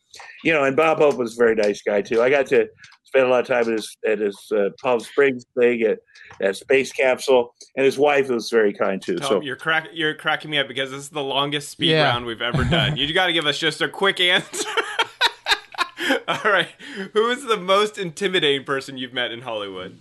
you 0.44 0.52
know, 0.52 0.64
and 0.64 0.76
Bob 0.76 0.98
Hope 0.98 1.16
was 1.16 1.34
a 1.34 1.36
very 1.36 1.54
nice 1.54 1.82
guy 1.82 2.00
too. 2.00 2.22
I 2.22 2.30
got 2.30 2.46
to 2.46 2.68
spent 3.12 3.26
a 3.26 3.28
lot 3.28 3.40
of 3.40 3.46
time 3.46 3.60
at 3.60 3.78
his 3.78 3.96
at 4.06 4.18
his 4.18 4.52
uh, 4.56 4.70
Palm 4.80 4.98
Springs 5.00 5.44
thing 5.58 5.82
at, 5.82 5.98
at 6.40 6.56
Space 6.56 6.92
Capsule, 6.92 7.54
and 7.76 7.84
his 7.84 7.98
wife 7.98 8.30
was 8.30 8.48
very 8.48 8.72
kind 8.72 9.02
too. 9.02 9.16
Tom, 9.16 9.28
so 9.28 9.40
you're 9.42 9.56
crack 9.56 9.88
you're 9.92 10.14
cracking 10.14 10.50
me 10.50 10.58
up 10.58 10.66
because 10.66 10.90
this 10.90 11.00
is 11.00 11.10
the 11.10 11.22
longest 11.22 11.68
speed 11.68 11.90
yeah. 11.90 12.04
round 12.04 12.24
we've 12.24 12.40
ever 12.40 12.64
done. 12.64 12.96
you 12.96 13.12
got 13.12 13.26
to 13.26 13.32
give 13.32 13.46
us 13.46 13.58
just 13.58 13.82
a 13.82 13.88
quick 13.88 14.18
answer. 14.18 14.68
All 16.28 16.40
right, 16.44 16.68
who 17.12 17.28
is 17.28 17.44
the 17.44 17.58
most 17.58 17.98
intimidating 17.98 18.64
person 18.64 18.96
you've 18.96 19.12
met 19.12 19.30
in 19.30 19.42
Hollywood? 19.42 20.00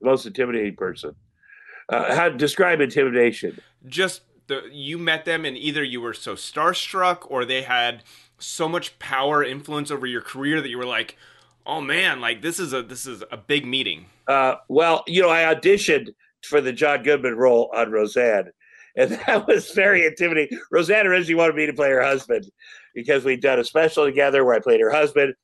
most 0.00 0.26
intimidating 0.26 0.76
person. 0.76 1.14
Uh, 1.88 2.14
how 2.14 2.28
to 2.28 2.36
describe 2.36 2.80
intimidation? 2.80 3.58
Just 3.86 4.22
the 4.46 4.68
you 4.70 4.98
met 4.98 5.24
them 5.24 5.44
and 5.44 5.56
either 5.56 5.82
you 5.82 6.00
were 6.00 6.14
so 6.14 6.34
starstruck 6.34 7.26
or 7.30 7.44
they 7.44 7.62
had 7.62 8.02
so 8.38 8.68
much 8.68 8.98
power 8.98 9.42
influence 9.42 9.90
over 9.90 10.06
your 10.06 10.20
career 10.20 10.60
that 10.60 10.68
you 10.68 10.76
were 10.76 10.84
like 10.84 11.16
oh 11.66 11.80
man, 11.80 12.20
like 12.20 12.42
this 12.42 12.58
is 12.58 12.72
a 12.72 12.82
this 12.82 13.06
is 13.06 13.22
a 13.30 13.36
big 13.36 13.66
meeting. 13.66 14.06
Uh, 14.28 14.56
well, 14.68 15.04
you 15.06 15.22
know, 15.22 15.30
I 15.30 15.54
auditioned 15.54 16.10
for 16.44 16.60
the 16.60 16.72
John 16.72 17.02
Goodman 17.02 17.36
role 17.36 17.70
on 17.74 17.90
Roseanne, 17.90 18.50
and 18.96 19.10
that 19.26 19.46
was 19.46 19.70
very 19.72 20.06
intimidating. 20.06 20.58
Roseanne 20.70 21.06
originally 21.06 21.34
wanted 21.34 21.56
me 21.56 21.66
to 21.66 21.72
play 21.72 21.90
her 21.90 22.02
husband 22.02 22.50
because 22.94 23.24
we'd 23.24 23.42
done 23.42 23.58
a 23.58 23.64
special 23.64 24.04
together 24.04 24.44
where 24.44 24.54
I 24.54 24.60
played 24.60 24.80
her 24.80 24.90
husband. 24.90 25.34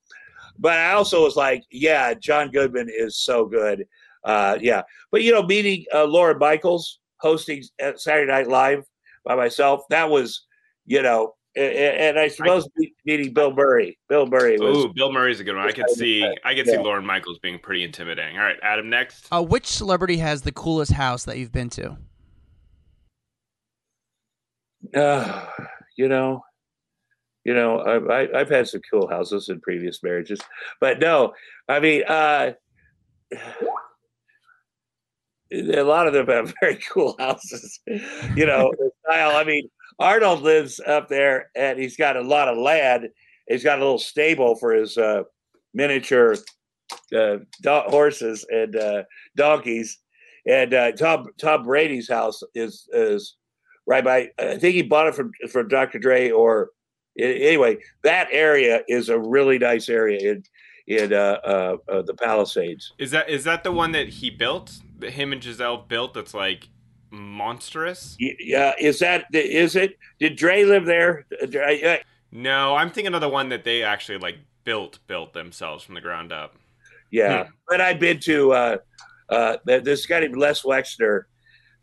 But 0.58 0.76
I 0.76 0.92
also 0.92 1.24
was 1.24 1.36
like, 1.36 1.64
yeah, 1.70 2.12
John 2.14 2.50
Goodman 2.50 2.88
is 2.90 3.16
so 3.16 3.46
good. 3.46 3.86
Uh, 4.24 4.58
yeah, 4.60 4.82
but 5.10 5.22
you 5.22 5.32
know, 5.32 5.42
meeting 5.42 5.86
uh, 5.94 6.04
Lorne 6.04 6.38
Michaels 6.38 6.98
hosting 7.20 7.62
Saturday 7.96 8.30
Night 8.30 8.48
Live 8.48 8.84
by 9.24 9.34
myself, 9.34 9.82
that 9.90 10.10
was, 10.10 10.46
you 10.86 11.02
know, 11.02 11.34
and, 11.56 11.74
and 11.74 12.18
I 12.18 12.28
suppose 12.28 12.68
I, 12.80 12.86
meeting 13.04 13.32
Bill 13.32 13.52
Murray. 13.52 13.98
Bill 14.08 14.26
Murray 14.26 14.58
was. 14.58 14.84
Ooh, 14.84 14.92
Bill 14.94 15.12
Murray's 15.12 15.40
a 15.40 15.44
good 15.44 15.56
one. 15.56 15.66
I 15.66 15.72
could 15.72 15.90
see, 15.90 16.24
I 16.44 16.54
could 16.54 16.66
yeah. 16.66 16.74
see 16.74 16.78
Lorne 16.78 17.04
Michaels 17.04 17.38
being 17.38 17.58
pretty 17.58 17.84
intimidating. 17.84 18.38
All 18.38 18.44
right, 18.44 18.56
Adam, 18.62 18.88
next. 18.88 19.26
Uh, 19.32 19.42
which 19.42 19.66
celebrity 19.66 20.18
has 20.18 20.42
the 20.42 20.52
coolest 20.52 20.92
house 20.92 21.24
that 21.24 21.38
you've 21.38 21.52
been 21.52 21.70
to? 21.70 21.96
Uh, 24.94 25.46
you 25.96 26.08
know, 26.08 26.42
you 27.44 27.54
know, 27.54 27.80
I've, 27.80 28.34
I've 28.34 28.48
had 28.48 28.68
some 28.68 28.80
cool 28.90 29.08
houses 29.08 29.48
in 29.48 29.60
previous 29.60 30.02
marriages, 30.02 30.40
but 30.80 31.00
no, 31.00 31.32
I 31.68 31.80
mean, 31.80 32.04
uh, 32.04 32.52
a 35.52 35.82
lot 35.82 36.06
of 36.06 36.12
them 36.12 36.26
have 36.28 36.54
very 36.60 36.78
cool 36.90 37.16
houses. 37.18 37.80
You 37.86 38.46
know, 38.46 38.72
style. 39.04 39.36
I 39.36 39.44
mean, 39.44 39.68
Arnold 40.00 40.42
lives 40.42 40.80
up 40.86 41.08
there, 41.08 41.50
and 41.54 41.78
he's 41.78 41.96
got 41.96 42.16
a 42.16 42.22
lot 42.22 42.48
of 42.48 42.56
land. 42.56 43.08
He's 43.46 43.62
got 43.62 43.78
a 43.78 43.82
little 43.82 43.98
stable 43.98 44.56
for 44.56 44.72
his 44.72 44.96
uh, 44.96 45.24
miniature 45.74 46.36
uh, 47.14 47.36
do- 47.62 47.82
horses 47.88 48.44
and 48.50 48.74
uh, 48.76 49.02
donkeys. 49.36 49.98
And 50.46 50.72
uh, 50.72 50.92
Tom 50.92 51.26
Tom 51.38 51.64
Brady's 51.64 52.08
house 52.08 52.42
is 52.54 52.88
is 52.92 53.36
right 53.86 54.02
by. 54.02 54.30
I 54.38 54.56
think 54.56 54.74
he 54.74 54.82
bought 54.82 55.08
it 55.08 55.14
from 55.14 55.32
from 55.50 55.68
Dr. 55.68 55.98
Dre 55.98 56.30
or 56.30 56.70
anyway. 57.18 57.76
That 58.02 58.28
area 58.32 58.80
is 58.88 59.10
a 59.10 59.18
really 59.18 59.58
nice 59.58 59.90
area 59.90 60.32
in 60.32 60.42
in 60.86 61.12
uh, 61.12 61.38
uh, 61.44 61.76
uh, 61.88 62.02
the 62.02 62.14
Palisades. 62.14 62.94
Is 62.98 63.10
that 63.10 63.28
is 63.28 63.44
that 63.44 63.64
the 63.64 63.72
one 63.72 63.92
that 63.92 64.08
he 64.08 64.30
built? 64.30 64.80
Him 65.02 65.32
and 65.32 65.42
Gisele 65.42 65.84
built? 65.88 66.14
That's 66.14 66.34
like 66.34 66.68
monstrous. 67.10 68.16
Yeah, 68.18 68.72
is 68.78 68.98
that 69.00 69.26
is 69.32 69.76
it? 69.76 69.98
Did 70.18 70.36
Dre 70.36 70.64
live 70.64 70.86
there? 70.86 71.26
No, 72.32 72.76
I'm 72.76 72.90
thinking 72.90 73.14
of 73.14 73.20
the 73.20 73.28
one 73.28 73.48
that 73.48 73.64
they 73.64 73.82
actually 73.82 74.18
like 74.18 74.38
built 74.64 74.98
built 75.06 75.32
themselves 75.32 75.84
from 75.84 75.94
the 75.94 76.00
ground 76.00 76.32
up. 76.32 76.54
Yeah, 77.10 77.44
hmm. 77.44 77.50
but 77.68 77.80
I've 77.80 77.98
been 77.98 78.20
to 78.20 78.52
uh, 78.52 78.76
uh, 79.28 79.56
this 79.64 80.06
guy 80.06 80.20
named 80.20 80.36
Les 80.36 80.62
Wexner, 80.62 81.22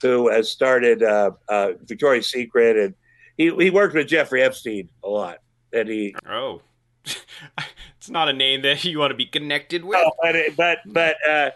who 0.02 0.30
has 0.30 0.50
started 0.50 1.04
uh, 1.04 1.32
uh, 1.50 1.72
Victoria's 1.84 2.32
Secret, 2.32 2.78
and 2.78 2.96
he 3.38 3.54
he 3.56 3.70
worked 3.70 3.96
with 3.96 4.08
Jeffrey 4.08 4.42
Epstein 4.42 4.90
a 5.04 5.10
lot, 5.10 5.40
and 5.74 5.90
he 5.90 6.16
oh. 6.30 6.62
it's 7.98 8.10
not 8.10 8.28
a 8.28 8.34
name 8.34 8.62
that 8.64 8.84
you 8.84 9.00
want 9.00 9.12
to 9.12 9.16
be 9.16 9.26
connected 9.26 9.84
with. 9.84 9.98
No, 9.98 10.12
but 10.22 10.36
but 10.58 10.80
but 10.86 11.16
uh, 11.30 11.52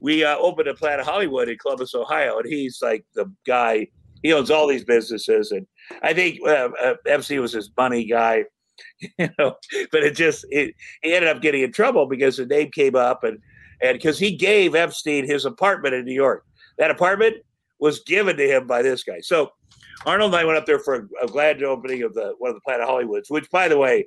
we 0.00 0.24
uh, 0.24 0.36
opened 0.36 0.68
a 0.68 0.74
Planet 0.74 1.04
Hollywood 1.04 1.48
in 1.48 1.58
Columbus, 1.58 1.94
Ohio, 1.94 2.38
and 2.38 2.48
he's 2.48 2.78
like 2.82 3.04
the 3.14 3.30
guy. 3.46 3.88
He 4.22 4.32
owns 4.32 4.50
all 4.50 4.66
these 4.66 4.84
businesses, 4.84 5.52
and 5.52 5.66
I 6.02 6.12
think 6.12 6.40
uh, 6.46 6.70
uh, 6.82 6.94
MC 7.06 7.38
was 7.38 7.52
his 7.52 7.70
money 7.76 8.04
guy, 8.04 8.44
you 9.18 9.28
know. 9.38 9.56
But 9.92 10.02
it 10.02 10.16
just 10.16 10.44
it, 10.50 10.74
he 11.02 11.14
ended 11.14 11.30
up 11.30 11.42
getting 11.42 11.62
in 11.62 11.72
trouble 11.72 12.06
because 12.06 12.36
the 12.36 12.46
name 12.46 12.70
came 12.72 12.96
up, 12.96 13.24
and 13.24 13.38
and 13.82 13.98
because 13.98 14.18
he 14.18 14.36
gave 14.36 14.74
Epstein 14.74 15.26
his 15.26 15.44
apartment 15.44 15.94
in 15.94 16.04
New 16.04 16.14
York. 16.14 16.44
That 16.78 16.90
apartment 16.90 17.36
was 17.78 18.00
given 18.00 18.36
to 18.36 18.46
him 18.46 18.66
by 18.66 18.82
this 18.82 19.02
guy. 19.02 19.20
So 19.20 19.52
Arnold 20.04 20.34
and 20.34 20.40
I 20.40 20.44
went 20.44 20.58
up 20.58 20.66
there 20.66 20.78
for 20.78 20.94
a, 20.94 21.24
a 21.24 21.26
glad 21.26 21.62
opening 21.62 22.02
of 22.02 22.14
the 22.14 22.34
one 22.38 22.50
of 22.50 22.54
the 22.54 22.60
Planet 22.60 22.86
Hollywoods, 22.86 23.30
which, 23.30 23.50
by 23.50 23.68
the 23.68 23.78
way, 23.78 24.06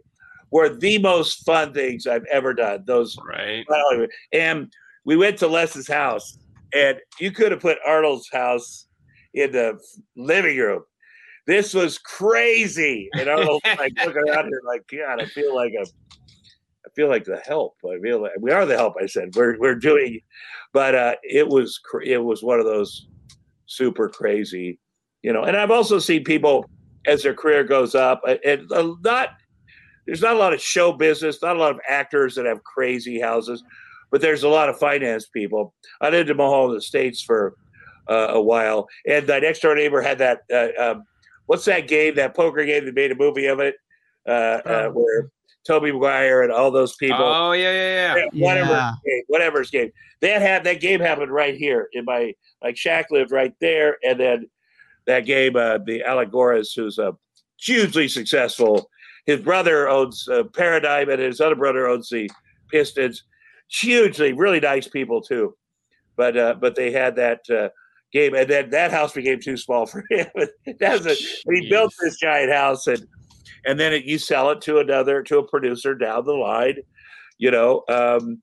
were 0.52 0.70
the 0.70 0.98
most 1.00 1.46
fun 1.46 1.74
things 1.74 2.08
I've 2.08 2.26
ever 2.32 2.54
done. 2.54 2.84
Those 2.86 3.18
right, 3.28 3.66
and 4.34 4.72
we 5.10 5.18
went 5.18 5.40
to 5.40 5.48
Les's 5.48 5.88
house, 5.88 6.38
and 6.72 7.00
you 7.20 7.32
could 7.32 7.52
have 7.52 7.62
put 7.62 7.80
Arnold's 7.84 8.30
house 8.32 8.86
in 9.34 9.52
the 9.52 9.80
living 10.16 10.56
room. 10.56 10.84
This 11.48 11.74
was 11.74 11.98
crazy, 11.98 13.10
and 13.18 13.28
Arnold's 13.28 13.66
like 13.80 13.94
looking 14.06 14.30
around 14.30 14.50
here 14.50 14.62
like, 14.68 14.84
God, 14.88 15.20
I 15.20 15.26
feel 15.26 15.56
like 15.56 15.74
a, 15.74 15.82
I 15.82 16.90
feel 16.96 17.10
like 17.10 17.24
the 17.24 17.40
help. 17.40 17.76
I 17.84 17.98
feel 18.04 18.22
like 18.22 18.34
we 18.40 18.52
are 18.52 18.68
the 18.68 18.78
help. 18.78 18.98
I 19.02 19.08
said 19.08 19.36
we're 19.36 19.58
we're 19.58 19.74
doing, 19.74 20.22
but 20.74 20.94
uh, 20.94 21.16
it 21.24 21.48
was 21.48 21.80
it 22.06 22.24
was 22.24 22.44
one 22.44 22.60
of 22.60 22.68
those 22.68 23.08
super 23.66 24.10
crazy, 24.10 24.78
you 25.24 25.34
know. 25.34 25.42
And 25.42 25.58
I've 25.58 25.72
also 25.72 25.98
seen 25.98 26.24
people 26.24 26.70
as 27.08 27.24
their 27.24 27.34
career 27.34 27.64
goes 27.64 27.96
up, 27.96 28.22
and 28.46 28.70
not 29.02 29.30
there's 30.06 30.22
not 30.22 30.36
a 30.36 30.40
lot 30.40 30.54
of 30.54 30.62
show 30.62 30.92
business, 30.92 31.42
not 31.42 31.56
a 31.56 31.60
lot 31.60 31.72
of 31.72 31.82
actors 31.90 32.36
that 32.36 32.46
have 32.46 32.64
crazy 32.64 33.20
houses 33.20 33.64
but 34.12 34.22
there's 34.22 34.44
a 34.44 34.50
lot 34.50 34.70
of 34.70 34.80
finance 34.80 35.28
people. 35.28 35.74
I 36.02 36.10
lived 36.10 36.30
in 36.30 36.38
Mulholland 36.38 36.78
Estates 36.78 37.22
for 37.22 37.56
uh, 38.10 38.28
a 38.30 38.42
while, 38.42 38.88
and 39.08 39.28
my 39.28 39.40
next 39.40 39.62
door 39.62 39.76
neighbor 39.76 40.02
had 40.02 40.18
that. 40.20 40.42
Uh, 40.52 40.82
um, 40.82 41.04
what's 41.46 41.66
that 41.66 41.88
game? 41.88 42.16
That 42.16 42.36
poker 42.36 42.66
game 42.66 42.86
that 42.86 42.96
made 42.96 43.12
a 43.12 43.16
movie 43.16 43.48
of 43.48 43.60
it, 43.60 43.76
uh, 44.28 44.32
uh 44.32 44.62
oh. 44.66 44.92
where 44.92 45.32
Tobey 45.66 45.92
Maguire 45.92 46.42
and 46.44 46.52
all 46.52 46.72
those 46.72 46.96
people. 46.96 47.18
Oh 47.22 47.52
yeah, 47.52 47.72
yeah, 47.72 48.16
yeah. 48.16 48.26
Whatever, 48.34 48.72
yeah. 48.72 48.94
Game, 49.06 49.24
whatever's 49.28 49.70
game. 49.70 49.92
That 50.22 50.42
had 50.42 50.64
that 50.64 50.82
game 50.82 51.00
happened 51.00 51.32
right 51.32 51.56
here 51.56 51.90
in 51.94 52.06
my 52.06 52.34
like 52.64 52.76
Shaq 52.76 53.06
lived 53.12 53.32
right 53.32 53.54
there, 53.62 53.98
and 54.04 54.20
then 54.20 54.50
that 55.06 55.26
game, 55.26 55.56
uh, 55.56 55.80
the 55.80 56.04
Alec 56.04 56.32
Gores, 56.32 56.74
who's 56.74 56.98
a 56.98 57.16
hugely 57.60 58.08
successful. 58.08 58.90
His 59.26 59.42
brother 59.42 59.90
owns 59.90 60.28
uh, 60.28 60.44
Paradigm, 60.56 61.10
and 61.10 61.22
his 61.22 61.42
other 61.42 61.56
brother 61.56 61.88
owns 61.88 62.10
the 62.10 62.30
Pistons 62.72 63.24
hugely 63.70 64.34
really 64.34 64.60
nice 64.60 64.88
people 64.88 65.22
too. 65.22 65.56
But 66.16 66.38
uh, 66.38 66.56
but 66.60 66.76
they 66.76 66.92
had 66.92 67.16
that 67.16 67.50
uh, 67.50 67.70
game, 68.12 68.34
and 68.36 68.50
then 68.50 68.70
that 68.72 68.92
house 68.92 69.14
became 69.14 69.40
too 69.40 69.58
small 69.58 69.86
for 69.86 70.04
him. 70.10 70.28
That's 70.80 71.06
a, 71.06 71.16
he 71.16 71.70
built 71.70 71.94
this 72.02 72.18
giant 72.18 72.52
house, 72.52 72.88
and 72.88 73.08
and 73.66 73.80
then 73.80 73.94
it, 73.94 74.06
you 74.06 74.18
sell 74.18 74.50
it 74.50 74.62
to 74.62 74.80
another 74.80 75.24
to 75.24 75.40
a 75.40 75.48
producer 75.48 75.96
down 75.96 76.26
the 76.26 76.34
line, 76.34 76.78
you 77.38 77.52
know. 77.52 77.84
Um, 77.88 78.42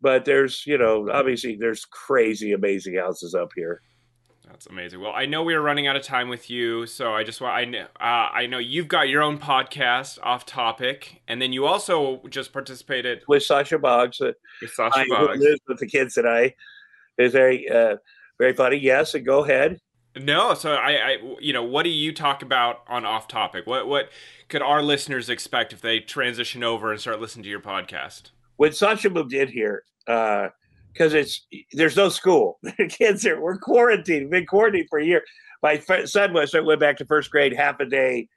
but 0.00 0.24
there's 0.24 0.64
you 0.66 0.78
know 0.78 1.08
obviously 1.12 1.56
there's 1.56 1.84
crazy 1.84 2.52
amazing 2.52 2.96
houses 2.96 3.34
up 3.34 3.50
here. 3.54 3.82
That's 4.50 4.66
amazing. 4.66 5.00
Well, 5.00 5.12
I 5.14 5.26
know 5.26 5.42
we 5.42 5.54
are 5.54 5.60
running 5.60 5.86
out 5.86 5.96
of 5.96 6.02
time 6.02 6.28
with 6.28 6.48
you, 6.48 6.86
so 6.86 7.12
I 7.12 7.22
just 7.22 7.40
want 7.40 7.54
I 7.54 7.64
know 7.64 7.86
uh, 8.00 8.28
I 8.32 8.46
know 8.46 8.58
you've 8.58 8.88
got 8.88 9.08
your 9.08 9.22
own 9.22 9.38
podcast, 9.38 10.18
off 10.22 10.46
topic, 10.46 11.20
and 11.28 11.40
then 11.40 11.52
you 11.52 11.66
also 11.66 12.22
just 12.28 12.52
participated 12.52 13.22
with 13.28 13.42
Sasha 13.42 13.78
Boggs. 13.78 14.20
Uh, 14.20 14.32
with 14.60 14.70
Sasha 14.72 15.00
I 15.00 15.06
Boggs, 15.08 15.44
with 15.68 15.78
the 15.78 15.86
kids 15.86 16.14
today. 16.14 16.56
It's 17.18 17.34
very 17.34 17.68
uh, 17.68 17.96
very 18.38 18.54
funny. 18.54 18.76
Yes, 18.76 19.14
and 19.14 19.24
go 19.24 19.44
ahead. 19.44 19.80
No, 20.16 20.54
so 20.54 20.74
I, 20.74 20.90
I, 20.92 21.16
you 21.40 21.52
know, 21.52 21.62
what 21.62 21.84
do 21.84 21.90
you 21.90 22.12
talk 22.12 22.42
about 22.42 22.82
on 22.88 23.04
off 23.04 23.28
topic? 23.28 23.66
What 23.66 23.86
what 23.86 24.10
could 24.48 24.62
our 24.62 24.82
listeners 24.82 25.28
expect 25.28 25.72
if 25.72 25.80
they 25.80 26.00
transition 26.00 26.64
over 26.64 26.90
and 26.90 27.00
start 27.00 27.20
listening 27.20 27.44
to 27.44 27.50
your 27.50 27.60
podcast? 27.60 28.30
When 28.56 28.72
Sasha 28.72 29.10
moved 29.10 29.34
in 29.34 29.48
here, 29.48 29.84
uh, 30.06 30.48
because 30.98 31.14
it's 31.14 31.46
there's 31.72 31.96
no 31.96 32.08
school. 32.08 32.58
The 32.78 32.88
kids 32.88 33.24
are 33.26 33.40
we're 33.40 33.58
quarantined. 33.58 34.30
Been 34.30 34.46
quarantined 34.46 34.88
for 34.90 34.98
a 34.98 35.04
year. 35.04 35.22
My 35.62 35.78
son 36.04 36.32
was 36.32 36.54
I 36.54 36.60
went 36.60 36.80
back 36.80 36.96
to 36.98 37.06
first 37.06 37.30
grade 37.30 37.52
half 37.52 37.80
a 37.80 37.86
day, 37.86 38.28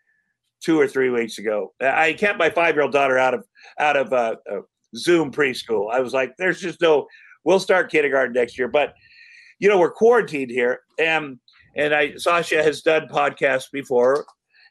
two 0.63 0.79
or 0.79 0.87
three 0.87 1.09
weeks 1.09 1.37
ago. 1.37 1.73
I 1.81 2.13
kept 2.13 2.39
my 2.39 2.49
five 2.49 2.75
year 2.75 2.83
old 2.83 2.91
daughter 2.91 3.17
out 3.17 3.33
of 3.33 3.45
out 3.79 3.97
of 3.97 4.13
uh, 4.13 4.35
uh, 4.51 4.61
Zoom 4.95 5.31
preschool. 5.31 5.91
I 5.91 5.99
was 5.99 6.13
like, 6.13 6.33
there's 6.37 6.61
just 6.61 6.81
no. 6.81 7.07
We'll 7.43 7.59
start 7.59 7.91
kindergarten 7.91 8.33
next 8.33 8.57
year, 8.57 8.67
but 8.67 8.93
you 9.59 9.67
know 9.67 9.79
we're 9.79 9.91
quarantined 9.91 10.51
here, 10.51 10.81
and 10.99 11.39
and 11.75 11.93
I 11.93 12.15
Sasha 12.15 12.63
has 12.63 12.81
done 12.81 13.07
podcasts 13.07 13.71
before, 13.71 14.25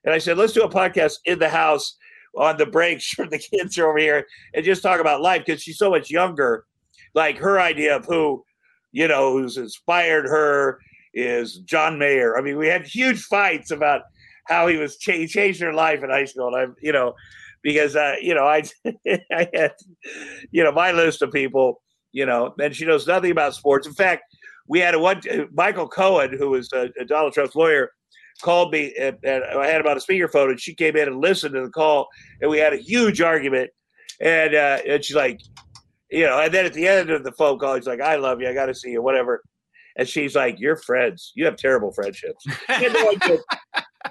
and 0.04 0.14
I 0.14 0.18
said 0.18 0.38
let's 0.38 0.52
do 0.52 0.62
a 0.62 0.70
podcast 0.70 1.16
in 1.24 1.38
the 1.38 1.48
house 1.48 1.96
on 2.36 2.56
the 2.56 2.66
breaks 2.66 3.08
for 3.10 3.26
the 3.26 3.38
kids 3.38 3.78
over 3.78 3.98
here 3.98 4.26
and 4.54 4.64
just 4.64 4.82
talk 4.82 5.00
about 5.00 5.20
life 5.20 5.42
because 5.44 5.62
she's 5.62 5.78
so 5.78 5.90
much 5.90 6.10
younger 6.10 6.64
like 7.14 7.38
her 7.38 7.60
idea 7.60 7.96
of 7.96 8.04
who, 8.06 8.44
you 8.92 9.08
know, 9.08 9.32
who's 9.32 9.56
inspired 9.56 10.26
her 10.26 10.78
is 11.14 11.58
John 11.58 11.98
Mayer. 11.98 12.36
I 12.36 12.42
mean, 12.42 12.56
we 12.56 12.68
had 12.68 12.86
huge 12.86 13.22
fights 13.22 13.70
about 13.70 14.02
how 14.46 14.66
he 14.66 14.76
was 14.76 14.96
ch- 14.96 15.28
changed 15.28 15.60
her 15.60 15.72
life 15.72 16.02
in 16.02 16.10
high 16.10 16.24
school, 16.24 16.48
and 16.48 16.56
I'm, 16.56 16.76
you 16.80 16.92
know, 16.92 17.14
because 17.62 17.96
uh, 17.96 18.14
you 18.20 18.34
know, 18.34 18.44
I, 18.46 18.64
I 19.06 19.48
had, 19.52 19.72
you 20.50 20.64
know, 20.64 20.72
my 20.72 20.92
list 20.92 21.22
of 21.22 21.32
people, 21.32 21.82
you 22.12 22.26
know, 22.26 22.54
and 22.60 22.74
she 22.74 22.84
knows 22.84 23.06
nothing 23.06 23.30
about 23.30 23.54
sports. 23.54 23.86
In 23.86 23.94
fact, 23.94 24.24
we 24.66 24.80
had 24.80 24.94
a 24.94 24.98
one 24.98 25.20
Michael 25.52 25.88
Cohen, 25.88 26.36
who 26.36 26.50
was 26.50 26.72
a, 26.72 26.90
a 26.98 27.04
Donald 27.04 27.32
Trump's 27.32 27.56
lawyer, 27.56 27.90
called 28.40 28.72
me 28.72 28.94
and, 28.98 29.18
and 29.22 29.44
I 29.44 29.66
had 29.66 29.86
on 29.86 29.96
a 29.96 30.00
speakerphone, 30.00 30.50
and 30.50 30.60
she 30.60 30.74
came 30.74 30.96
in 30.96 31.08
and 31.08 31.20
listened 31.20 31.54
to 31.54 31.62
the 31.62 31.70
call, 31.70 32.08
and 32.40 32.50
we 32.50 32.58
had 32.58 32.72
a 32.72 32.78
huge 32.78 33.20
argument. 33.20 33.70
And 34.20 34.54
uh, 34.54 34.78
and 34.86 35.04
she's 35.04 35.16
like, 35.16 35.40
you 36.10 36.24
know, 36.26 36.40
and 36.40 36.52
then 36.52 36.66
at 36.66 36.72
the 36.72 36.86
end 36.86 37.10
of 37.10 37.24
the 37.24 37.32
phone 37.32 37.58
call, 37.58 37.74
he's 37.76 37.86
like, 37.86 38.00
I 38.00 38.16
love 38.16 38.40
you. 38.40 38.48
I 38.48 38.54
got 38.54 38.66
to 38.66 38.74
see 38.74 38.90
you, 38.90 39.02
whatever. 39.02 39.42
And 39.96 40.08
she's 40.08 40.36
like, 40.36 40.60
"You're 40.60 40.76
friends. 40.76 41.32
You 41.34 41.44
have 41.46 41.56
terrible 41.56 41.92
friendships." 41.92 42.44
And 42.68 42.92
no 42.92 43.12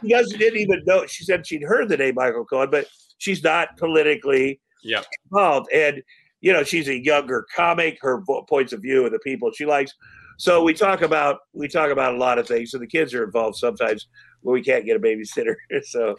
she 0.04 0.10
doesn't 0.10 0.38
didn't 0.40 0.60
even 0.60 0.84
know. 0.86 1.06
She 1.08 1.24
said 1.24 1.48
she'd 1.48 1.64
heard 1.64 1.90
the 1.90 1.98
name 1.98 2.16
Michael 2.16 2.46
Cohen, 2.46 2.70
but 2.70 2.86
she's 3.18 3.44
not 3.44 3.76
politically 3.78 4.60
Yep. 4.84 5.06
involved. 5.26 5.72
And 5.74 6.04
you 6.42 6.54
know, 6.54 6.64
she's 6.64 6.88
a 6.88 7.04
younger 7.04 7.46
comic. 7.56 7.98
Her 8.02 8.22
vo- 8.22 8.44
points 8.44 8.72
of 8.72 8.82
view 8.82 9.06
and 9.06 9.14
the 9.14 9.20
people 9.20 9.52
she 9.52 9.66
likes. 9.66 9.94
So 10.38 10.64
we 10.64 10.74
talk 10.74 11.02
about 11.02 11.40
we 11.54 11.68
talk 11.68 11.92
about 11.92 12.14
a 12.14 12.18
lot 12.18 12.38
of 12.40 12.48
things. 12.48 12.72
So 12.72 12.78
the 12.78 12.88
kids 12.88 13.14
are 13.14 13.24
involved 13.24 13.58
sometimes 13.58 14.08
when 14.42 14.54
we 14.54 14.62
can't 14.64 14.86
get 14.86 14.96
a 14.96 15.00
babysitter. 15.00 15.56
so 15.84 16.18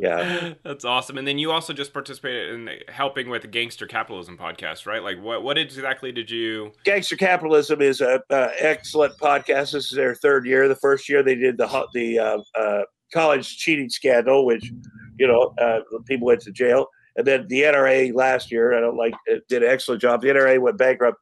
yeah, 0.00 0.54
That's 0.64 0.84
awesome. 0.84 1.18
And 1.18 1.26
then 1.26 1.38
you 1.38 1.50
also 1.50 1.72
just 1.72 1.92
participated 1.92 2.54
in 2.54 2.68
helping 2.88 3.28
with 3.28 3.42
the 3.42 3.48
Gangster 3.48 3.86
Capitalism 3.86 4.36
podcast, 4.36 4.86
right? 4.86 5.02
Like, 5.02 5.20
what 5.22 5.42
what 5.42 5.56
exactly 5.56 6.12
did 6.12 6.30
you? 6.30 6.72
Gangster 6.84 7.16
Capitalism 7.16 7.80
is 7.80 8.00
a 8.00 8.20
uh, 8.30 8.48
excellent 8.58 9.16
podcast. 9.18 9.72
This 9.72 9.90
is 9.90 9.92
their 9.92 10.14
third 10.14 10.46
year. 10.46 10.68
The 10.68 10.76
first 10.76 11.08
year 11.08 11.22
they 11.22 11.36
did 11.36 11.58
the 11.58 11.86
the 11.94 12.18
uh, 12.18 12.38
uh, 12.58 12.82
college 13.12 13.56
cheating 13.56 13.88
scandal, 13.88 14.46
which 14.46 14.70
you 15.18 15.26
know 15.26 15.54
uh, 15.58 15.80
people 16.06 16.26
went 16.26 16.40
to 16.42 16.50
jail, 16.50 16.86
and 17.16 17.26
then 17.26 17.46
the 17.48 17.62
NRA 17.62 18.12
last 18.14 18.50
year. 18.50 18.76
I 18.76 18.80
don't 18.80 18.96
like 18.96 19.14
it 19.26 19.46
did 19.48 19.62
an 19.62 19.70
excellent 19.70 20.00
job. 20.00 20.22
The 20.22 20.28
NRA 20.28 20.60
went 20.60 20.76
bankrupt, 20.76 21.18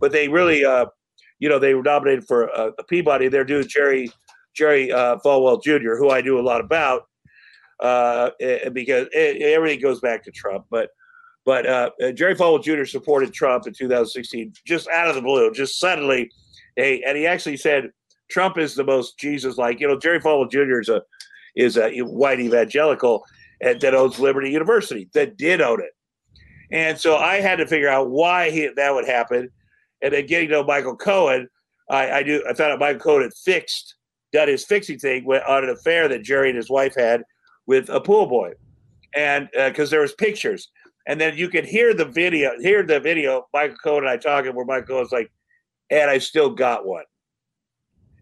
but 0.00 0.12
they 0.12 0.28
really, 0.28 0.64
uh, 0.64 0.86
you 1.38 1.48
know, 1.48 1.58
they 1.58 1.74
were 1.74 1.82
nominated 1.82 2.26
for 2.26 2.50
uh, 2.56 2.70
a 2.78 2.84
Peabody. 2.84 3.28
They're 3.28 3.44
doing 3.44 3.68
Jerry 3.68 4.10
Jerry 4.54 4.90
uh, 4.90 5.18
Falwell 5.24 5.62
Jr., 5.62 5.96
who 5.96 6.10
I 6.10 6.20
knew 6.20 6.38
a 6.38 6.42
lot 6.42 6.60
about, 6.60 7.08
uh, 7.80 8.30
eh, 8.40 8.68
because 8.70 9.08
eh, 9.12 9.38
everything 9.40 9.80
goes 9.80 10.00
back 10.00 10.22
to 10.24 10.30
Trump, 10.30 10.66
but. 10.70 10.90
But 11.46 11.66
uh, 11.66 11.90
Jerry 12.14 12.34
Falwell 12.34 12.62
Jr. 12.64 12.86
supported 12.86 13.34
Trump 13.34 13.66
in 13.66 13.74
2016, 13.74 14.54
just 14.64 14.88
out 14.88 15.08
of 15.08 15.14
the 15.14 15.20
blue, 15.20 15.52
just 15.52 15.78
suddenly. 15.78 16.30
Hey, 16.74 17.02
and 17.06 17.18
he 17.18 17.26
actually 17.26 17.58
said 17.58 17.90
Trump 18.30 18.56
is 18.56 18.74
the 18.74 18.82
most 18.82 19.18
Jesus-like. 19.18 19.78
You 19.78 19.88
know, 19.88 19.98
Jerry 19.98 20.20
Falwell 20.20 20.50
Jr. 20.50 20.80
is 20.80 20.88
a 20.88 21.02
is 21.54 21.76
a 21.76 22.00
white 22.00 22.40
evangelical 22.40 23.26
and 23.60 23.78
that 23.82 23.94
owns 23.94 24.18
Liberty 24.18 24.50
University 24.50 25.10
that 25.12 25.36
did 25.36 25.60
own 25.60 25.82
it, 25.82 25.92
and 26.72 26.98
so 26.98 27.16
I 27.18 27.42
had 27.42 27.56
to 27.56 27.66
figure 27.66 27.90
out 27.90 28.08
why 28.08 28.50
he, 28.50 28.70
that 28.74 28.94
would 28.94 29.06
happen. 29.06 29.50
And 30.00 30.14
then 30.14 30.26
getting 30.26 30.48
to 30.48 30.64
Michael 30.64 30.96
Cohen, 30.96 31.48
I, 31.90 32.10
I 32.10 32.22
knew 32.22 32.42
I 32.48 32.54
found 32.54 32.72
out 32.72 32.78
Michael 32.78 33.00
Cohen 33.00 33.22
had 33.22 33.34
fixed 33.44 33.96
done 34.34 34.48
his 34.48 34.64
fixing 34.64 34.98
thing 34.98 35.24
on 35.26 35.64
an 35.64 35.70
affair 35.70 36.08
that 36.08 36.24
Jerry 36.24 36.48
and 36.48 36.56
his 36.56 36.68
wife 36.68 36.94
had 36.96 37.22
with 37.66 37.88
a 37.88 38.00
pool 38.00 38.26
boy, 38.26 38.52
and 39.14 39.48
because 39.54 39.90
there 39.90 40.00
was 40.00 40.12
pictures, 40.12 40.68
and 41.06 41.20
then 41.20 41.36
you 41.36 41.48
could 41.48 41.64
hear 41.64 41.94
the 41.94 42.04
video, 42.04 42.52
hear 42.60 42.82
the 42.82 43.00
video. 43.00 43.46
Michael 43.52 43.76
Cohen 43.82 44.04
and 44.04 44.10
I 44.10 44.16
talking, 44.16 44.54
where 44.54 44.64
Michael 44.64 45.00
was 45.00 45.12
like, 45.12 45.30
"And 45.90 46.10
I 46.10 46.18
still 46.18 46.50
got 46.50 46.86
one." 46.86 47.04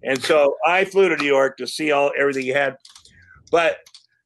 And 0.05 0.23
so 0.23 0.57
I 0.67 0.85
flew 0.85 1.09
to 1.09 1.17
New 1.17 1.27
York 1.27 1.57
to 1.59 1.67
see 1.67 1.93
all 1.93 2.13
everything 2.19 2.43
he 2.43 2.49
had, 2.49 2.77
but 3.51 3.79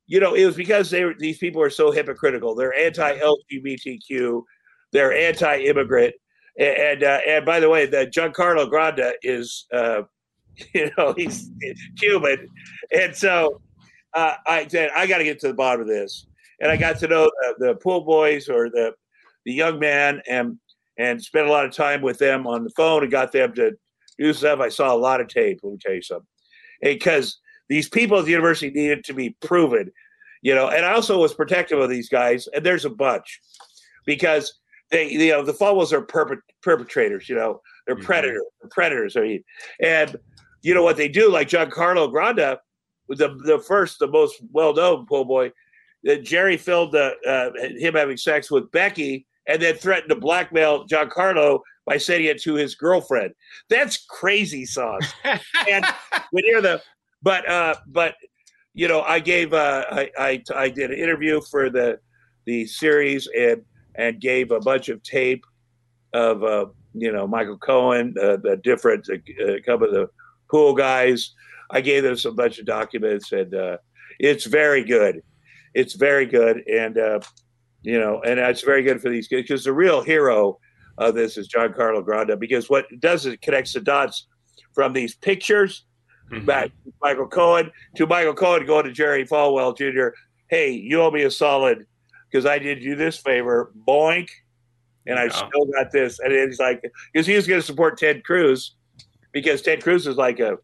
you 0.06 0.20
know 0.20 0.34
it 0.34 0.46
was 0.46 0.56
because 0.56 0.90
they 0.90 1.04
were, 1.04 1.14
these 1.18 1.38
people 1.38 1.60
are 1.60 1.70
so 1.70 1.90
hypocritical. 1.90 2.54
They're 2.54 2.74
anti-LGBTQ, 2.74 4.42
they're 4.92 5.12
anti-immigrant, 5.12 6.14
and 6.58 6.76
and, 6.76 7.04
uh, 7.04 7.20
and 7.26 7.44
by 7.44 7.60
the 7.60 7.68
way, 7.68 7.86
the 7.86 8.06
Giancarlo 8.06 8.70
Granda 8.70 9.12
is, 9.22 9.66
uh, 9.72 10.02
you 10.74 10.90
know, 10.96 11.12
he's 11.16 11.50
Cuban, 11.98 12.48
and 12.94 13.14
so 13.14 13.60
uh, 14.14 14.34
I 14.46 14.66
said 14.68 14.90
I 14.96 15.06
got 15.06 15.18
to 15.18 15.24
get 15.24 15.40
to 15.40 15.48
the 15.48 15.54
bottom 15.54 15.82
of 15.82 15.86
this, 15.88 16.26
and 16.60 16.70
I 16.70 16.76
got 16.76 16.98
to 17.00 17.08
know 17.08 17.30
the, 17.58 17.66
the 17.66 17.74
pool 17.76 18.02
boys 18.02 18.48
or 18.48 18.70
the 18.70 18.94
the 19.44 19.52
young 19.52 19.78
man, 19.78 20.22
and 20.28 20.58
and 20.98 21.22
spent 21.22 21.46
a 21.46 21.50
lot 21.50 21.64
of 21.64 21.72
time 21.72 22.02
with 22.02 22.18
them 22.18 22.46
on 22.46 22.64
the 22.64 22.70
phone 22.70 23.02
and 23.02 23.12
got 23.12 23.32
them 23.32 23.52
to 23.54 23.72
do 24.18 24.32
stuff. 24.32 24.60
I 24.60 24.68
saw 24.70 24.94
a 24.94 24.96
lot 24.96 25.20
of 25.20 25.28
tape. 25.28 25.60
Let 25.62 25.72
me 25.72 25.78
tell 25.80 25.94
you 25.94 26.02
something, 26.02 26.26
because 26.82 27.38
these 27.68 27.88
people 27.88 28.18
at 28.18 28.24
the 28.24 28.30
university 28.30 28.70
needed 28.70 29.04
to 29.04 29.12
be 29.12 29.36
proven, 29.42 29.90
you 30.42 30.54
know. 30.54 30.68
And 30.68 30.84
I 30.86 30.92
also 30.94 31.18
was 31.20 31.34
protective 31.34 31.78
of 31.78 31.90
these 31.90 32.08
guys, 32.08 32.48
and 32.54 32.64
there's 32.64 32.84
a 32.84 32.90
bunch 32.90 33.40
because 34.06 34.54
they, 34.90 35.10
you 35.10 35.30
know, 35.32 35.42
the 35.42 35.52
Falwells 35.52 35.92
are 35.92 36.00
perpet- 36.00 36.38
perpetrators. 36.62 37.28
You 37.28 37.34
know, 37.34 37.60
they're 37.86 37.96
Mhm. 37.96 38.04
predators. 38.04 38.42
Predators. 38.70 39.16
I 39.16 39.20
mean, 39.20 39.44
and 39.80 40.16
you 40.62 40.74
know 40.74 40.82
what 40.82 40.96
they 40.96 41.08
do, 41.08 41.30
like 41.30 41.48
Giancarlo 41.48 42.12
Granda, 42.12 42.58
the 43.08 43.38
the 43.44 43.58
first, 43.66 43.98
the 43.98 44.08
most 44.08 44.40
well 44.52 44.74
known 44.74 45.06
pool 45.06 45.24
boy. 45.24 45.52
That 46.04 46.22
Jerry 46.22 46.56
filmed 46.56 46.92
the, 46.92 47.14
uh, 47.26 47.50
him 47.78 47.94
having 47.94 48.16
sex 48.16 48.48
with 48.48 48.70
Becky, 48.70 49.26
and 49.48 49.60
then 49.60 49.74
threatened 49.74 50.10
to 50.10 50.16
blackmail 50.16 50.86
Giancarlo 50.86 51.60
by 51.84 51.98
sending 51.98 52.28
it 52.28 52.42
to 52.42 52.54
his 52.54 52.74
girlfriend. 52.74 53.32
That's 53.68 54.04
crazy 54.08 54.66
sauce. 54.66 55.12
And 55.68 55.84
when 56.30 56.44
you're 56.44 56.62
the, 56.62 56.82
but 57.22 57.48
uh, 57.48 57.74
but 57.88 58.14
you 58.74 58.88
know, 58.88 59.00
I 59.02 59.20
gave 59.20 59.52
uh, 59.52 59.84
I, 59.90 60.10
I 60.18 60.42
I 60.54 60.68
did 60.68 60.90
an 60.90 60.98
interview 60.98 61.40
for 61.40 61.70
the 61.70 61.98
the 62.44 62.66
series 62.66 63.28
and 63.36 63.62
and 63.94 64.20
gave 64.20 64.50
a 64.50 64.60
bunch 64.60 64.88
of 64.88 65.02
tape 65.02 65.44
of 66.12 66.44
uh, 66.44 66.66
you 66.94 67.12
know 67.12 67.26
Michael 67.26 67.58
Cohen, 67.58 68.14
uh, 68.20 68.36
the 68.36 68.60
different 68.62 69.08
uh, 69.10 69.54
a 69.54 69.60
couple 69.62 69.86
of 69.86 69.92
the 69.92 70.08
pool 70.50 70.74
guys. 70.74 71.34
I 71.70 71.80
gave 71.80 72.02
them 72.02 72.16
some 72.16 72.36
bunch 72.36 72.58
of 72.58 72.66
documents, 72.66 73.32
and 73.32 73.54
uh, 73.54 73.78
it's 74.18 74.46
very 74.46 74.84
good. 74.84 75.22
It's 75.74 75.94
very 75.94 76.26
good, 76.26 76.62
and 76.68 76.96
uh, 76.98 77.20
you 77.82 77.98
know, 77.98 78.22
and 78.22 78.38
it's 78.40 78.62
very 78.62 78.82
good 78.82 79.00
for 79.00 79.10
these 79.10 79.28
kids 79.28 79.42
because 79.48 79.64
the 79.64 79.72
real 79.72 80.02
hero 80.02 80.58
of 80.98 81.14
this 81.14 81.36
is 81.36 81.48
Giancarlo 81.48 82.04
Granda. 82.04 82.38
Because 82.38 82.70
what 82.70 82.86
it 82.90 83.00
does 83.00 83.26
is 83.26 83.34
it 83.34 83.42
connects 83.42 83.72
the 83.74 83.80
dots 83.80 84.26
from 84.74 84.92
these 84.92 85.14
pictures 85.14 85.84
Mhm. 86.32 86.44
back 86.44 86.66
to 86.84 86.92
Michael 87.00 87.28
Cohen 87.28 87.70
to 87.94 88.06
Michael 88.06 88.34
Cohen 88.34 88.66
going 88.66 88.84
to 88.84 88.90
Jerry 88.92 89.24
Falwell 89.24 89.76
Jr. 89.76 90.08
Hey, 90.50 90.70
you 90.72 91.00
owe 91.00 91.10
me 91.10 91.22
a 91.22 91.30
solid 91.30 91.86
because 92.30 92.44
I 92.46 92.58
did 92.58 92.82
you 92.82 92.96
this 92.96 93.16
favor, 93.16 93.72
boink, 93.86 94.28
and 95.06 95.20
I 95.20 95.28
still 95.28 95.66
got 95.66 95.92
this. 95.92 96.18
And 96.18 96.32
it's 96.32 96.58
like 96.58 96.82
because 97.12 97.28
he 97.28 97.36
was 97.36 97.46
going 97.46 97.60
to 97.60 97.66
support 97.66 97.96
Ted 97.96 98.24
Cruz 98.24 98.74
because 99.32 99.62
Ted 99.62 99.84
Cruz 99.84 100.06
is 100.08 100.16
like 100.16 100.40
a 100.40 100.58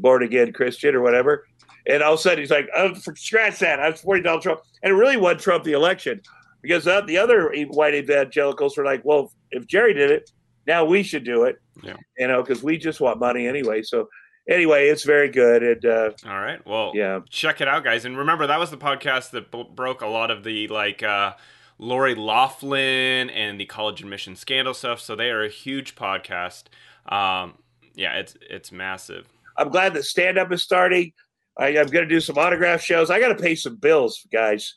born 0.00 0.22
again 0.22 0.52
Christian 0.52 0.94
or 0.94 1.02
whatever. 1.02 1.46
And 1.86 2.02
all 2.02 2.14
of 2.14 2.20
a 2.20 2.22
sudden 2.22 2.40
he's 2.40 2.50
like, 2.50 2.68
oh, 2.76 2.94
for, 2.94 3.14
scratch 3.16 3.58
that. 3.60 3.80
I'm 3.80 3.96
supporting 3.96 4.24
Donald 4.24 4.42
Trump. 4.42 4.60
And 4.82 4.92
it 4.92 4.96
really 4.96 5.16
won 5.16 5.38
Trump 5.38 5.64
the 5.64 5.72
election 5.72 6.20
because 6.62 6.86
uh, 6.86 7.00
the 7.02 7.18
other 7.18 7.52
white 7.68 7.94
evangelicals 7.94 8.76
were 8.76 8.84
like, 8.84 9.04
well, 9.04 9.32
if 9.50 9.66
Jerry 9.66 9.94
did 9.94 10.10
it, 10.10 10.30
now 10.66 10.84
we 10.84 11.02
should 11.02 11.24
do 11.24 11.44
it. 11.44 11.56
Yeah. 11.82 11.96
You 12.18 12.28
know, 12.28 12.42
because 12.42 12.62
we 12.62 12.76
just 12.76 13.00
want 13.00 13.18
money 13.18 13.46
anyway. 13.46 13.82
So 13.82 14.08
anyway, 14.48 14.88
it's 14.88 15.04
very 15.04 15.28
good. 15.28 15.62
And 15.62 15.84
uh, 15.84 16.10
All 16.26 16.40
right. 16.40 16.64
Well, 16.66 16.92
yeah, 16.94 17.20
check 17.30 17.60
it 17.60 17.68
out, 17.68 17.84
guys. 17.84 18.04
And 18.04 18.18
remember, 18.18 18.46
that 18.46 18.58
was 18.58 18.70
the 18.70 18.76
podcast 18.76 19.30
that 19.30 19.50
b- 19.50 19.68
broke 19.74 20.02
a 20.02 20.06
lot 20.06 20.30
of 20.30 20.44
the 20.44 20.68
like 20.68 21.02
uh, 21.02 21.34
Lori 21.78 22.14
Loughlin 22.14 23.30
and 23.30 23.58
the 23.58 23.66
college 23.66 24.00
admission 24.00 24.36
scandal 24.36 24.74
stuff. 24.74 25.00
So 25.00 25.16
they 25.16 25.30
are 25.30 25.42
a 25.42 25.48
huge 25.48 25.96
podcast. 25.96 26.64
Um, 27.08 27.54
yeah, 27.94 28.18
it's 28.18 28.36
it's 28.48 28.70
massive. 28.70 29.28
I'm 29.60 29.68
glad 29.68 29.94
that 29.94 30.04
stand 30.04 30.38
up 30.38 30.50
is 30.52 30.62
starting. 30.62 31.12
I, 31.58 31.68
I'm 31.68 31.86
going 31.88 32.06
to 32.06 32.06
do 32.06 32.20
some 32.20 32.38
autograph 32.38 32.80
shows. 32.80 33.10
I 33.10 33.20
got 33.20 33.28
to 33.28 33.34
pay 33.42 33.54
some 33.54 33.76
bills, 33.76 34.26
guys. 34.32 34.74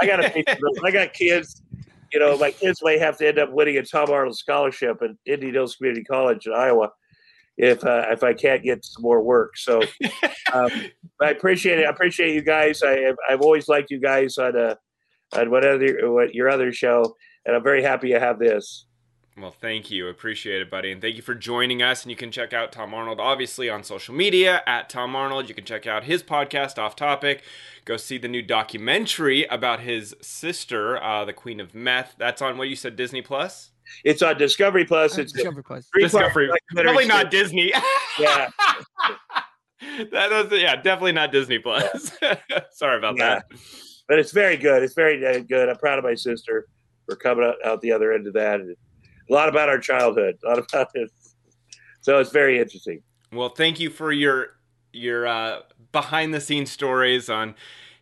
I 0.00 0.06
got 0.06 0.16
to 0.16 0.28
pay 0.28 0.44
some 0.46 0.58
bills. 0.60 0.78
I 0.84 0.90
got 0.90 1.14
kids. 1.14 1.62
You 2.12 2.20
know, 2.20 2.36
my 2.36 2.50
kids 2.50 2.80
may 2.82 2.98
have 2.98 3.16
to 3.18 3.28
end 3.28 3.38
up 3.38 3.50
winning 3.52 3.78
a 3.78 3.82
Tom 3.82 4.10
Arnold 4.10 4.36
scholarship 4.36 5.00
at 5.02 5.10
Indian 5.24 5.54
Hills 5.54 5.76
Community 5.76 6.04
College 6.04 6.46
in 6.46 6.52
Iowa 6.52 6.90
if 7.56 7.84
uh, 7.84 8.06
if 8.10 8.22
I 8.22 8.34
can't 8.34 8.62
get 8.62 8.84
some 8.84 9.02
more 9.02 9.22
work. 9.22 9.56
So 9.56 9.82
um, 10.52 10.68
I 11.20 11.30
appreciate 11.30 11.78
it. 11.78 11.86
I 11.86 11.90
appreciate 11.90 12.34
you 12.34 12.42
guys. 12.42 12.82
I, 12.82 13.14
I've, 13.30 13.40
always 13.40 13.68
liked 13.68 13.90
you 13.90 13.98
guys 13.98 14.36
on 14.36 14.56
uh, 14.56 14.74
on 15.32 15.50
what 15.50 15.64
other 15.64 16.12
what 16.12 16.34
your 16.34 16.50
other 16.50 16.72
show, 16.72 17.16
and 17.46 17.56
I'm 17.56 17.62
very 17.62 17.82
happy 17.82 18.10
to 18.10 18.20
have 18.20 18.38
this. 18.38 18.86
Well, 19.38 19.50
thank 19.50 19.90
you. 19.90 20.08
Appreciate 20.08 20.60
it, 20.60 20.70
buddy. 20.70 20.92
And 20.92 21.00
thank 21.00 21.16
you 21.16 21.22
for 21.22 21.34
joining 21.34 21.82
us. 21.82 22.02
And 22.02 22.10
you 22.10 22.16
can 22.16 22.30
check 22.30 22.52
out 22.52 22.70
Tom 22.70 22.92
Arnold, 22.92 23.18
obviously, 23.18 23.70
on 23.70 23.82
social 23.82 24.14
media 24.14 24.62
at 24.66 24.90
Tom 24.90 25.16
Arnold. 25.16 25.48
You 25.48 25.54
can 25.54 25.64
check 25.64 25.86
out 25.86 26.04
his 26.04 26.22
podcast, 26.22 26.76
Off 26.76 26.94
Topic. 26.96 27.42
Go 27.86 27.96
see 27.96 28.18
the 28.18 28.28
new 28.28 28.42
documentary 28.42 29.44
about 29.46 29.80
his 29.80 30.14
sister, 30.20 31.02
uh, 31.02 31.24
the 31.24 31.32
Queen 31.32 31.60
of 31.60 31.74
Meth. 31.74 32.14
That's 32.18 32.42
on 32.42 32.58
what 32.58 32.68
you 32.68 32.76
said, 32.76 32.94
Disney 32.94 33.22
Plus? 33.22 33.70
It's 34.04 34.20
on 34.20 34.36
Discovery 34.36 34.84
Plus. 34.84 35.16
It's 35.16 35.32
Discovery 35.32 35.64
Plus. 35.64 35.88
Discovery. 35.98 36.48
documentary 36.48 36.84
Probably 36.92 37.06
not. 37.06 37.30
Disney. 37.30 37.72
Yeah. 38.18 38.50
that 40.12 40.30
was, 40.30 40.60
yeah, 40.60 40.76
definitely 40.76 41.12
not 41.12 41.32
Disney 41.32 41.58
Plus. 41.58 42.12
Sorry 42.72 42.98
about 42.98 43.16
Yeah. 43.16 43.36
that. 43.36 43.44
but 44.08 44.18
it's 44.18 44.32
very 44.32 44.58
good. 44.58 44.82
It's 44.82 44.94
very 44.94 45.24
uh, 45.26 45.40
good. 45.40 45.70
I'm 45.70 45.76
proud 45.76 45.98
of 45.98 46.04
my 46.04 46.14
sister 46.14 46.68
for 47.06 47.16
coming 47.16 47.44
out, 47.46 47.56
out 47.64 47.80
the 47.80 47.92
other 47.92 48.12
end 48.12 48.26
of 48.26 48.34
that. 48.34 48.60
And 49.32 49.38
a 49.38 49.40
lot 49.40 49.48
about 49.48 49.68
our 49.70 49.78
childhood. 49.78 50.38
A 50.44 50.48
lot 50.48 50.58
about 50.58 50.90
it. 50.94 51.10
So 52.02 52.18
it's 52.18 52.30
very 52.30 52.58
interesting. 52.58 53.02
Well, 53.32 53.48
thank 53.48 53.80
you 53.80 53.88
for 53.88 54.12
your 54.12 54.56
your 54.92 55.26
uh, 55.26 55.60
behind 55.90 56.34
the 56.34 56.40
scenes 56.40 56.70
stories 56.70 57.30
on, 57.30 57.54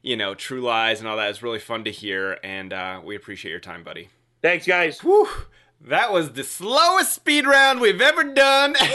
you 0.03 0.17
know, 0.17 0.35
True 0.35 0.61
Lies 0.61 0.99
and 0.99 1.09
all 1.09 1.17
that. 1.17 1.31
It's 1.31 1.43
really 1.43 1.61
fun 1.61 1.85
to 1.85 1.93
hear, 1.93 2.39
and 2.43 2.73
uh, 2.73 3.01
we 3.05 3.15
appreciate 3.15 3.53
your 3.53 3.61
time, 3.61 3.85
buddy. 3.85 4.09
Thanks, 4.43 4.67
guys. 4.67 5.01
Whew. 5.01 5.29
That 5.83 6.13
was 6.13 6.33
the 6.33 6.43
slowest 6.45 7.15
speed 7.15 7.47
round 7.47 7.81
we've 7.81 8.01
ever 8.01 8.25
done. 8.25 8.75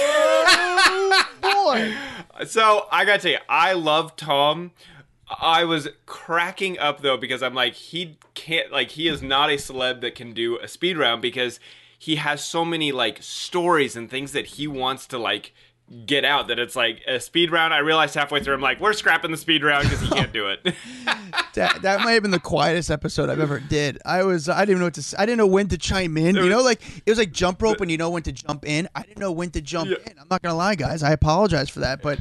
Oh, 1.48 1.66
boy. 1.66 2.46
So 2.48 2.88
I 2.92 3.06
gotta 3.06 3.22
tell 3.22 3.32
you, 3.32 3.38
I 3.48 3.74
love 3.74 4.16
Tom. 4.16 4.72
I 5.30 5.64
was 5.64 5.88
cracking 6.06 6.78
up 6.80 7.02
though 7.02 7.18
because 7.18 7.42
I'm 7.42 7.54
like, 7.54 7.74
he 7.74 8.18
can't, 8.34 8.72
like, 8.72 8.92
he 8.92 9.08
is 9.08 9.22
not 9.22 9.50
a 9.50 9.54
celeb 9.54 10.02
that 10.02 10.16
can 10.16 10.34
do 10.34 10.60
a 10.60 10.68
speed 10.68 10.98
round 10.98 11.22
because 11.22 11.60
he 12.06 12.18
has 12.18 12.46
so 12.46 12.64
many 12.64 12.92
like 12.92 13.18
stories 13.24 13.96
and 13.96 14.12
things 14.12 14.32
that 14.34 14.46
he 14.46 14.68
wants 14.68 15.08
to 15.08 15.18
like 15.18 15.54
get 16.06 16.24
out 16.24 16.48
that 16.50 16.60
it's 16.60 16.76
like 16.76 17.02
a 17.08 17.20
speed 17.20 17.50
round. 17.52 17.74
I 17.74 17.80
realized 17.80 18.14
halfway 18.14 18.44
through, 18.44 18.54
I'm 18.54 18.62
like, 18.62 18.80
we're 18.80 18.94
scrapping 18.94 19.32
the 19.32 19.38
speed 19.38 19.64
round 19.64 19.86
because 19.86 20.02
he 20.02 20.10
can't 20.10 20.32
do 20.32 20.50
it. 20.50 20.60
that, 21.56 21.82
that 21.82 22.02
might 22.02 22.12
have 22.12 22.22
been 22.22 22.30
the 22.30 22.40
quietest 22.40 22.92
episode 22.92 23.32
I've 23.32 23.40
ever 23.40 23.60
did. 23.60 23.98
I 24.06 24.22
was 24.22 24.48
I 24.48 24.66
didn't 24.66 24.78
know 24.80 24.86
what 24.86 24.94
to 24.96 25.02
say. 25.02 25.18
I 25.18 25.26
didn't 25.26 25.40
know 25.40 25.48
when 25.48 25.68
to 25.70 25.80
chime 25.80 26.16
in. 26.18 26.36
You 26.36 26.48
know, 26.48 26.62
like 26.62 26.80
it 27.08 27.10
was 27.10 27.18
like 27.18 27.32
jump 27.32 27.60
rope 27.60 27.82
and 27.82 27.90
you 27.90 27.98
know 27.98 28.12
when 28.12 28.22
to 28.24 28.32
jump 28.32 28.68
in. 28.68 28.88
I 28.94 29.02
didn't 29.02 29.18
know 29.20 29.32
when 29.32 29.50
to 29.52 29.62
jump 29.62 29.90
Yeah. 29.90 30.12
in. 30.12 30.20
I'm 30.20 30.28
not 30.30 30.44
gonna 30.44 30.54
lie, 30.56 30.76
guys. 30.76 31.02
I 31.02 31.12
apologize 31.12 31.70
for 31.72 31.80
that, 31.80 32.04
but 32.04 32.20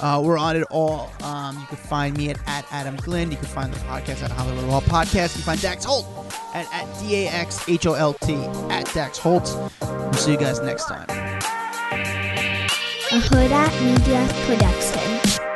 Uh, 0.00 0.20
we're 0.24 0.38
on 0.38 0.56
it 0.56 0.64
all. 0.70 1.10
Um, 1.22 1.58
you 1.58 1.66
can 1.66 1.76
find 1.76 2.16
me 2.16 2.30
at, 2.30 2.38
at 2.46 2.64
Adam 2.70 2.96
Glyn. 2.96 3.30
You 3.30 3.36
can 3.36 3.46
find 3.46 3.72
the 3.72 3.78
podcast 3.80 4.22
at 4.22 4.30
Hollywood 4.30 4.64
Raw 4.64 4.80
Podcast. 4.80 5.36
You 5.36 5.42
can 5.42 5.54
find 5.54 5.60
Dax 5.60 5.84
Holt 5.84 6.06
at, 6.54 6.66
at 6.72 7.00
D 7.00 7.26
A 7.26 7.28
X 7.28 7.68
H 7.68 7.86
O 7.86 7.94
L 7.94 8.14
T 8.14 8.34
at 8.70 8.92
Dax 8.94 9.18
Holt. 9.18 9.52
We'll 9.80 10.12
see 10.14 10.32
you 10.32 10.38
guys 10.38 10.60
next 10.60 10.86
time. 10.86 11.06
a 13.10 13.20
Hurrdat 13.20 13.72
Media 13.82 14.28
Production. 14.46 15.47